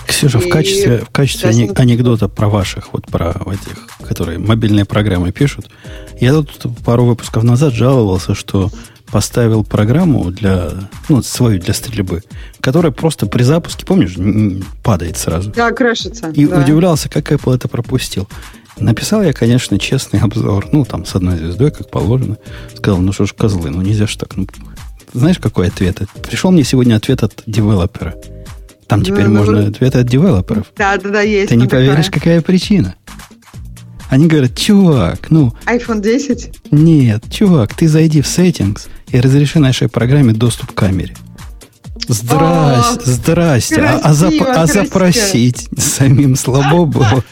[0.06, 0.40] Ксюша, и...
[0.42, 5.70] в качестве, в качестве ани- анекдота про ваших, вот про этих, которые мобильные программы пишут,
[6.20, 8.70] я тут пару выпусков назад жаловался, что
[9.10, 10.70] поставил программу для,
[11.08, 12.22] ну, свою для стрельбы,
[12.60, 14.14] которая просто при запуске, помнишь,
[14.82, 15.50] падает сразу.
[15.50, 16.30] Да, крашится.
[16.30, 16.60] И да.
[16.60, 18.28] удивлялся, как Apple это пропустил.
[18.78, 22.38] Написал я, конечно, честный обзор, ну, там, с одной звездой, как положено.
[22.74, 24.36] Сказал, ну что ж, козлы, ну нельзя ж так.
[24.36, 24.46] Ну,
[25.12, 26.00] знаешь, какой ответ?
[26.22, 28.14] Пришел мне сегодня ответ от девелопера.
[28.90, 30.72] Там теперь ну, можно ну, ответы от девелоперов.
[30.76, 31.50] Да, да, да, есть.
[31.50, 32.20] Ты не поверишь, такое.
[32.20, 32.96] какая причина.
[34.08, 35.54] Они говорят, чувак, ну...
[35.64, 36.52] iPhone 10?
[36.72, 41.14] Нет, чувак, ты зайди в settings и разреши нашей программе доступ к камере.
[42.08, 43.74] Здрасте, О, здрасте.
[43.76, 47.22] Красиво, а, а, зап, а запросить самим слабо было.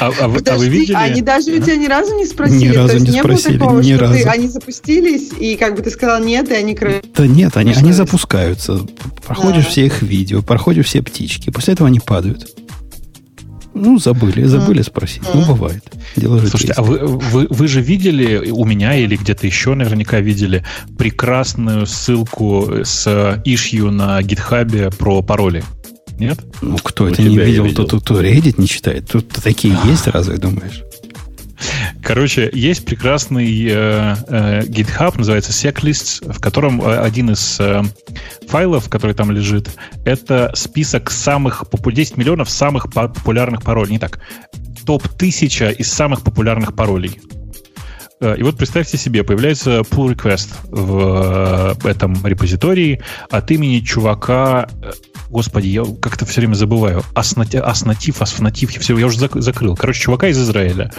[0.00, 0.94] А, а, вы, а вы видели?
[0.94, 2.68] Они даже у тебя ни разу не спросили.
[2.68, 4.14] Ни разу То есть не, не спросили, было такого, ни что разу.
[4.14, 6.76] Ты, они запустились, и как бы ты сказал нет, и они...
[7.14, 8.80] Да нет, они, они запускаются.
[9.26, 9.70] Проходишь да.
[9.70, 11.50] все их видео, проходишь все птички.
[11.50, 12.48] После этого они падают.
[13.74, 15.22] Ну, забыли, забыли спросить.
[15.32, 15.82] Ну, бывает.
[16.16, 20.62] Дело Слушайте, а вы, вы, вы же видели у меня или где-то еще наверняка видели
[20.98, 25.64] прекрасную ссылку с ишью на гитхабе про пароли?
[26.22, 26.38] Нет?
[26.60, 29.08] Ну, кто у это не видел, видел, то, то, то Reddit не читает.
[29.08, 30.82] Тут такие есть, разве думаешь?
[32.02, 37.82] Короче, есть прекрасный э, э, GitHub, называется Seclists, в котором э, один из э,
[38.48, 39.68] файлов, который там лежит,
[40.04, 43.92] это список самых 10 миллионов самых популярных паролей.
[43.92, 44.20] Не так.
[44.86, 47.20] Топ-1000 из самых популярных паролей.
[48.22, 54.68] Э, и вот представьте себе, появляется pull request в э, этом репозитории от имени чувака
[55.32, 57.02] Господи, я как-то все время забываю.
[57.14, 59.74] Аснатив, асфнатив, все, я уже закрыл.
[59.76, 60.92] Короче, чувака из Израиля,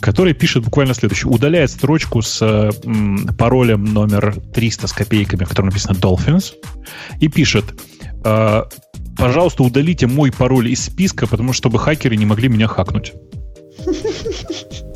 [0.00, 1.30] который пишет буквально следующее.
[1.30, 2.42] Удаляет строчку с
[2.84, 6.52] м, паролем номер 300 с копейками, в котором написано Dolphins,
[7.18, 7.64] и пишет,
[8.26, 8.62] э,
[9.16, 13.14] пожалуйста, удалите мой пароль из списка, потому что чтобы хакеры не могли меня хакнуть.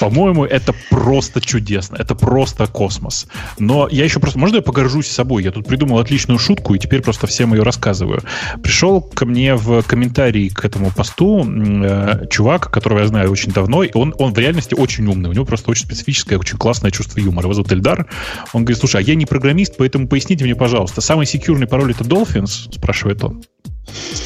[0.00, 1.96] По-моему, это просто чудесно.
[1.96, 3.26] Это просто космос.
[3.58, 4.38] Но я еще просто...
[4.38, 5.44] Можно я погоржусь собой?
[5.44, 8.22] Я тут придумал отличную шутку, и теперь просто всем ее рассказываю.
[8.62, 13.82] Пришел ко мне в комментарии к этому посту э, чувак, которого я знаю очень давно,
[13.82, 15.30] и он, он в реальности очень умный.
[15.30, 17.46] У него просто очень специфическое, очень классное чувство юмора.
[17.46, 18.06] Его зовут Эльдар.
[18.52, 22.04] Он говорит, слушай, а я не программист, поэтому поясните мне, пожалуйста, самый секьюрный пароль это
[22.04, 22.72] Dolphins?
[22.72, 23.42] Спрашивает он.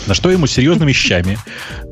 [0.06, 1.38] На что ему серьезными вещами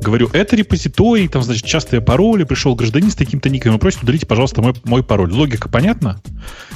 [0.01, 4.25] говорю, это репозиторий, там, значит, частые пароли, пришел гражданин с таким-то ником и просит, удалите,
[4.25, 5.31] пожалуйста, мой, мой пароль.
[5.31, 6.21] Логика понятна?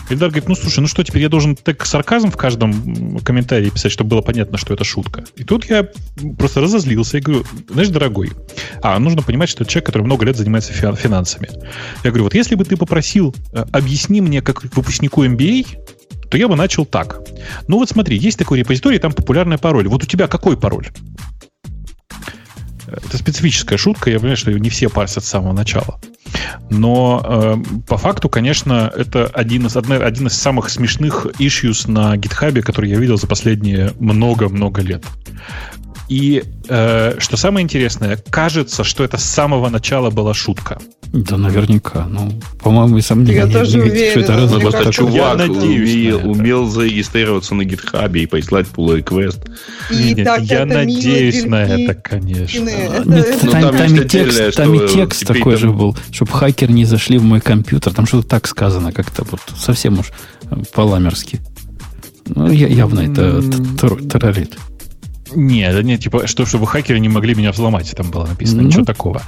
[0.10, 3.92] Ильдар говорит, ну, слушай, ну что, теперь я должен так сарказм в каждом комментарии писать,
[3.92, 5.24] чтобы было понятно, что это шутка.
[5.36, 5.88] И тут я
[6.38, 8.32] просто разозлился и говорю, знаешь, дорогой,
[8.82, 11.50] а, нужно понимать, что это человек, который много лет занимается финансами.
[12.04, 15.66] Я говорю, вот если бы ты попросил, э, объясни мне, как выпускнику MBA,
[16.34, 17.20] то я бы начал так.
[17.68, 19.88] Ну вот смотри, есть такой репозиторий, там популярный пароль.
[19.88, 20.88] Вот у тебя какой пароль?
[22.88, 26.02] Это специфическая шутка, я понимаю, что не все парсят с самого начала.
[26.72, 27.56] Но э,
[27.88, 32.90] по факту, конечно, это один из, одна, один из самых смешных issues на гитхабе, который
[32.90, 35.06] я видел за последние много-много лет.
[36.10, 40.80] И э, что самое интересное, кажется, что это с самого начала была шутка.
[41.14, 42.08] Да, наверняка.
[42.08, 44.12] Ну, по-моему, и сам не Я тоже уверен.
[44.12, 44.52] Что это раз...
[44.52, 49.48] Просто чувак я надеюсь умел, умел зарегистрироваться на гитхабе и прислать pull request.
[49.92, 52.68] И нет, так я надеюсь на это, конечно.
[52.68, 56.32] Это, нет, это, там, там, там, и текст, там и текст такой же был, чтобы
[56.32, 57.94] хакер не зашли в мой компьютер.
[57.94, 60.08] Там что-то так сказано, как-то вот совсем уж
[60.74, 61.40] по-ламерски.
[62.28, 63.42] Ну, явно это
[64.10, 64.58] террорит.
[65.36, 68.66] Нет, нет, типа, что, чтобы хакеры не могли меня взломать, там было написано, mm-hmm.
[68.66, 69.22] ничего такого.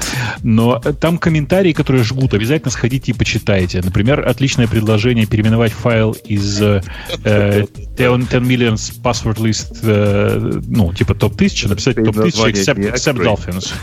[0.44, 3.82] Но там комментарии, которые жгут, обязательно сходите и почитайте.
[3.82, 6.82] Например, отличное предложение переименовать файл из э,
[7.24, 13.74] 10, 10 millions password list, э, ну, типа топ-1000, написать топ-1000 except, except Dolphins.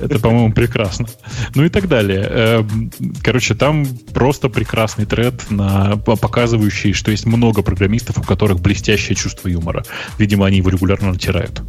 [0.02, 1.06] Это, по-моему, прекрасно.
[1.54, 2.26] Ну и так далее.
[2.30, 2.90] Эм,
[3.22, 9.48] короче, там просто прекрасный тред, на, показывающий, что есть много программистов, у которых блестящее чувство
[9.48, 9.84] юмора.
[10.18, 11.60] Видимо, они его регулярно натирают.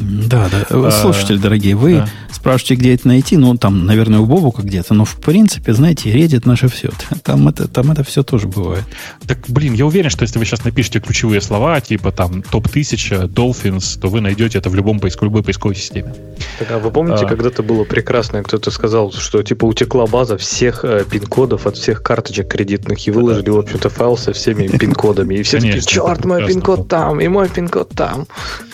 [0.00, 0.66] Да, да.
[0.70, 2.08] А, Слушатели, дорогие, вы да.
[2.32, 3.36] спрашиваете, где это найти.
[3.36, 4.94] Ну, там, наверное, у Бобука где-то.
[4.94, 6.90] Но, в принципе, знаете, редит наше все.
[7.22, 8.84] Там это, там это все тоже бывает.
[9.26, 14.00] Так, блин, я уверен, что если вы сейчас напишете ключевые слова, типа там топ-1000, Dolphins,
[14.00, 16.14] то вы найдете это в любом поиск, любой поисковой системе.
[16.58, 20.84] Так, а вы помните, а, когда-то было прекрасно, кто-то сказал, что типа утекла база всех
[20.84, 23.52] э, пин-кодов от всех карточек кредитных и выложили, да.
[23.52, 25.34] в общем-то, файл со всеми пин-кодами.
[25.34, 28.26] И все Конечно, такие, черт, мой пин-код там, и мой пин-код там.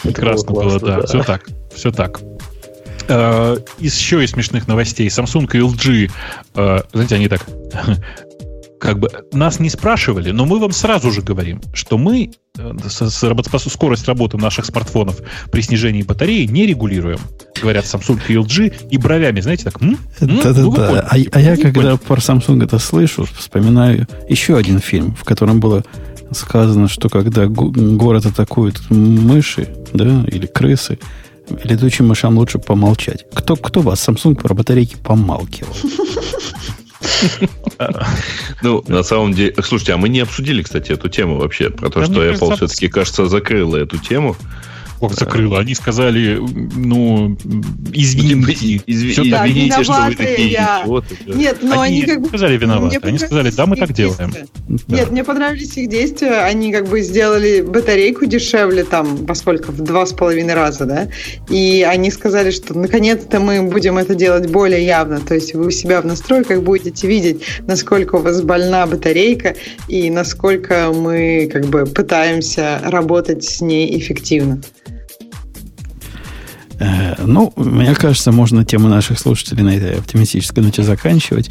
[0.02, 1.06] Прекрасно было, да.
[1.22, 1.46] Все так.
[1.74, 2.20] Все так.
[3.08, 5.06] Uh, еще из смешных новостей.
[5.06, 6.10] Samsung и LG,
[6.54, 7.46] uh, знаете, они так
[8.78, 14.06] как бы нас не спрашивали, но мы вам сразу же говорим, что мы э, скорость
[14.06, 15.20] работы наших смартфонов
[15.50, 17.18] при снижении батареи не регулируем.
[17.60, 19.78] Говорят Samsung и LG и бровями, знаете, так.
[20.20, 20.62] Да-да-да.
[20.62, 25.60] Ну, а, а я, когда про Samsung это слышу, вспоминаю еще один фильм, в котором
[25.60, 25.84] было
[26.32, 30.98] сказано, что когда город атакуют мыши, да, или крысы,
[31.62, 33.26] летучим мышам лучше помолчать.
[33.32, 35.74] Кто, кто вас, Samsung, про батарейки помалкивал?
[38.62, 39.54] Ну, на самом деле...
[39.62, 43.26] Слушайте, а мы не обсудили, кстати, эту тему вообще, про то, что Apple все-таки, кажется,
[43.26, 44.36] закрыла эту тему.
[45.00, 45.60] Ох, закрыла.
[45.60, 46.38] Они сказали,
[46.76, 47.36] ну,
[47.92, 48.82] извините.
[48.86, 49.12] Изв...
[49.12, 50.82] Все да, извините, что вы такие я...
[50.84, 51.16] идиоты.
[51.26, 52.28] Нет, но они, они как бы...
[52.28, 52.98] сказали виноваты.
[53.02, 54.32] Они сказали, да, мы так делаем.
[54.68, 54.96] Да.
[54.96, 56.44] Нет, мне понравились их действия.
[56.44, 61.08] Они как бы сделали батарейку дешевле там, поскольку в два с половиной раза, да.
[61.50, 65.20] И они сказали, что наконец-то мы будем это делать более явно.
[65.20, 69.56] То есть вы у себя в настройках будете видеть, насколько у вас больна батарейка
[69.88, 74.60] и насколько мы как бы пытаемся работать с ней эффективно.
[76.78, 81.50] Э, ну, мне кажется, можно тему наших слушателей на этой оптимистической ноте заканчивать.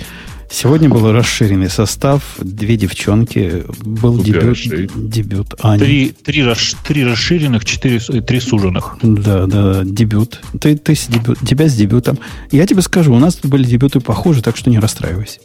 [0.50, 4.58] Сегодня был расширенный состав, две девчонки, был дебют,
[4.96, 5.80] дебют Ани.
[5.80, 8.98] Три, три, расш, три расширенных, четыре, три суженных.
[9.02, 10.42] Да, да, дебют.
[10.62, 12.20] Ты, ты с дебют, тебя с дебютом.
[12.52, 15.40] Я тебе скажу, у нас тут были дебюты похожи, так что не расстраивайся.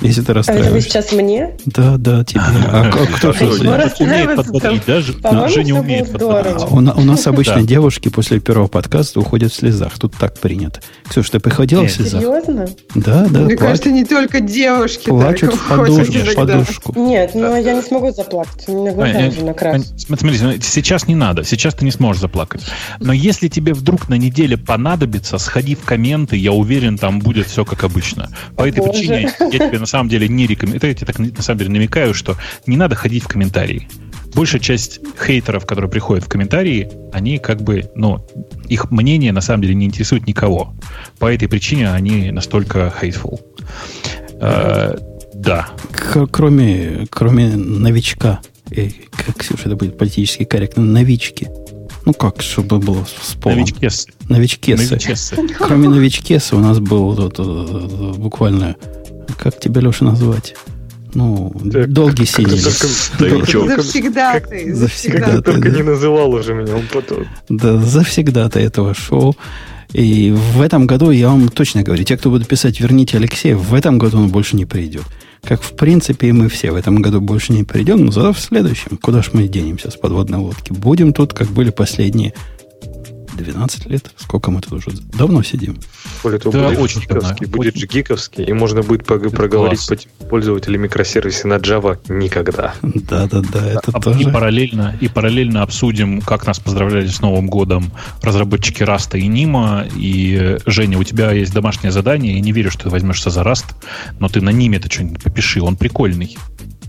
[0.00, 0.68] Если ты расстраиваешься.
[0.68, 1.56] А это вы сейчас мне?
[1.66, 2.40] Да, да, тебе.
[2.40, 4.86] А кто умеет подбодрить?
[4.86, 5.14] Даже
[5.48, 6.62] Женя умеет подбодрить.
[6.70, 9.98] У нас обычно девушки после первого подкаста уходят в слезах.
[9.98, 10.80] Тут так принято.
[11.08, 12.20] Ксюша, ты приходила в слезах?
[12.20, 12.68] Серьезно?
[12.94, 13.40] Да, да.
[13.40, 16.92] Мне кажется, не только девушки Плачут в подушку.
[16.98, 18.68] Нет, но я не смогу заплакать.
[18.68, 20.00] У меня глаза уже накрасят.
[20.00, 21.44] Смотри, сейчас не надо.
[21.44, 22.62] Сейчас ты не сможешь заплакать.
[23.00, 26.36] Но если тебе вдруг на неделе понадобится, сходи в комменты.
[26.36, 28.28] Я уверен, там будет все как обычно.
[28.56, 30.96] По этой причине я тебе на самом деле не рекомендую.
[30.98, 33.88] Я так на самом деле намекаю, что не надо ходить в комментарии.
[34.34, 38.26] Большая часть хейтеров, которые приходят в комментарии, они как бы, ну,
[38.68, 40.74] их мнение на самом деле не интересует никого.
[41.20, 43.40] По этой причине они настолько hateful.
[44.40, 44.96] Э,
[45.34, 45.68] да.
[46.32, 48.40] Кроме, кроме новичка,
[49.12, 51.46] как, Ксюша, это будет политически корректно, новички.
[52.06, 53.62] Ну как, чтобы было вспомнено.
[53.62, 54.08] Новичкесы.
[54.28, 54.90] Новичкесы.
[54.90, 55.36] Новичкесы.
[55.58, 58.76] Кроме новичкеса у нас был тут, э, буквально
[59.38, 60.54] как тебя, Леша, назвать?
[61.14, 62.56] Ну, так, долгий сидели.
[62.56, 64.72] Завсегда ты.
[64.74, 67.26] Завсегда Только не называл уже меня, он потом.
[67.48, 69.34] Да, завсегда ты этого шоу.
[69.92, 73.72] И в этом году, я вам точно говорю, те, кто будут писать «Верните Алексея», в
[73.74, 75.04] этом году он больше не придет.
[75.42, 78.40] Как, в принципе, и мы все в этом году больше не придем, но зато в
[78.40, 78.96] следующем.
[78.96, 80.72] Куда ж мы денемся с подводной лодки?
[80.72, 82.34] Будем тут, как были последние
[83.36, 84.10] 12 лет.
[84.16, 85.78] Сколько мы тут уже давно сидим?
[86.22, 87.80] Более того, да, будет очень гиковский, будет очень...
[87.80, 92.74] же гиковский, и можно будет пог- проговорить по пользователей микросервисе на Java никогда.
[92.82, 94.20] Да, да, да, это а, тоже.
[94.20, 97.92] И параллельно, и параллельно обсудим, как нас поздравляли с Новым годом
[98.22, 99.86] разработчики Раста и Нима.
[99.96, 103.66] И, Женя, у тебя есть домашнее задание, я не верю, что ты возьмешься за Раст,
[104.18, 106.36] но ты на Ниме это что-нибудь попиши, он прикольный.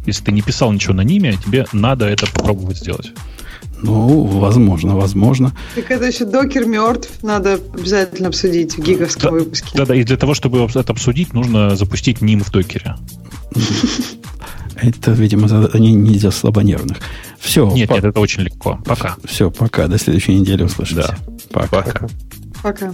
[0.05, 3.11] Если ты не писал ничего на Ниме, тебе надо это попробовать сделать.
[3.81, 5.53] Ну, возможно, возможно.
[5.75, 9.69] Так это еще докер мертв, надо обязательно обсудить в гиковском да, выпуске.
[9.75, 12.95] Да, да, и для того, чтобы это обсудить, нужно запустить ним в докере.
[14.75, 16.97] Это, видимо, задание не для слабонервных.
[17.39, 17.69] Все.
[17.71, 18.79] Нет, нет, это очень легко.
[18.85, 19.15] Пока.
[19.25, 19.87] Все, пока.
[19.87, 21.17] До следующей недели услышимся.
[21.51, 21.81] Пока.
[21.81, 22.07] Пока.
[22.61, 22.93] Пока.